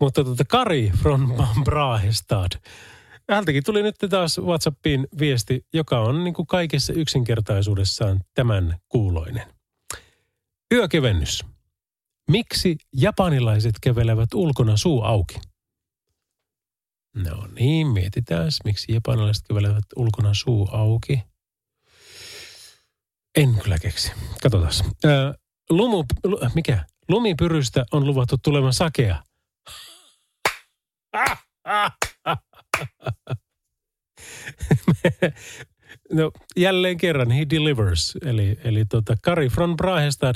Mutta 0.01 0.25
tota, 0.25 0.45
Kari 0.45 0.93
from 1.03 1.33
Brahestad– 1.65 2.51
Häntäkin 3.31 3.65
tuli 3.65 3.83
nyt 3.83 3.97
taas 4.11 4.39
WhatsAppiin 4.39 5.07
viesti, 5.19 5.67
joka 5.73 6.01
on 6.01 6.25
niin 6.25 6.35
kuin 6.35 6.47
kaikessa 6.47 6.93
yksinkertaisuudessaan 6.93 8.21
tämän 8.35 8.79
kuuloinen. 8.89 9.53
Yökevennys. 10.75 11.45
Miksi 12.31 12.77
japanilaiset 12.93 13.75
kävelevät 13.83 14.35
ulkona 14.35 14.77
suu 14.77 15.03
auki? 15.03 15.41
No 17.15 17.47
niin, 17.47 17.87
mietitään, 17.87 18.51
miksi 18.65 18.93
japanilaiset 18.93 19.45
kävelevät 19.49 19.85
ulkona 19.97 20.35
suu 20.35 20.69
auki. 20.73 21.23
En 23.37 23.55
kyllä 23.63 23.79
keksi. 23.79 24.13
Katsotaan. 24.43 24.73
lumu, 25.71 26.05
mikä? 26.55 26.85
Lumipyrystä 27.09 27.85
on 27.93 28.07
luvattu 28.07 28.37
tulemaan 28.43 28.73
sakea. 28.73 29.23
No 36.13 36.33
jälleen 36.57 36.97
kerran, 36.97 37.31
he 37.31 37.47
delivers. 37.51 38.19
Eli, 38.25 38.59
eli 38.65 38.85
tota, 38.85 39.17
Kari 39.23 39.49
from 39.49 39.77
Brahestad, 39.77 40.35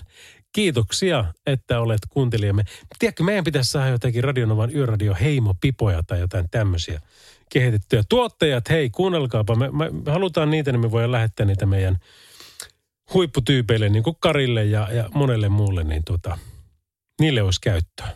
kiitoksia, 0.53 1.25
että 1.47 1.81
olet 1.81 2.01
kuuntelijamme. 2.09 2.63
Tiedätkö, 2.99 3.23
meidän 3.23 3.45
pitäisi 3.45 3.71
saada 3.71 3.89
jotakin 3.91 4.25
Radionovan 4.25 4.75
yöradio 4.75 5.17
heimopipoja 5.21 6.03
tai 6.07 6.21
jotain 6.21 6.51
tämmöisiä 6.51 7.01
kehitettyjä. 7.53 8.03
Tuottajat, 8.09 8.71
hei, 8.71 8.91
kuunnelkaapa. 8.91 9.55
Me, 9.55 9.71
me, 9.71 9.91
me 9.91 10.13
halutaan 10.13 10.51
niitä, 10.51 10.73
niin 10.73 10.81
me 10.81 10.91
voidaan 10.91 11.13
lähettää 11.13 11.47
niitä 11.47 11.67
meidän 11.67 11.97
huipputyypeille, 13.15 13.89
niin 13.89 14.03
kuin 14.03 14.17
Karille 14.21 14.65
ja, 14.65 14.89
ja 14.93 15.09
monelle 15.15 15.49
muulle, 15.49 15.85
niin 15.85 16.05
tota, 16.05 16.39
niille 17.21 17.43
olisi 17.43 17.61
käyttöä. 17.61 18.09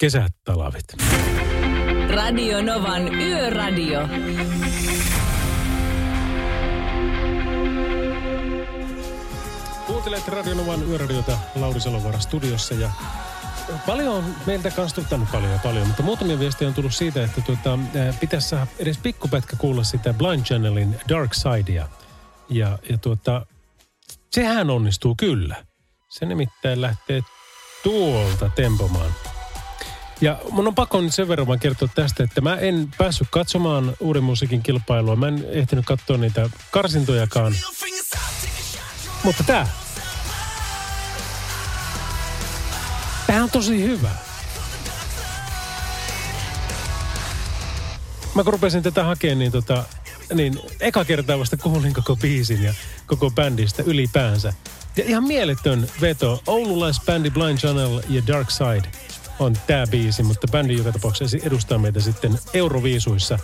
Kesät, 0.00 0.32
talavit. 0.44 0.84
Radio 2.14 2.62
Novan 2.62 3.14
Yöradio. 3.14 4.08
Kuuntelet 9.86 10.28
Radio 10.28 10.54
Novan 10.54 10.88
Yöradiota 10.88 11.38
Lauri 11.54 11.80
Salovaara 11.80 12.18
studiossa 12.18 12.74
ja 12.74 12.90
Paljon 13.86 14.14
on 14.14 14.24
meiltä 14.46 14.70
kanssa 14.70 15.02
tullut 15.02 15.28
paljon 15.32 15.52
ja 15.52 15.58
paljon, 15.62 15.86
mutta 15.86 16.02
muutamia 16.02 16.38
viestejä 16.38 16.68
on 16.68 16.74
tullut 16.74 16.94
siitä, 16.94 17.24
että 17.24 17.40
tuota, 17.40 17.78
pitäisi 18.20 18.48
saada 18.48 18.66
edes 18.78 18.98
pikkupätkä 18.98 19.56
kuulla 19.56 19.84
sitä 19.84 20.12
Blind 20.12 20.44
Channelin 20.44 21.00
Dark 21.08 21.34
Sidea. 21.34 21.88
Ja, 22.48 22.78
ja 22.90 22.98
tuota, 22.98 23.46
sehän 24.30 24.70
onnistuu 24.70 25.14
kyllä. 25.16 25.64
Se 26.08 26.26
nimittäin 26.26 26.80
lähtee 26.80 27.20
tuolta 27.82 28.50
tempomaan. 28.54 29.10
Ja 30.20 30.38
mun 30.50 30.68
on 30.68 30.74
pakko 30.74 31.00
nyt 31.00 31.14
sen 31.14 31.28
verran 31.28 31.46
vaan 31.46 31.60
kertoa 31.60 31.88
tästä, 31.94 32.24
että 32.24 32.40
mä 32.40 32.56
en 32.56 32.88
päässyt 32.98 33.28
katsomaan 33.30 33.96
uuden 34.00 34.24
musiikin 34.24 34.62
kilpailua. 34.62 35.16
Mä 35.16 35.28
en 35.28 35.44
ehtinyt 35.48 35.84
katsoa 35.84 36.16
niitä 36.16 36.50
karsintojakaan. 36.70 37.54
Mutta 39.24 39.44
tää. 39.44 39.68
Tää 43.26 43.42
on 43.42 43.50
tosi 43.50 43.82
hyvä. 43.82 44.10
Mä 48.34 48.44
kun 48.44 48.52
rupesin 48.52 48.82
tätä 48.82 49.04
hakemaan, 49.04 49.38
niin, 49.38 49.52
tota, 49.52 49.84
niin 50.34 50.60
eka 50.80 51.04
kertaa 51.04 51.38
vasta 51.38 51.56
kuulin 51.56 51.94
koko 51.94 52.16
biisin 52.16 52.62
ja 52.62 52.74
koko 53.06 53.30
bändistä 53.30 53.82
ylipäänsä. 53.86 54.52
Ja 54.96 55.04
ihan 55.04 55.24
mieletön 55.24 55.88
veto. 56.00 56.42
Oululaisbändi 56.46 57.30
Blind 57.30 57.58
Channel 57.58 58.02
ja 58.08 58.22
Dark 58.26 58.50
Side– 58.50 58.88
on 59.38 59.56
tämä 59.66 59.86
biisi, 59.86 60.22
mutta 60.22 60.46
bändi 60.48 60.76
joka 60.76 60.92
tapauksessa 60.92 61.38
edustaa 61.42 61.78
meitä 61.78 62.00
sitten 62.00 62.38
Euroviisuissa. 62.54 63.38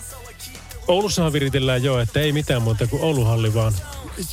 Oulussahan 0.88 1.32
viritellään 1.32 1.82
jo, 1.82 1.98
että 1.98 2.20
ei 2.20 2.32
mitään 2.32 2.62
muuta 2.62 2.86
kuin 2.86 3.02
Ouluhalli, 3.02 3.54
vaan 3.54 3.74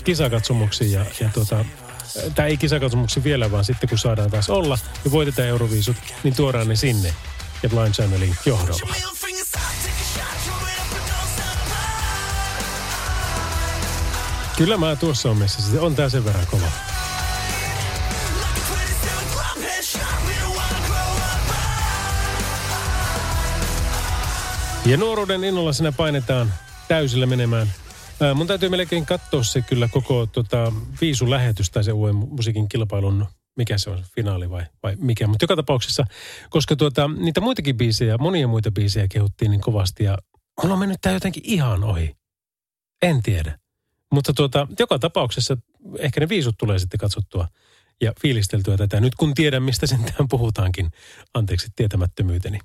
kisakatsomuksiin 0.04 0.92
ja, 0.92 1.06
ja 1.20 1.30
tuota, 1.34 1.66
tai 2.36 2.50
ei 2.50 2.58
kisakatsomuksi 2.58 3.24
vielä, 3.24 3.52
vaan 3.52 3.66
sitten 3.66 3.90
kun 3.90 3.98
saadaan 3.98 4.32
taas 4.32 4.50
olla 4.50 4.78
ja 5.06 5.12
voitetaan 5.12 5.48
Euroviisut, 5.48 5.96
niin 6.24 6.36
tuodaan 6.36 6.68
ne 6.68 6.76
sinne 6.76 7.14
ja 7.64 7.70
Blind 7.70 7.94
Channelin 7.94 8.36
johdolla. 8.46 8.96
Kyllä 14.58 14.78
mä 14.78 14.96
tuossa 14.96 15.30
on 15.30 15.38
messissä. 15.38 15.82
On 15.82 15.96
tää 15.96 16.10
sen 16.10 16.26
verran 16.26 16.48
kova. 16.52 16.87
Ja 24.88 24.98
nuoruuden 24.98 25.44
innolla 25.44 25.74
sinä 25.74 25.92
painetaan 25.92 26.54
täysillä 26.88 27.26
menemään. 27.26 27.72
Ää, 28.22 28.34
mun 28.34 28.48
täytyy 28.48 28.70
melkein 28.70 29.06
katsoa 29.06 29.44
se 29.44 29.62
kyllä 29.62 29.88
koko 29.92 30.26
tota, 30.26 30.74
viisulähetys 31.02 31.70
tai 31.70 31.84
se 31.84 31.92
uuden 31.92 32.16
musiikin 32.16 32.70
kilpailun, 32.70 33.26
mikä 33.58 33.78
se 33.78 33.90
on, 33.90 34.04
finaali 34.16 34.50
vai, 34.50 34.66
vai 34.84 34.96
mikä. 35.00 35.28
Mutta 35.28 35.44
joka 35.44 35.56
tapauksessa, 35.56 36.06
koska 36.50 36.76
tuota, 36.76 37.08
niitä 37.08 37.42
muitakin 37.42 37.78
biisejä, 37.78 38.18
monia 38.18 38.48
muita 38.48 38.72
biisejä 38.72 39.08
kehuttiin 39.08 39.52
niin 39.52 39.62
kovasti 39.62 40.04
ja 40.04 40.18
mulla 40.62 40.74
on 40.74 40.80
mennyt 40.80 41.02
tää 41.02 41.14
jotenkin 41.14 41.44
ihan 41.46 41.84
ohi. 41.84 42.16
En 43.02 43.24
tiedä. 43.24 43.60
Mutta 44.12 44.34
tuota, 44.34 44.68
joka 44.80 45.00
tapauksessa 45.00 45.58
ehkä 46.00 46.20
ne 46.20 46.30
viisut 46.30 46.56
tulee 46.58 46.80
sitten 46.80 47.00
katsottua 47.00 47.48
ja 48.02 48.14
fiilisteltyä 48.22 48.78
tätä. 48.78 49.00
Nyt 49.00 49.16
kun 49.16 49.34
tiedän, 49.34 49.64
mistä 49.64 49.88
sen 49.88 50.04
tähän 50.04 50.28
puhutaankin, 50.30 50.92
anteeksi 51.34 51.68
tietämättömyyteni. 51.76 52.60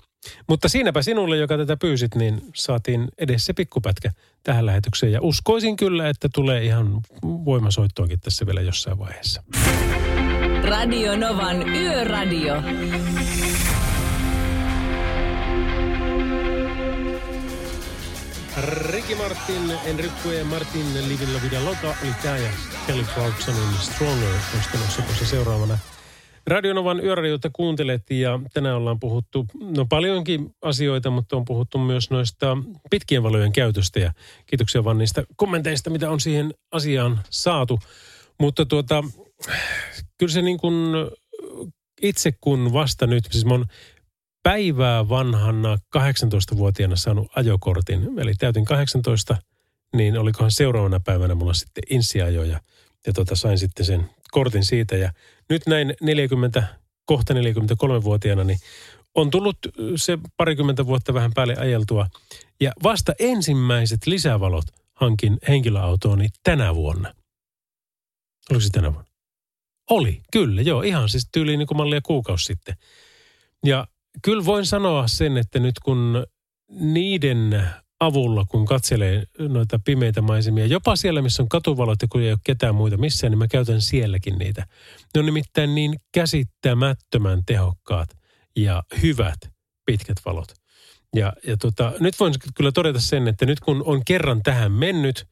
Mutta 0.48 0.68
siinäpä 0.68 1.02
sinulle, 1.02 1.36
joka 1.36 1.56
tätä 1.56 1.76
pyysit, 1.76 2.14
niin 2.14 2.42
saatiin 2.54 3.08
edes 3.18 3.46
se 3.46 3.52
pikkupätkä 3.52 4.10
tähän 4.42 4.66
lähetykseen. 4.66 5.12
Ja 5.12 5.18
uskoisin 5.22 5.76
kyllä, 5.76 6.08
että 6.08 6.28
tulee 6.34 6.64
ihan 6.64 7.00
voimasoittoonkin 7.22 8.20
tässä 8.20 8.46
vielä 8.46 8.60
jossain 8.60 8.98
vaiheessa. 8.98 9.42
Radio 10.62 11.16
Novan 11.16 11.68
Yöradio. 11.68 12.62
Ricky 18.66 19.14
Martin, 19.14 19.78
Enrique 19.86 20.44
Martin, 20.44 21.08
Livin 21.08 21.34
la 21.34 21.40
Vida 21.42 21.64
Loca 21.64 21.94
oli 22.02 22.12
tämä 22.22 22.36
ja 22.36 22.50
Kelly 22.86 23.04
Clarksonin 23.14 23.74
Stronger 23.80 24.34
olisi 24.54 25.02
tuossa 25.02 25.26
seuraavana– 25.26 25.78
Radionovan 26.46 27.04
yöradiota 27.04 27.50
kuuntelet 27.52 28.10
ja 28.10 28.40
tänään 28.52 28.76
ollaan 28.76 29.00
puhuttu 29.00 29.46
no 29.76 29.86
paljonkin 29.88 30.54
asioita, 30.62 31.10
mutta 31.10 31.36
on 31.36 31.44
puhuttu 31.44 31.78
myös 31.78 32.10
noista 32.10 32.58
pitkien 32.90 33.22
valojen 33.22 33.52
käytöstä. 33.52 34.00
Ja 34.00 34.12
kiitoksia 34.46 34.84
vaan 34.84 34.98
niistä 34.98 35.24
kommenteista, 35.36 35.90
mitä 35.90 36.10
on 36.10 36.20
siihen 36.20 36.54
asiaan 36.72 37.20
saatu. 37.30 37.78
Mutta 38.40 38.66
tuota, 38.66 39.04
kyllä 40.18 40.32
se 40.32 40.42
niin 40.42 40.58
kuin 40.58 40.74
itse 42.02 42.32
kun 42.40 42.72
vasta 42.72 43.06
nyt, 43.06 43.24
siis 43.30 43.44
mä 43.44 43.52
oon 43.52 43.66
päivää 44.42 45.08
vanhana 45.08 45.78
18-vuotiaana 45.96 46.96
saanut 46.96 47.30
ajokortin, 47.36 48.18
eli 48.18 48.34
täytin 48.34 48.64
18, 48.64 49.36
niin 49.96 50.18
olikohan 50.18 50.50
seuraavana 50.50 51.00
päivänä 51.00 51.34
mulla 51.34 51.54
sitten 51.54 51.84
insiajo 51.90 52.44
ja, 52.44 52.60
ja 53.06 53.12
tuota, 53.12 53.36
sain 53.36 53.58
sitten 53.58 53.86
sen 53.86 54.10
kortin 54.30 54.64
siitä 54.64 54.96
ja 54.96 55.12
nyt 55.50 55.62
näin 55.66 55.94
40, 56.00 56.62
kohta 57.04 57.34
43-vuotiaana, 57.34 58.44
niin 58.44 58.58
on 59.14 59.30
tullut 59.30 59.56
se 59.96 60.18
parikymmentä 60.36 60.86
vuotta 60.86 61.14
vähän 61.14 61.32
päälle 61.34 61.56
ajeltua. 61.56 62.06
Ja 62.60 62.72
vasta 62.82 63.12
ensimmäiset 63.18 64.06
lisävalot 64.06 64.64
hankin 64.94 65.38
henkilöautooni 65.48 66.28
tänä 66.42 66.74
vuonna. 66.74 67.14
Oliko 68.50 68.60
se 68.60 68.70
tänä 68.70 68.92
vuonna? 68.92 69.10
Oli, 69.90 70.20
kyllä, 70.32 70.62
joo. 70.62 70.82
Ihan 70.82 71.08
siis 71.08 71.28
tyyliin 71.32 71.58
niin 71.58 71.66
kuin 71.66 71.78
mallia 71.78 72.00
kuukausi 72.00 72.44
sitten. 72.44 72.76
Ja 73.64 73.86
kyllä 74.22 74.44
voin 74.44 74.66
sanoa 74.66 75.08
sen, 75.08 75.36
että 75.36 75.58
nyt 75.58 75.78
kun 75.84 76.26
niiden 76.70 77.70
avulla, 78.06 78.44
kun 78.48 78.66
katselee 78.66 79.24
noita 79.38 79.78
pimeitä 79.84 80.22
maisemia, 80.22 80.66
jopa 80.66 80.96
siellä, 80.96 81.22
missä 81.22 81.42
on 81.42 81.48
katuvalot 81.48 82.02
ja 82.02 82.08
kun 82.08 82.22
ei 82.22 82.30
ole 82.30 82.38
ketään 82.44 82.74
muita 82.74 82.96
missään, 82.96 83.30
niin 83.30 83.38
mä 83.38 83.48
käytän 83.48 83.80
sielläkin 83.80 84.38
niitä. 84.38 84.66
Ne 85.14 85.18
on 85.18 85.26
nimittäin 85.26 85.74
niin 85.74 86.00
käsittämättömän 86.12 87.42
tehokkaat 87.46 88.08
ja 88.56 88.82
hyvät 89.02 89.38
pitkät 89.86 90.16
valot. 90.24 90.48
Ja, 91.16 91.32
ja 91.46 91.56
tota, 91.56 91.92
nyt 92.00 92.20
voin 92.20 92.34
kyllä 92.54 92.72
todeta 92.72 93.00
sen, 93.00 93.28
että 93.28 93.46
nyt 93.46 93.60
kun 93.60 93.82
on 93.86 94.04
kerran 94.04 94.42
tähän 94.42 94.72
mennyt 94.72 95.26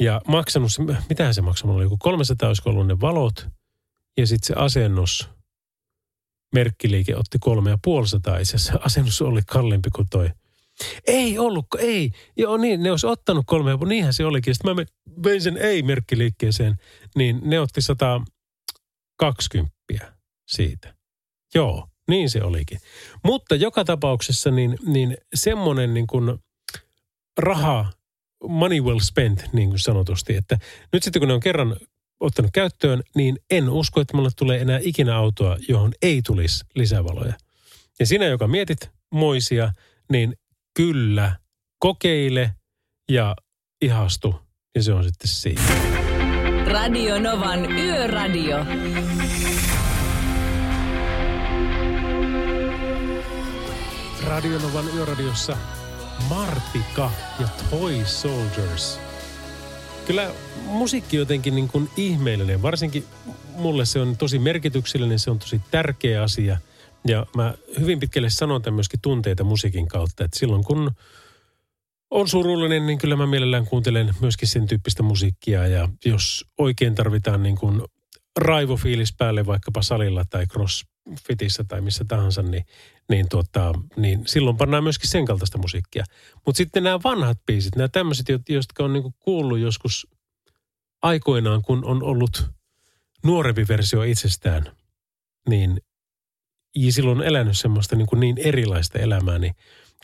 ja 0.00 0.20
maksanut, 0.28 0.70
mitähän 1.08 1.34
se 1.34 1.42
mulla 1.42 1.56
oli 1.66 1.82
joku 1.82 1.96
300 1.98 2.48
olisiko 2.48 2.70
ollut 2.70 2.86
ne 2.86 3.00
valot 3.00 3.48
ja 4.16 4.26
sitten 4.26 4.46
se 4.46 4.54
asennus, 4.56 5.28
merkkiliike 6.54 7.16
otti 7.16 7.38
kolme 7.40 7.70
ja 7.70 7.78
puolisataa 7.84 8.38
itse 8.38 8.56
asiassa. 8.56 8.80
Asennus 8.84 9.22
oli 9.22 9.40
kalliimpi 9.46 9.90
kuin 9.90 10.08
toi. 10.10 10.30
Ei 11.06 11.38
ollut, 11.38 11.66
ei. 11.78 12.10
Joo 12.36 12.56
niin, 12.56 12.82
ne 12.82 12.90
olisi 12.90 13.06
ottanut 13.06 13.44
kolme 13.46 13.70
ja 13.70 13.76
niinhän 13.76 14.12
se 14.12 14.24
olikin. 14.24 14.54
Sitten 14.54 14.76
mä 14.76 14.84
vein 15.24 15.42
sen 15.42 15.56
ei-merkkiliikkeeseen, 15.56 16.76
niin 17.16 17.40
ne 17.44 17.60
otti 17.60 17.82
120 17.82 19.74
siitä. 20.46 20.94
Joo, 21.54 21.88
niin 22.08 22.30
se 22.30 22.42
olikin. 22.42 22.78
Mutta 23.24 23.54
joka 23.54 23.84
tapauksessa 23.84 24.50
niin, 24.50 24.78
niin 24.86 25.16
semmoinen 25.34 25.94
niin 25.94 26.06
kuin 26.06 26.38
raha, 27.38 27.92
money 28.48 28.80
well 28.80 28.98
spent, 28.98 29.44
niin 29.52 29.68
kuin 29.68 29.78
sanotusti, 29.78 30.36
että 30.36 30.58
nyt 30.92 31.02
sitten 31.02 31.20
kun 31.20 31.28
ne 31.28 31.34
on 31.34 31.40
kerran 31.40 31.76
ottanut 32.20 32.50
käyttöön, 32.54 33.02
niin 33.14 33.38
en 33.50 33.70
usko, 33.70 34.00
että 34.00 34.16
mulle 34.16 34.30
tulee 34.36 34.60
enää 34.60 34.78
ikinä 34.82 35.16
autoa, 35.16 35.56
johon 35.68 35.92
ei 36.02 36.22
tulisi 36.26 36.64
lisävaloja. 36.74 37.34
Ja 37.98 38.06
sinä, 38.06 38.24
joka 38.24 38.48
mietit 38.48 38.90
moisia, 39.12 39.72
niin 40.12 40.34
kyllä, 40.74 41.36
kokeile 41.78 42.50
ja 43.10 43.36
ihastu. 43.82 44.34
Ja 44.74 44.82
se 44.82 44.92
on 44.92 45.04
sitten 45.04 45.28
siinä. 45.28 45.62
Radio 46.66 47.18
Novan 47.18 47.72
Yöradio. 47.72 48.56
Radionovan 54.26 54.84
yöradiossa 54.96 55.56
Martika 56.28 57.10
ja 57.40 57.48
Toy 57.70 58.04
Soldiers. 58.04 59.00
Kyllä 60.06 60.30
musiikki 60.66 61.16
jotenkin 61.16 61.54
niin 61.54 61.68
kuin 61.68 61.90
ihmeellinen. 61.96 62.62
Varsinkin 62.62 63.04
mulle 63.56 63.84
se 63.84 64.00
on 64.00 64.16
tosi 64.16 64.38
merkityksellinen, 64.38 65.18
se 65.18 65.30
on 65.30 65.38
tosi 65.38 65.60
tärkeä 65.70 66.22
asia. 66.22 66.58
Ja 67.08 67.26
mä 67.36 67.54
hyvin 67.80 68.00
pitkälle 68.00 68.30
sanon 68.30 68.62
tämän 68.62 68.74
myöskin 68.74 69.00
tunteita 69.00 69.44
musiikin 69.44 69.88
kautta. 69.88 70.24
Että 70.24 70.38
silloin 70.38 70.64
kun 70.64 70.90
on 72.10 72.28
surullinen, 72.28 72.86
niin 72.86 72.98
kyllä 72.98 73.16
mä 73.16 73.26
mielellään 73.26 73.66
kuuntelen 73.66 74.14
myöskin 74.20 74.48
sen 74.48 74.66
tyyppistä 74.66 75.02
musiikkia. 75.02 75.66
Ja 75.66 75.88
jos 76.04 76.44
oikein 76.58 76.94
tarvitaan 76.94 77.42
niin 77.42 77.56
kuin 77.56 77.82
raivofiilis 78.38 79.14
päälle 79.18 79.46
vaikkapa 79.46 79.82
salilla 79.82 80.24
tai 80.30 80.46
crossfitissä 80.46 81.64
tai 81.68 81.80
missä 81.80 82.04
tahansa, 82.08 82.42
niin, 82.42 82.64
niin, 83.08 83.28
tuota, 83.28 83.72
niin 83.96 84.26
silloin 84.26 84.56
pannaan 84.56 84.82
myöskin 84.82 85.10
sen 85.10 85.24
kaltaista 85.24 85.58
musiikkia. 85.58 86.04
Mutta 86.46 86.56
sitten 86.56 86.82
nämä 86.82 87.00
vanhat 87.04 87.38
biisit, 87.46 87.76
nämä 87.76 87.88
tämmöiset, 87.88 88.26
jotka 88.48 88.84
on 88.84 88.92
niinku 88.92 89.14
kuullut 89.18 89.58
joskus 89.58 90.06
aikoinaan, 91.02 91.62
kun 91.62 91.84
on 91.84 92.02
ollut 92.02 92.50
nuorempi 93.24 93.68
versio 93.68 94.02
itsestään, 94.02 94.76
niin 95.48 95.80
ja 96.74 96.92
silloin 96.92 97.18
on 97.18 97.26
elänyt 97.26 97.58
semmoista 97.58 97.96
niin, 97.96 98.06
kuin 98.06 98.20
niin 98.20 98.38
erilaista 98.38 98.98
elämää, 98.98 99.38
niin 99.38 99.54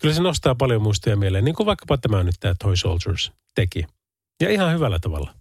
kyllä 0.01 0.15
se 0.15 0.23
nostaa 0.23 0.55
paljon 0.55 0.83
muistoja 0.83 1.17
mieleen, 1.17 1.45
niin 1.45 1.55
kuin 1.55 1.67
vaikkapa 1.67 1.99
tämä 1.99 2.23
nyt 2.23 2.35
tämä 2.41 2.55
Toy 2.59 2.77
Soldiers 2.77 3.33
teki. 3.55 3.85
Ja 4.41 4.51
ihan 4.51 4.73
hyvällä 4.75 4.99
tavalla. 4.99 5.35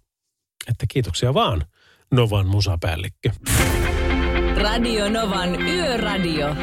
Että 0.70 0.86
kiitoksia 0.88 1.34
vaan 1.34 1.64
Novan 2.10 2.46
musapäällikkö. 2.46 3.30
Radio 4.56 5.08
Novan 5.08 5.62
Yöradio. 5.62 6.56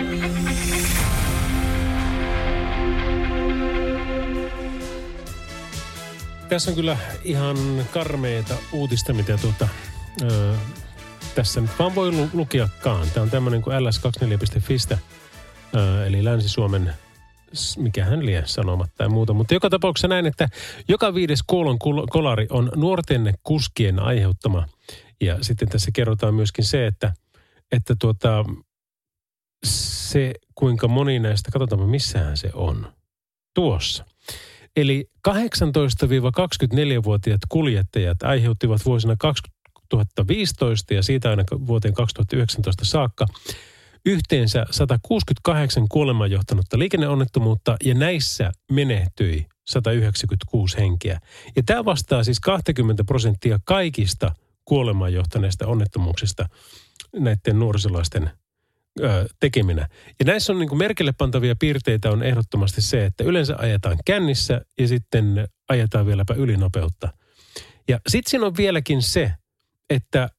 Tässä 6.50 6.72
on 6.72 6.76
kyllä 6.76 6.98
ihan 7.24 7.58
karmeita 7.92 8.54
uutista, 8.72 9.14
mitä 9.14 9.38
tuota, 9.38 9.68
ö, 10.22 10.56
tässä 11.38 11.62
nyt 11.62 11.72
vaan 11.80 11.96
voi 11.96 12.12
lu- 12.12 12.30
lukeakaan. 12.34 13.08
Tämä 13.14 13.24
on 13.24 13.30
tämmöinen 13.30 13.62
kuin 13.62 13.76
ls24.fistä, 13.76 14.98
ö, 15.76 16.08
eli 16.08 16.26
Länsi-Suomen 16.26 16.94
mikä 17.78 18.06
hän 18.06 18.26
lie 18.26 18.44
sanomatta 18.46 18.94
tai 18.98 19.10
muuta. 19.10 19.34
Mutta 19.34 19.54
joka 19.54 19.70
tapauksessa 19.70 20.08
näin, 20.08 20.26
että 20.26 20.50
joka 20.88 21.14
viides 21.14 21.40
kuolon 21.48 21.80
kolari 22.10 22.48
on 22.50 22.72
nuorten 22.76 23.34
kuskien 23.44 24.00
aiheuttama. 24.00 24.66
Ja 25.22 25.44
sitten 25.44 25.70
tässä 25.70 25.92
kerrotaan 25.94 26.34
myöskin 26.34 26.66
se, 26.66 26.88
että, 26.88 27.14
että 27.72 27.96
tuota, 28.00 28.46
se 29.66 30.34
kuinka 30.56 30.88
moni 30.88 31.20
näistä, 31.20 31.52
katsotaan 31.52 31.90
missähän 31.90 32.38
se 32.38 32.50
on. 32.54 32.94
Tuossa. 33.56 34.06
Eli 34.76 35.06
18-24-vuotiaat 35.30 37.42
kuljettajat 37.50 38.24
aiheuttivat 38.24 38.86
vuosina 38.86 39.16
2015 39.90 40.94
ja 40.94 41.04
siitä 41.04 41.30
aina 41.30 41.44
vuoteen 41.68 41.94
2019 41.94 42.86
saakka 42.86 43.26
yhteensä 44.06 44.66
168 44.72 45.88
kuolemaan 45.90 46.32
johtanutta 46.32 46.80
liikenneonnettomuutta 46.80 47.78
ja 47.84 47.94
näissä 47.94 48.52
menehtyi 48.72 49.46
196 49.68 50.78
henkeä. 50.78 51.20
Ja 51.56 51.64
tämä 51.66 51.86
vastaa 51.86 52.24
siis 52.24 52.40
20 52.40 53.04
prosenttia 53.04 53.60
kaikista 53.66 54.32
kuolemaan 54.66 55.14
johtaneista 55.14 55.68
onnettomuuksista 55.68 56.50
näiden 57.16 57.60
nuorisolaisten 57.60 58.32
tekeminä. 59.40 59.88
Ja 60.20 60.26
näissä 60.26 60.54
on 60.54 60.60
niin 60.60 60.70
kuin 60.70 60.80
merkille 60.80 61.14
pantavia 61.18 61.56
piirteitä 61.60 62.12
on 62.12 62.24
ehdottomasti 62.24 62.82
se, 62.82 63.06
että 63.06 63.24
yleensä 63.24 63.56
ajetaan 63.58 63.98
kännissä 64.06 64.62
ja 64.80 64.88
sitten 64.88 65.48
ajetaan 65.70 66.06
vieläpä 66.06 66.34
ylinopeutta. 66.34 67.10
Ja 67.88 68.00
sitten 68.08 68.32
siinä 68.32 68.46
on 68.46 68.58
vieläkin 68.58 69.02
se, 69.02 69.34
että 69.90 70.30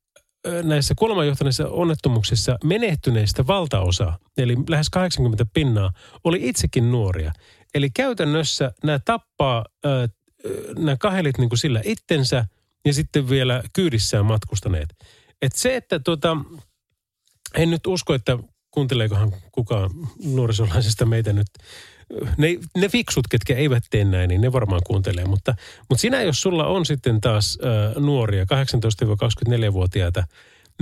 näissä 0.62 0.94
kuolemanjohtaneissa 0.98 1.68
onnettomuuksissa 1.68 2.58
menehtyneistä 2.64 3.46
valtaosa, 3.46 4.18
eli 4.36 4.56
lähes 4.68 4.90
80 4.90 5.46
pinnaa, 5.54 5.92
oli 6.24 6.38
itsekin 6.42 6.90
nuoria. 6.90 7.32
Eli 7.74 7.90
käytännössä 7.90 8.72
nämä 8.84 8.98
tappaa 9.04 9.64
nämä 10.78 10.96
kahelit 10.96 11.38
niin 11.38 11.48
kuin 11.48 11.58
sillä 11.58 11.80
itsensä 11.84 12.44
ja 12.84 12.92
sitten 12.92 13.28
vielä 13.28 13.62
kyydissään 13.72 14.26
matkustaneet. 14.26 14.88
Et 15.42 15.52
se, 15.54 15.76
että 15.76 15.98
tuota, 15.98 16.36
en 17.54 17.70
nyt 17.70 17.86
usko, 17.86 18.14
että 18.14 18.38
kuunteleekohan 18.70 19.32
kukaan 19.52 19.90
nuorisolaisesta 20.24 21.06
meitä 21.06 21.32
nyt. 21.32 21.46
Ne, 22.36 22.48
ne 22.76 22.88
fiksut, 22.88 23.28
ketkä 23.30 23.56
eivät 23.56 23.84
tee 23.90 24.04
näin, 24.04 24.28
niin 24.28 24.40
ne 24.40 24.52
varmaan 24.52 24.82
kuuntelee. 24.86 25.24
Mutta, 25.24 25.54
mutta 25.88 26.00
sinä, 26.00 26.22
jos 26.22 26.42
sulla 26.42 26.66
on 26.66 26.86
sitten 26.86 27.20
taas 27.20 27.58
äh, 27.64 28.02
nuoria, 28.02 28.44
18-24-vuotiaita, 28.44 30.24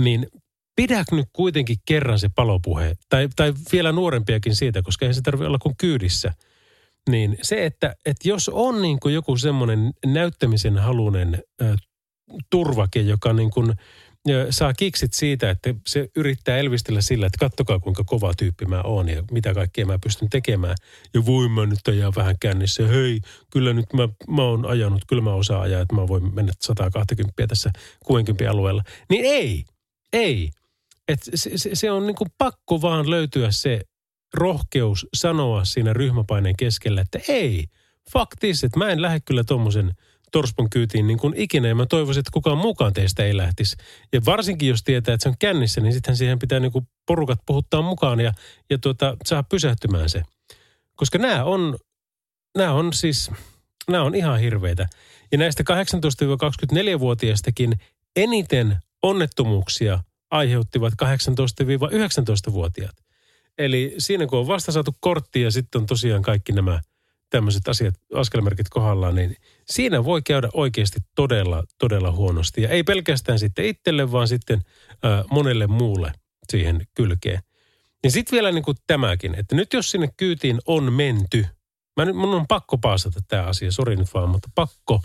niin 0.01 0.27
pidä 0.75 1.03
nyt 1.11 1.29
kuitenkin 1.33 1.77
kerran 1.85 2.19
se 2.19 2.29
palopuhe. 2.35 2.97
Tai, 3.09 3.29
tai 3.35 3.53
vielä 3.71 3.91
nuorempiakin 3.91 4.55
siitä, 4.55 4.81
koska 4.81 5.05
ei 5.05 5.13
se 5.13 5.21
tarvitse 5.21 5.47
olla 5.47 5.59
kuin 5.59 5.75
kyydissä. 5.77 6.33
Niin 7.09 7.37
se, 7.41 7.65
että, 7.65 7.95
että 8.05 8.27
jos 8.27 8.49
on 8.49 8.81
niin 8.81 8.99
kuin 8.99 9.13
joku 9.13 9.37
semmoinen 9.37 9.91
näyttämisen 10.05 10.77
halunen 10.77 11.43
äh, 11.61 11.75
turvake, 12.49 13.01
joka 13.01 13.33
niin 13.33 13.51
kuin– 13.51 13.73
saa 14.49 14.73
kiksit 14.73 15.13
siitä, 15.13 15.49
että 15.49 15.73
se 15.87 16.09
yrittää 16.15 16.57
elvistellä 16.57 17.01
sillä, 17.01 17.27
että 17.27 17.37
kattokaa 17.39 17.79
kuinka 17.79 18.03
kova 18.03 18.33
tyyppi 18.37 18.65
mä 18.65 18.81
oon 18.81 19.09
ja 19.09 19.23
mitä 19.31 19.53
kaikkea 19.53 19.85
mä 19.85 19.99
pystyn 20.03 20.29
tekemään. 20.29 20.75
Ja 21.13 21.25
voin 21.25 21.51
mä 21.51 21.65
nyt 21.65 21.87
ajaa 21.87 22.11
vähän 22.15 22.35
kännissä. 22.39 22.87
Hei, 22.87 23.19
kyllä 23.51 23.73
nyt 23.73 23.93
mä, 23.93 24.09
mä 24.27 24.41
oon 24.41 24.65
ajanut, 24.65 25.01
kyllä 25.07 25.21
mä 25.21 25.33
osaan 25.33 25.61
ajaa, 25.61 25.81
että 25.81 25.95
mä 25.95 26.07
voin 26.07 26.35
mennä 26.35 26.53
120 26.61 27.47
tässä 27.47 27.71
60 28.05 28.51
alueella. 28.51 28.83
Niin 29.09 29.25
ei, 29.25 29.65
ei. 30.13 30.49
Et 31.07 31.19
se, 31.33 31.57
se, 31.57 31.69
se 31.73 31.91
on 31.91 32.07
niinku 32.07 32.25
pakko 32.37 32.81
vaan 32.81 33.09
löytyä 33.09 33.51
se 33.51 33.81
rohkeus 34.33 35.07
sanoa 35.15 35.65
siinä 35.65 35.93
ryhmäpaineen 35.93 36.55
keskellä, 36.57 37.01
että 37.01 37.19
ei, 37.27 37.65
faktis, 38.13 38.63
että 38.63 38.79
mä 38.79 38.89
en 38.89 39.01
lähde 39.01 39.19
kyllä 39.19 39.43
tuommoisen– 39.43 39.93
torspon 40.31 40.69
kyytiin 40.69 41.07
niin 41.07 41.19
kuin 41.19 41.33
ikinä. 41.37 41.67
Ja 41.67 41.75
mä 41.75 41.85
toivoisin, 41.85 42.19
että 42.19 42.31
kukaan 42.33 42.57
mukaan 42.57 42.93
teistä 42.93 43.23
ei 43.23 43.37
lähtisi. 43.37 43.75
Ja 44.13 44.21
varsinkin 44.25 44.69
jos 44.69 44.83
tietää, 44.83 45.13
että 45.13 45.23
se 45.23 45.29
on 45.29 45.35
kännissä, 45.39 45.81
niin 45.81 45.93
sittenhän 45.93 46.17
siihen 46.17 46.39
pitää 46.39 46.59
niin 46.59 46.71
kuin 46.71 46.87
porukat 47.05 47.39
puhuttaa 47.45 47.81
mukaan 47.81 48.19
ja, 48.19 48.33
ja 48.69 48.77
tuota, 48.77 49.17
saa 49.25 49.43
pysähtymään 49.43 50.09
se. 50.09 50.23
Koska 50.95 51.17
nämä 51.17 51.43
on, 51.43 51.77
nämä 52.57 52.73
on 52.73 52.93
siis 52.93 53.31
nämä 53.91 54.03
on 54.03 54.15
ihan 54.15 54.39
hirveitä. 54.39 54.87
Ja 55.31 55.37
näistä 55.37 55.63
18-24-vuotiaistakin 55.63 57.73
eniten 58.15 58.77
onnettomuuksia 59.03 59.99
aiheuttivat 60.31 60.93
18-19-vuotiaat. 60.93 62.95
Eli 63.57 63.95
siinä 63.97 64.27
kun 64.27 64.39
on 64.39 64.47
vasta 64.47 64.71
saatu 64.71 64.95
kortti 64.99 65.41
ja 65.41 65.51
sitten 65.51 65.81
on 65.81 65.85
tosiaan 65.85 66.21
kaikki 66.21 66.51
nämä 66.51 66.81
tämmöiset 67.29 67.67
asiat, 67.67 67.95
askelmerkit 68.13 68.69
kohdallaan, 68.69 69.15
niin 69.15 69.35
siinä 69.71 70.03
voi 70.05 70.21
käydä 70.21 70.49
oikeasti 70.53 70.99
todella, 71.15 71.63
todella 71.79 72.11
huonosti. 72.11 72.61
Ja 72.61 72.69
ei 72.69 72.83
pelkästään 72.83 73.39
sitten 73.39 73.65
itselle, 73.65 74.11
vaan 74.11 74.27
sitten 74.27 74.61
ää, 75.03 75.23
monelle 75.31 75.67
muulle 75.67 76.11
siihen 76.49 76.87
kylkeen. 76.93 77.41
Ja 78.03 78.11
sitten 78.11 78.35
vielä 78.35 78.51
niin 78.51 78.63
kuin 78.63 78.77
tämäkin, 78.87 79.35
että 79.35 79.55
nyt 79.55 79.73
jos 79.73 79.91
sinne 79.91 80.09
kyytiin 80.17 80.59
on 80.65 80.93
menty, 80.93 81.45
mä 81.97 82.05
nyt, 82.05 82.15
mun 82.15 82.35
on 82.35 82.47
pakko 82.47 82.77
paasata 82.77 83.19
tämä 83.27 83.43
asia, 83.43 83.71
sori 83.71 83.95
nyt 83.95 84.13
vaan, 84.13 84.29
mutta 84.29 84.49
pakko, 84.55 85.01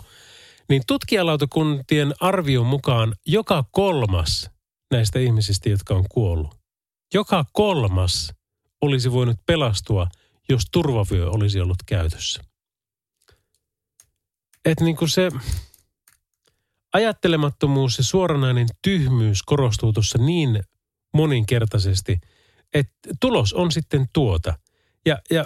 niin 0.69 0.81
tutkijalautakuntien 0.87 2.13
arvion 2.19 2.65
mukaan 2.65 3.13
joka 3.25 3.63
kolmas 3.71 4.49
näistä 4.91 5.19
ihmisistä, 5.19 5.69
jotka 5.69 5.93
on 5.93 6.05
kuollut, 6.11 6.55
joka 7.13 7.45
kolmas 7.53 8.33
olisi 8.81 9.11
voinut 9.11 9.37
pelastua, 9.45 10.07
jos 10.49 10.63
turvavyö 10.71 11.29
olisi 11.29 11.59
ollut 11.59 11.83
käytössä. 11.85 12.52
Että 14.65 14.83
niin 14.83 14.95
kuin 14.95 15.09
se 15.09 15.31
ajattelemattomuus 16.93 17.97
ja 17.97 18.03
suoranainen 18.03 18.67
tyhmyys 18.81 19.43
korostuu 19.43 19.93
tuossa 19.93 20.17
niin 20.17 20.63
moninkertaisesti, 21.13 22.19
että 22.73 23.09
tulos 23.19 23.53
on 23.53 23.71
sitten 23.71 24.05
tuota. 24.13 24.53
Ja, 25.05 25.19
ja 25.31 25.45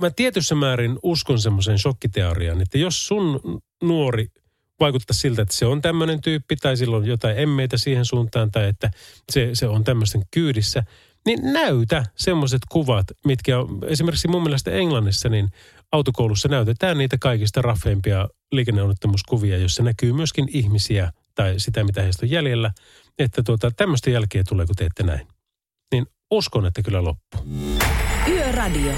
mä 0.00 0.10
tietyssä 0.10 0.54
määrin 0.54 0.98
uskon 1.02 1.40
semmoiseen 1.40 1.78
shokkiteoriaan, 1.78 2.60
että 2.60 2.78
jos 2.78 3.06
sun 3.06 3.40
nuori 3.82 4.26
vaikuttaa 4.80 5.14
siltä, 5.14 5.42
että 5.42 5.54
se 5.54 5.66
on 5.66 5.82
tämmöinen 5.82 6.20
tyyppi 6.20 6.56
tai 6.56 6.76
silloin 6.76 7.06
jotain 7.06 7.38
emmeitä 7.38 7.76
siihen 7.76 8.04
suuntaan 8.04 8.50
tai 8.50 8.68
että 8.68 8.90
se, 9.32 9.50
se 9.52 9.68
on 9.68 9.84
tämmöisten 9.84 10.22
kyydissä, 10.30 10.84
niin 11.26 11.52
näytä 11.52 12.04
semmoiset 12.16 12.62
kuvat, 12.68 13.06
mitkä 13.24 13.58
on 13.58 13.78
esimerkiksi 13.86 14.28
mun 14.28 14.42
mielestä 14.42 14.70
Englannissa, 14.70 15.28
niin 15.28 15.48
autokoulussa 15.92 16.48
näytetään 16.48 16.98
niitä 16.98 17.18
kaikista 17.18 17.62
raffeimpia 17.62 18.28
liikenneonnettomuuskuvia, 18.52 19.58
jossa 19.58 19.82
näkyy 19.82 20.12
myöskin 20.12 20.48
ihmisiä 20.52 21.12
tai 21.34 21.54
sitä, 21.60 21.84
mitä 21.84 22.02
heistä 22.02 22.26
on 22.26 22.30
jäljellä, 22.30 22.70
että 23.18 23.42
tuota, 23.42 23.70
tämmöistä 23.70 24.10
jälkeä 24.10 24.42
tulee, 24.48 24.66
kun 24.66 24.76
teette 24.76 25.02
näin. 25.02 25.26
Niin 25.92 26.06
uskon, 26.30 26.66
että 26.66 26.82
kyllä 26.82 27.04
loppuu. 27.04 27.40
Yöradio. 28.28 28.92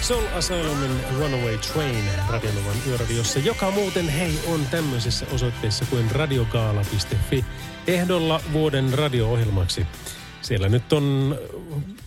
Soul 0.00 0.26
Asylumin 0.34 1.00
Runaway 1.18 1.58
Train 1.58 2.04
Radionovan 2.28 2.76
yöradiossa, 2.86 3.38
joka 3.38 3.70
muuten 3.70 4.08
hei 4.08 4.38
on 4.46 4.60
tämmöisessä 4.70 5.26
osoitteessa 5.32 5.84
kuin 5.90 6.10
radiogaala.fi 6.10 7.44
ehdolla 7.86 8.40
vuoden 8.52 8.94
radio-ohjelmaksi. 8.94 9.86
Siellä 10.42 10.68
nyt 10.68 10.92
on 10.92 11.36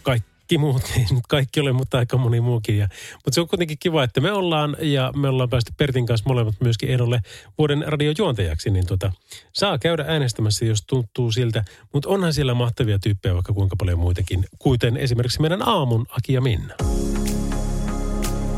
kaikki 0.04 0.30
muut, 0.58 0.82
ei 0.98 1.06
nyt 1.12 1.28
kaikki 1.28 1.60
ole, 1.60 1.72
mutta 1.74 1.98
aika 1.98 2.18
moni 2.18 2.42
muukin. 2.42 2.78
Ja, 2.78 2.88
mutta 3.14 3.32
se 3.32 3.42
on 3.42 3.48
kuitenkin 3.48 3.78
kiva, 3.80 4.04
että 4.04 4.22
me 4.22 4.32
ollaan 4.32 4.78
ja 4.82 5.12
me 5.16 5.30
ollaan 5.30 5.50
päästy 5.50 5.74
Pertin 5.78 6.06
kanssa 6.06 6.30
molemmat 6.30 6.56
myöskin 6.62 6.90
ehdolle 6.90 7.22
vuoden 7.58 7.84
radiojuontajaksi. 7.88 8.70
Niin 8.70 8.88
tota, 8.88 9.12
saa 9.54 9.80
käydä 9.80 10.06
äänestämässä, 10.08 10.66
jos 10.66 10.84
tuntuu 10.88 11.32
siltä. 11.32 11.64
Mutta 11.94 12.10
onhan 12.10 12.34
siellä 12.34 12.54
mahtavia 12.54 13.00
tyyppejä 13.00 13.34
vaikka 13.34 13.54
kuinka 13.54 13.76
paljon 13.76 14.00
muitakin, 14.00 14.46
kuten 14.60 14.98
esimerkiksi 14.98 15.42
meidän 15.42 15.68
aamun 15.68 16.06
Aki 16.10 16.34
ja 16.34 16.42
Minna. 16.42 16.74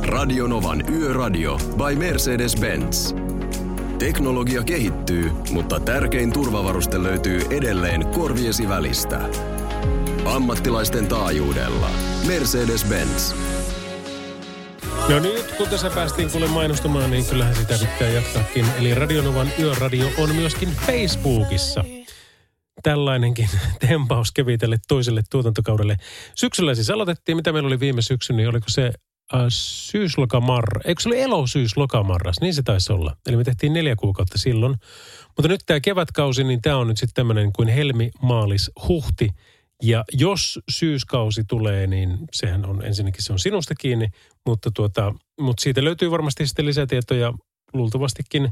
Radionovan 0.02 0.84
Yöradio 0.90 1.58
by 1.58 1.96
Mercedes-Benz. 1.96 3.16
Teknologia 4.00 4.64
kehittyy, 4.64 5.32
mutta 5.52 5.80
tärkein 5.80 6.34
turvavaruste 6.34 7.04
löytyy 7.04 7.42
edelleen 7.50 8.08
korviesi 8.08 8.70
välistä. 8.70 9.30
Ammattilaisten 10.26 11.08
taajuudella. 11.08 11.90
Mercedes-Benz. 12.28 13.36
No 15.10 15.20
nyt 15.20 15.52
kun 15.58 15.68
tässä 15.70 15.90
päästiin 15.90 16.32
kuule 16.32 16.48
mainostamaan, 16.48 17.12
niin 17.12 17.26
kyllähän 17.26 17.56
sitä 17.56 17.74
pitää 17.80 18.10
jatkaakin. 18.10 18.66
Eli 18.80 18.96
Radionovan 18.96 19.48
Yöradio 19.60 20.10
on 20.18 20.36
myöskin 20.36 20.70
Facebookissa. 20.70 21.84
Tällainenkin 22.84 23.50
tempaus 23.88 24.32
kevitelle 24.32 24.78
toiselle 24.88 25.22
tuotantokaudelle. 25.32 25.98
Syksyllä 26.36 26.76
siis 26.76 26.90
aloitettiin, 26.90 27.36
mitä 27.36 27.54
meillä 27.54 27.68
oli 27.68 27.80
viime 27.80 28.02
syksy, 28.02 28.34
niin 28.34 28.50
oliko 28.50 28.70
se 28.70 28.86
äh, 29.34 29.42
syyslokamarra, 29.50 30.82
eikö 30.86 31.02
se 31.02 31.10
oli 31.10 31.22
elo-syyslokamarras, 31.22 32.42
niin 32.42 32.54
se 32.54 32.64
taisi 32.64 32.94
olla. 32.94 33.16
Eli 33.28 33.38
me 33.38 33.44
tehtiin 33.44 33.74
neljä 33.74 33.96
kuukautta 33.96 34.38
silloin. 34.38 34.76
Mutta 35.28 35.48
nyt 35.48 35.62
tämä 35.66 35.80
kevätkausi, 35.80 36.44
niin 36.44 36.62
tämä 36.62 36.78
on 36.78 36.88
nyt 36.88 36.98
sitten 36.98 37.14
tämmöinen 37.14 37.54
kuin 37.54 37.68
helmi, 37.68 38.12
maalis, 38.22 38.72
huhti. 38.88 39.30
Ja 39.82 40.04
jos 40.14 40.60
syyskausi 40.72 41.44
tulee, 41.44 41.88
niin 41.88 42.18
sehän 42.34 42.66
on 42.66 42.86
ensinnäkin 42.86 43.24
se 43.24 43.34
on 43.34 43.40
sinusta 43.40 43.76
kiinni, 43.76 44.08
mutta, 44.46 44.72
tuota, 44.72 45.14
mutta 45.40 45.62
siitä 45.62 45.84
löytyy 45.84 46.12
varmasti 46.12 46.48
sitten 46.48 46.66
lisätietoja 46.66 47.34
luultavastikin 47.74 48.50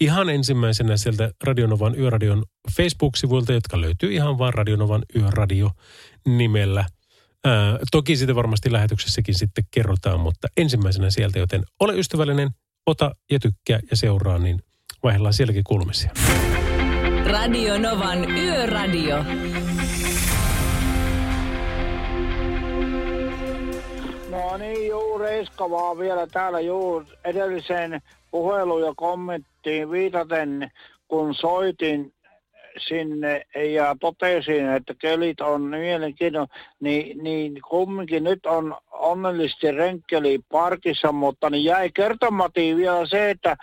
ihan 0.00 0.28
ensimmäisenä 0.28 0.96
sieltä 0.96 1.30
Radionovan 1.44 1.98
Yöradion 1.98 2.44
Facebook-sivuilta, 2.76 3.52
jotka 3.52 3.80
löytyy 3.80 4.12
ihan 4.12 4.38
vaan 4.38 4.54
Radionovan 4.54 5.02
Yöradio 5.16 5.70
nimellä– 6.26 6.84
Ää, 7.44 7.78
toki 7.90 8.16
sitä 8.16 8.34
varmasti 8.34 8.72
lähetyksessäkin 8.72 9.34
sitten 9.34 9.64
kerrotaan, 9.70 10.20
mutta 10.20 10.48
ensimmäisenä 10.56 11.10
sieltä, 11.10 11.38
joten 11.38 11.62
ole 11.80 11.94
ystävällinen, 11.94 12.50
ota 12.86 13.14
ja 13.30 13.38
tykkää 13.38 13.80
ja 13.90 13.96
seuraa, 13.96 14.38
niin 14.38 14.60
vaihdellaan 15.02 15.34
sielläkin 15.34 15.64
kulmisia. 15.64 16.10
Radio 17.26 17.78
Novan 17.78 18.30
Yöradio. 18.30 19.24
Niin, 24.58 24.88
juu, 24.88 25.18
Reiska 25.18 25.70
vaan 25.70 25.98
vielä 25.98 26.26
täällä 26.26 26.60
juu 26.60 27.02
edelliseen 27.24 28.00
puheluun 28.30 28.82
ja 28.82 28.92
kommenttiin 28.96 29.90
viitaten, 29.90 30.70
kun 31.08 31.34
soitin 31.34 32.12
sinne 32.88 33.46
ja 33.74 33.96
totesin, 34.00 34.68
että 34.68 34.94
kelit 34.98 35.40
on 35.40 35.62
mielenkiintoinen, 35.62 36.48
niin, 36.80 37.18
niin 37.22 37.54
kumminkin 37.68 38.24
nyt 38.24 38.46
on 38.46 38.76
onnellisesti 38.90 39.70
renkkeli 39.70 40.38
parkissa, 40.52 41.12
mutta 41.12 41.50
niin 41.50 41.64
jäi 41.64 41.90
kertomatiin 41.94 42.76
vielä 42.76 43.06
se, 43.06 43.30
että 43.30 43.56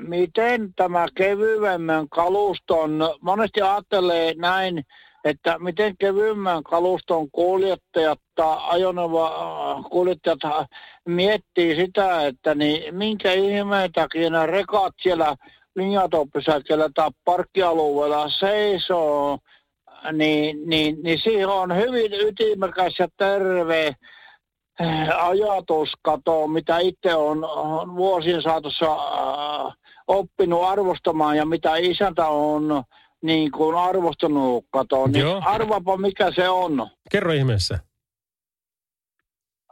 miten 0.00 0.74
tämä 0.76 1.06
kevyemmän 1.14 2.08
kaluston, 2.08 2.98
monesti 3.20 3.62
ajattelee 3.62 4.34
näin, 4.36 4.84
että 5.24 5.58
miten 5.58 5.96
kevyemmän 5.98 6.62
kaluston 6.62 7.30
kuljettajat 7.30 8.18
tai 8.34 8.56
ajoneuvo 8.68 9.30
kuljettajat 9.90 10.40
miettii 11.04 11.76
sitä, 11.76 12.26
että 12.26 12.54
niin 12.54 12.94
minkä 12.94 13.32
ihmeen 13.32 13.92
takia 13.92 14.30
nämä 14.30 14.46
rekat 14.46 14.94
siellä 15.02 15.36
linjatopysäkillä 15.76 16.88
tai 16.94 17.10
parkkialueella 17.24 18.28
seisoo, 18.28 19.38
niin, 20.12 20.68
niin, 20.68 20.96
niin 21.02 21.18
siihen 21.18 21.48
on 21.48 21.76
hyvin 21.76 22.12
ytimekäs 22.12 22.94
ja 22.98 23.08
terve 23.16 23.86
eh, 23.86 25.24
ajatuskato, 25.24 26.46
mitä 26.46 26.78
itse 26.78 27.14
on, 27.14 27.44
on 27.44 27.96
vuosien 27.96 28.42
saatossa 28.42 28.86
äh, 28.86 29.74
oppinut 30.06 30.64
arvostamaan 30.64 31.36
ja 31.36 31.46
mitä 31.46 31.76
isäntä 31.76 32.28
on 32.28 32.84
niin 33.22 33.50
kuin 33.50 33.76
arvostanut 33.76 34.64
kato, 34.70 35.06
niin 35.06 35.20
Joo. 35.20 35.42
arvapa 35.44 35.96
mikä 35.96 36.32
se 36.34 36.48
on. 36.48 36.90
Kerro 37.10 37.32
ihmeessä. 37.32 37.78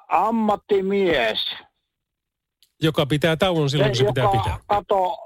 Ammattimies. 0.08 1.38
Joka 2.82 3.06
pitää 3.06 3.36
tauon 3.36 3.70
silloin, 3.70 3.90
kun 3.90 3.96
se 3.96 4.04
pitää 4.04 4.28
pitää. 4.28 4.58
Kato, 4.66 5.16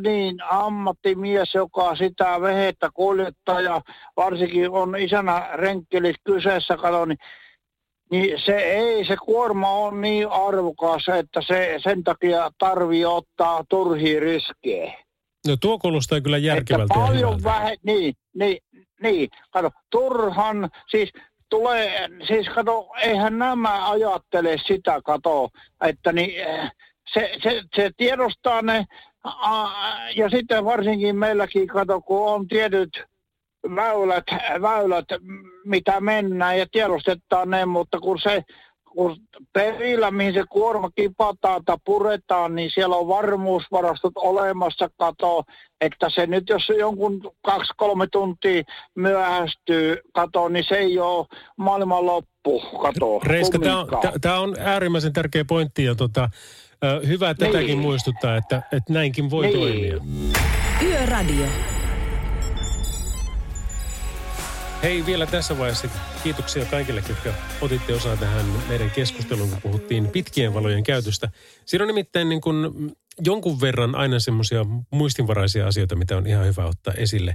niin 0.00 0.36
ammattimies, 0.50 1.54
joka 1.54 1.96
sitä 1.96 2.40
vehettä 2.40 2.90
kuljettaa 2.94 3.60
ja 3.60 3.80
varsinkin 4.16 4.70
on 4.70 4.96
isänä 4.98 5.48
renkkelit 5.54 6.16
kyseessä, 6.24 6.76
kato, 6.76 7.04
niin, 7.04 7.18
niin 8.10 8.42
se 8.44 8.56
ei, 8.56 9.04
se 9.04 9.16
kuorma 9.16 9.70
on 9.70 10.00
niin 10.00 10.28
arvokas, 10.28 11.08
että 11.08 11.42
se 11.46 11.78
sen 11.82 12.04
takia 12.04 12.50
tarvii 12.58 13.04
ottaa 13.04 13.64
turhia 13.68 14.20
riskejä. 14.20 15.07
No 15.48 15.56
tuo 15.60 15.78
kuulostaa 15.78 16.20
kyllä 16.20 16.38
järkevältä. 16.38 16.94
Että 16.94 17.06
paljon 17.06 17.42
vähe, 17.42 17.76
niin, 17.82 18.14
niin, 18.34 18.58
niin, 19.02 19.28
kato, 19.50 19.70
turhan, 19.90 20.70
siis 20.90 21.12
tulee, 21.48 22.08
siis 22.26 22.48
kato, 22.48 22.88
eihän 23.02 23.38
nämä 23.38 23.90
ajattele 23.90 24.56
sitä, 24.66 25.00
kato, 25.04 25.48
että 25.84 26.12
niin, 26.12 26.30
se, 27.14 27.30
se, 27.42 27.62
se 27.76 27.90
tiedostaa 27.96 28.62
ne, 28.62 28.84
ja 30.16 30.30
sitten 30.30 30.64
varsinkin 30.64 31.16
meilläkin, 31.16 31.66
kato, 31.66 32.00
kun 32.00 32.28
on 32.28 32.48
tietyt 32.48 33.04
väylät, 33.74 34.24
väylät, 34.62 35.04
mitä 35.64 36.00
mennään 36.00 36.58
ja 36.58 36.66
tiedostetaan 36.72 37.50
ne, 37.50 37.66
mutta 37.66 38.00
kun 38.00 38.18
se 38.22 38.42
kun 38.96 39.16
perillä, 39.52 40.10
mihin 40.10 40.34
se 40.34 40.44
kuorma 40.50 40.90
kipataan 40.90 41.64
tai 41.64 41.76
puretaan, 41.84 42.54
niin 42.54 42.70
siellä 42.74 42.96
on 42.96 43.08
varmuusvarastot 43.08 44.12
olemassa, 44.16 44.90
kato, 44.98 45.44
että 45.80 46.10
se 46.14 46.26
nyt 46.26 46.48
jos 46.48 46.72
jonkun 46.78 47.20
kaksi-kolme 47.42 48.06
tuntia 48.12 48.62
myöhästyy, 48.94 49.96
kato, 50.14 50.48
niin 50.48 50.64
se 50.68 50.74
ei 50.74 50.98
ole 50.98 51.26
maailman 51.56 52.06
loppu, 52.06 52.60
kato. 52.82 53.20
Reiska, 53.24 53.58
tämä 54.20 54.38
on, 54.38 54.48
on 54.48 54.56
äärimmäisen 54.60 55.12
tärkeä 55.12 55.44
pointti 55.44 55.84
ja 55.84 55.94
tota, 55.94 56.28
hyvä 57.06 57.34
tätäkin 57.34 57.66
niin. 57.66 57.78
muistuttaa, 57.78 58.36
että, 58.36 58.62
että 58.72 58.92
näinkin 58.92 59.30
voi 59.30 59.46
niin. 59.46 59.58
toimia. 59.58 59.96
Yöradio. 60.82 61.46
Hei 64.82 65.06
vielä 65.06 65.26
tässä 65.26 65.58
vaiheessa 65.58 65.88
kiitoksia 66.22 66.64
kaikille, 66.64 67.02
jotka 67.08 67.34
otitte 67.60 67.94
osaa 67.94 68.16
tähän 68.16 68.46
meidän 68.68 68.90
keskusteluun, 68.90 69.50
kun 69.50 69.60
puhuttiin 69.62 70.08
pitkien 70.08 70.54
valojen 70.54 70.82
käytöstä. 70.82 71.30
Siinä 71.66 71.82
on 71.82 71.86
nimittäin 71.86 72.28
niin 72.28 72.40
kuin 72.40 72.56
jonkun 73.24 73.60
verran 73.60 73.94
aina 73.94 74.20
semmoisia 74.20 74.66
muistinvaraisia 74.90 75.66
asioita, 75.66 75.96
mitä 75.96 76.16
on 76.16 76.26
ihan 76.26 76.46
hyvä 76.46 76.66
ottaa 76.66 76.94
esille. 76.94 77.34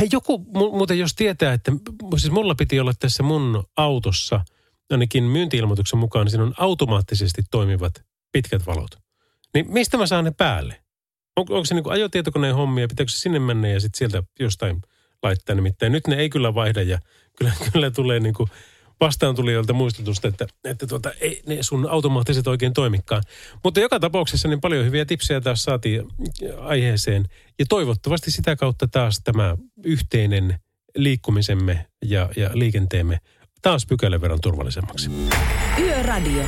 hei, 0.00 0.08
joku 0.12 0.38
muuten 0.52 0.98
jos 0.98 1.14
tietää, 1.14 1.52
että 1.52 1.72
siis 2.16 2.32
mulla 2.32 2.54
piti 2.54 2.80
olla 2.80 2.92
tässä 2.98 3.22
mun 3.22 3.64
autossa, 3.76 4.40
ainakin 4.90 5.24
myyntiilmoituksen 5.24 5.98
mukaan, 5.98 6.24
niin 6.24 6.30
siinä 6.30 6.44
on 6.44 6.54
automaattisesti 6.58 7.42
toimivat 7.50 8.04
pitkät 8.32 8.66
valot. 8.66 8.90
Niin 9.54 9.72
mistä 9.72 9.96
mä 9.96 10.06
saan 10.06 10.24
ne 10.24 10.30
päälle? 10.30 10.82
On, 11.36 11.46
onko 11.50 11.64
se 11.64 11.74
niin 11.74 11.84
kuin 11.84 11.92
ajotietokoneen 11.92 12.54
hommia, 12.54 12.88
pitääkö 12.88 13.12
se 13.12 13.18
sinne 13.18 13.38
mennä 13.38 13.68
ja 13.68 13.80
sitten 13.80 13.98
sieltä 13.98 14.22
jostain– 14.40 14.82
laittaa. 15.22 15.56
Nimittäin 15.56 15.92
nyt 15.92 16.06
ne 16.06 16.16
ei 16.16 16.30
kyllä 16.30 16.54
vaihda 16.54 16.82
ja 16.82 16.98
kyllä, 17.38 17.52
kyllä 17.72 17.90
tulee 17.90 18.20
niin 18.20 18.34
kuin 18.34 18.50
vastaan 19.00 19.34
tulijoilta 19.34 19.72
muistutusta, 19.72 20.28
että, 20.28 20.46
että 20.64 20.86
tuota, 20.86 21.10
ei 21.20 21.42
ne 21.46 21.62
sun 21.62 21.90
automaattiset 21.90 22.46
oikein 22.46 22.72
toimikaan. 22.72 23.22
Mutta 23.64 23.80
joka 23.80 24.00
tapauksessa 24.00 24.48
niin 24.48 24.60
paljon 24.60 24.84
hyviä 24.84 25.04
tipsejä 25.04 25.40
taas 25.40 25.62
saatiin 25.62 26.02
aiheeseen. 26.58 27.24
Ja 27.58 27.64
toivottavasti 27.68 28.30
sitä 28.30 28.56
kautta 28.56 28.88
taas 28.88 29.20
tämä 29.24 29.56
yhteinen 29.84 30.58
liikkumisemme 30.96 31.86
ja, 32.04 32.28
ja 32.36 32.50
liikenteemme 32.54 33.18
taas 33.62 33.86
pykälän 33.86 34.20
verran 34.20 34.40
turvallisemmaksi. 34.40 35.10
Yöradio. 35.78 36.44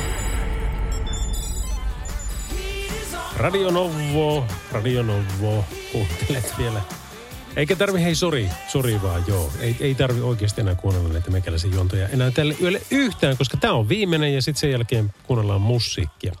Radio 3.35 3.71
Novo, 3.71 4.45
Radio 4.71 5.03
Novo, 5.03 5.65
kuuntelet 5.91 6.53
vielä 6.57 6.81
eikä 7.55 7.75
tarvi, 7.75 8.03
hei 8.03 8.15
sori, 8.15 8.49
sori 8.67 9.01
vaan 9.01 9.23
joo. 9.27 9.51
Ei, 9.59 9.75
ei 9.79 9.95
tarvi 9.95 10.21
oikeasti 10.21 10.61
enää 10.61 10.75
kuunnella 10.75 11.09
näitä 11.09 11.31
mekäläisen 11.31 11.73
juontoja 11.73 12.07
enää 12.07 12.31
tälle 12.31 12.55
yölle 12.61 12.81
yhtään, 12.91 13.37
koska 13.37 13.57
tämä 13.57 13.73
on 13.73 13.89
viimeinen 13.89 14.33
ja 14.33 14.41
sitten 14.41 14.59
sen 14.61 14.71
jälkeen 14.71 15.13
kuunnellaan 15.23 15.61
musiikkia. 15.61 16.33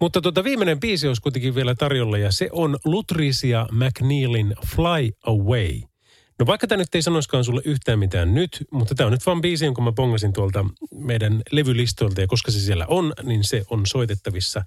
Mutta 0.00 0.20
tota 0.20 0.44
viimeinen 0.44 0.80
biisi 0.80 1.08
olisi 1.08 1.22
kuitenkin 1.22 1.54
vielä 1.54 1.74
tarjolla 1.74 2.18
ja 2.18 2.32
se 2.32 2.48
on 2.52 2.76
Lutrisia 2.84 3.66
McNeilin 3.72 4.54
Fly 4.66 5.10
Away. 5.26 5.80
No 6.38 6.46
vaikka 6.46 6.66
tämä 6.66 6.76
nyt 6.76 6.94
ei 6.94 7.02
sanoiskaan 7.02 7.44
sulle 7.44 7.62
yhtään 7.64 7.98
mitään 7.98 8.34
nyt, 8.34 8.66
mutta 8.70 8.94
tämä 8.94 9.06
on 9.06 9.12
nyt 9.12 9.26
vaan 9.26 9.40
biisi, 9.40 9.64
jonka 9.64 9.82
mä 9.82 9.92
pongasin 9.92 10.32
tuolta 10.32 10.64
meidän 10.94 11.42
levylistoilta 11.50 12.20
ja 12.20 12.26
koska 12.26 12.50
se 12.50 12.60
siellä 12.60 12.86
on, 12.86 13.12
niin 13.22 13.44
se 13.44 13.62
on 13.70 13.86
soitettavissa. 13.86 14.64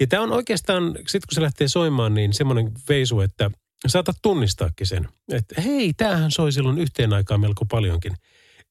Ja 0.00 0.06
tämä 0.06 0.22
on 0.22 0.32
oikeastaan, 0.32 0.86
sitten 0.86 1.28
kun 1.28 1.34
se 1.34 1.42
lähtee 1.42 1.68
soimaan, 1.68 2.14
niin 2.14 2.32
semmoinen 2.32 2.72
veisu, 2.88 3.20
että 3.20 3.50
saatat 3.88 4.16
tunnistaakin 4.22 4.86
sen, 4.86 5.08
että 5.32 5.60
hei, 5.60 5.92
tämähän 5.92 6.30
soi 6.30 6.52
silloin 6.52 6.78
yhteen 6.78 7.12
aikaan 7.12 7.40
melko 7.40 7.64
paljonkin. 7.64 8.12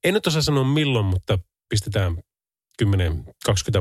En 0.03 0.13
nyt 0.13 0.27
osaa 0.27 0.41
sanoa 0.41 0.63
milloin, 0.63 1.05
mutta 1.05 1.39
pistetään 1.69 2.17
10-20 2.83 2.85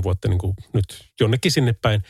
vuotta 0.03 0.29
niin 0.29 0.39
kuin 0.39 0.55
nyt 0.73 0.85
jonnekin 1.21 1.53
sinne 1.53 1.75
päin. 1.83 2.03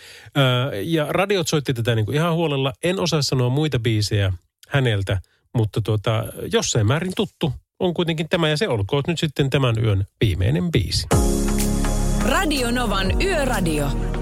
ja 0.82 1.06
radiot 1.08 1.48
soitti 1.48 1.74
tätä 1.74 1.94
niin 1.94 2.06
kuin 2.06 2.16
ihan 2.16 2.34
huolella. 2.34 2.72
En 2.84 3.00
osaa 3.00 3.22
sanoa 3.22 3.48
muita 3.48 3.78
biisejä 3.78 4.32
häneltä, 4.68 5.20
mutta 5.54 5.80
tuota, 5.80 6.24
jossain 6.52 6.86
määrin 6.86 7.12
tuttu 7.16 7.52
on 7.80 7.94
kuitenkin 7.94 8.28
tämä 8.28 8.48
ja 8.48 8.56
se 8.56 8.68
olkoon 8.68 9.02
nyt 9.06 9.18
sitten 9.18 9.50
tämän 9.50 9.84
yön 9.84 10.04
viimeinen 10.20 10.70
biisi. 10.70 11.06
Radio 12.24 12.70
Novan 12.70 13.22
Yöradio. 13.22 14.21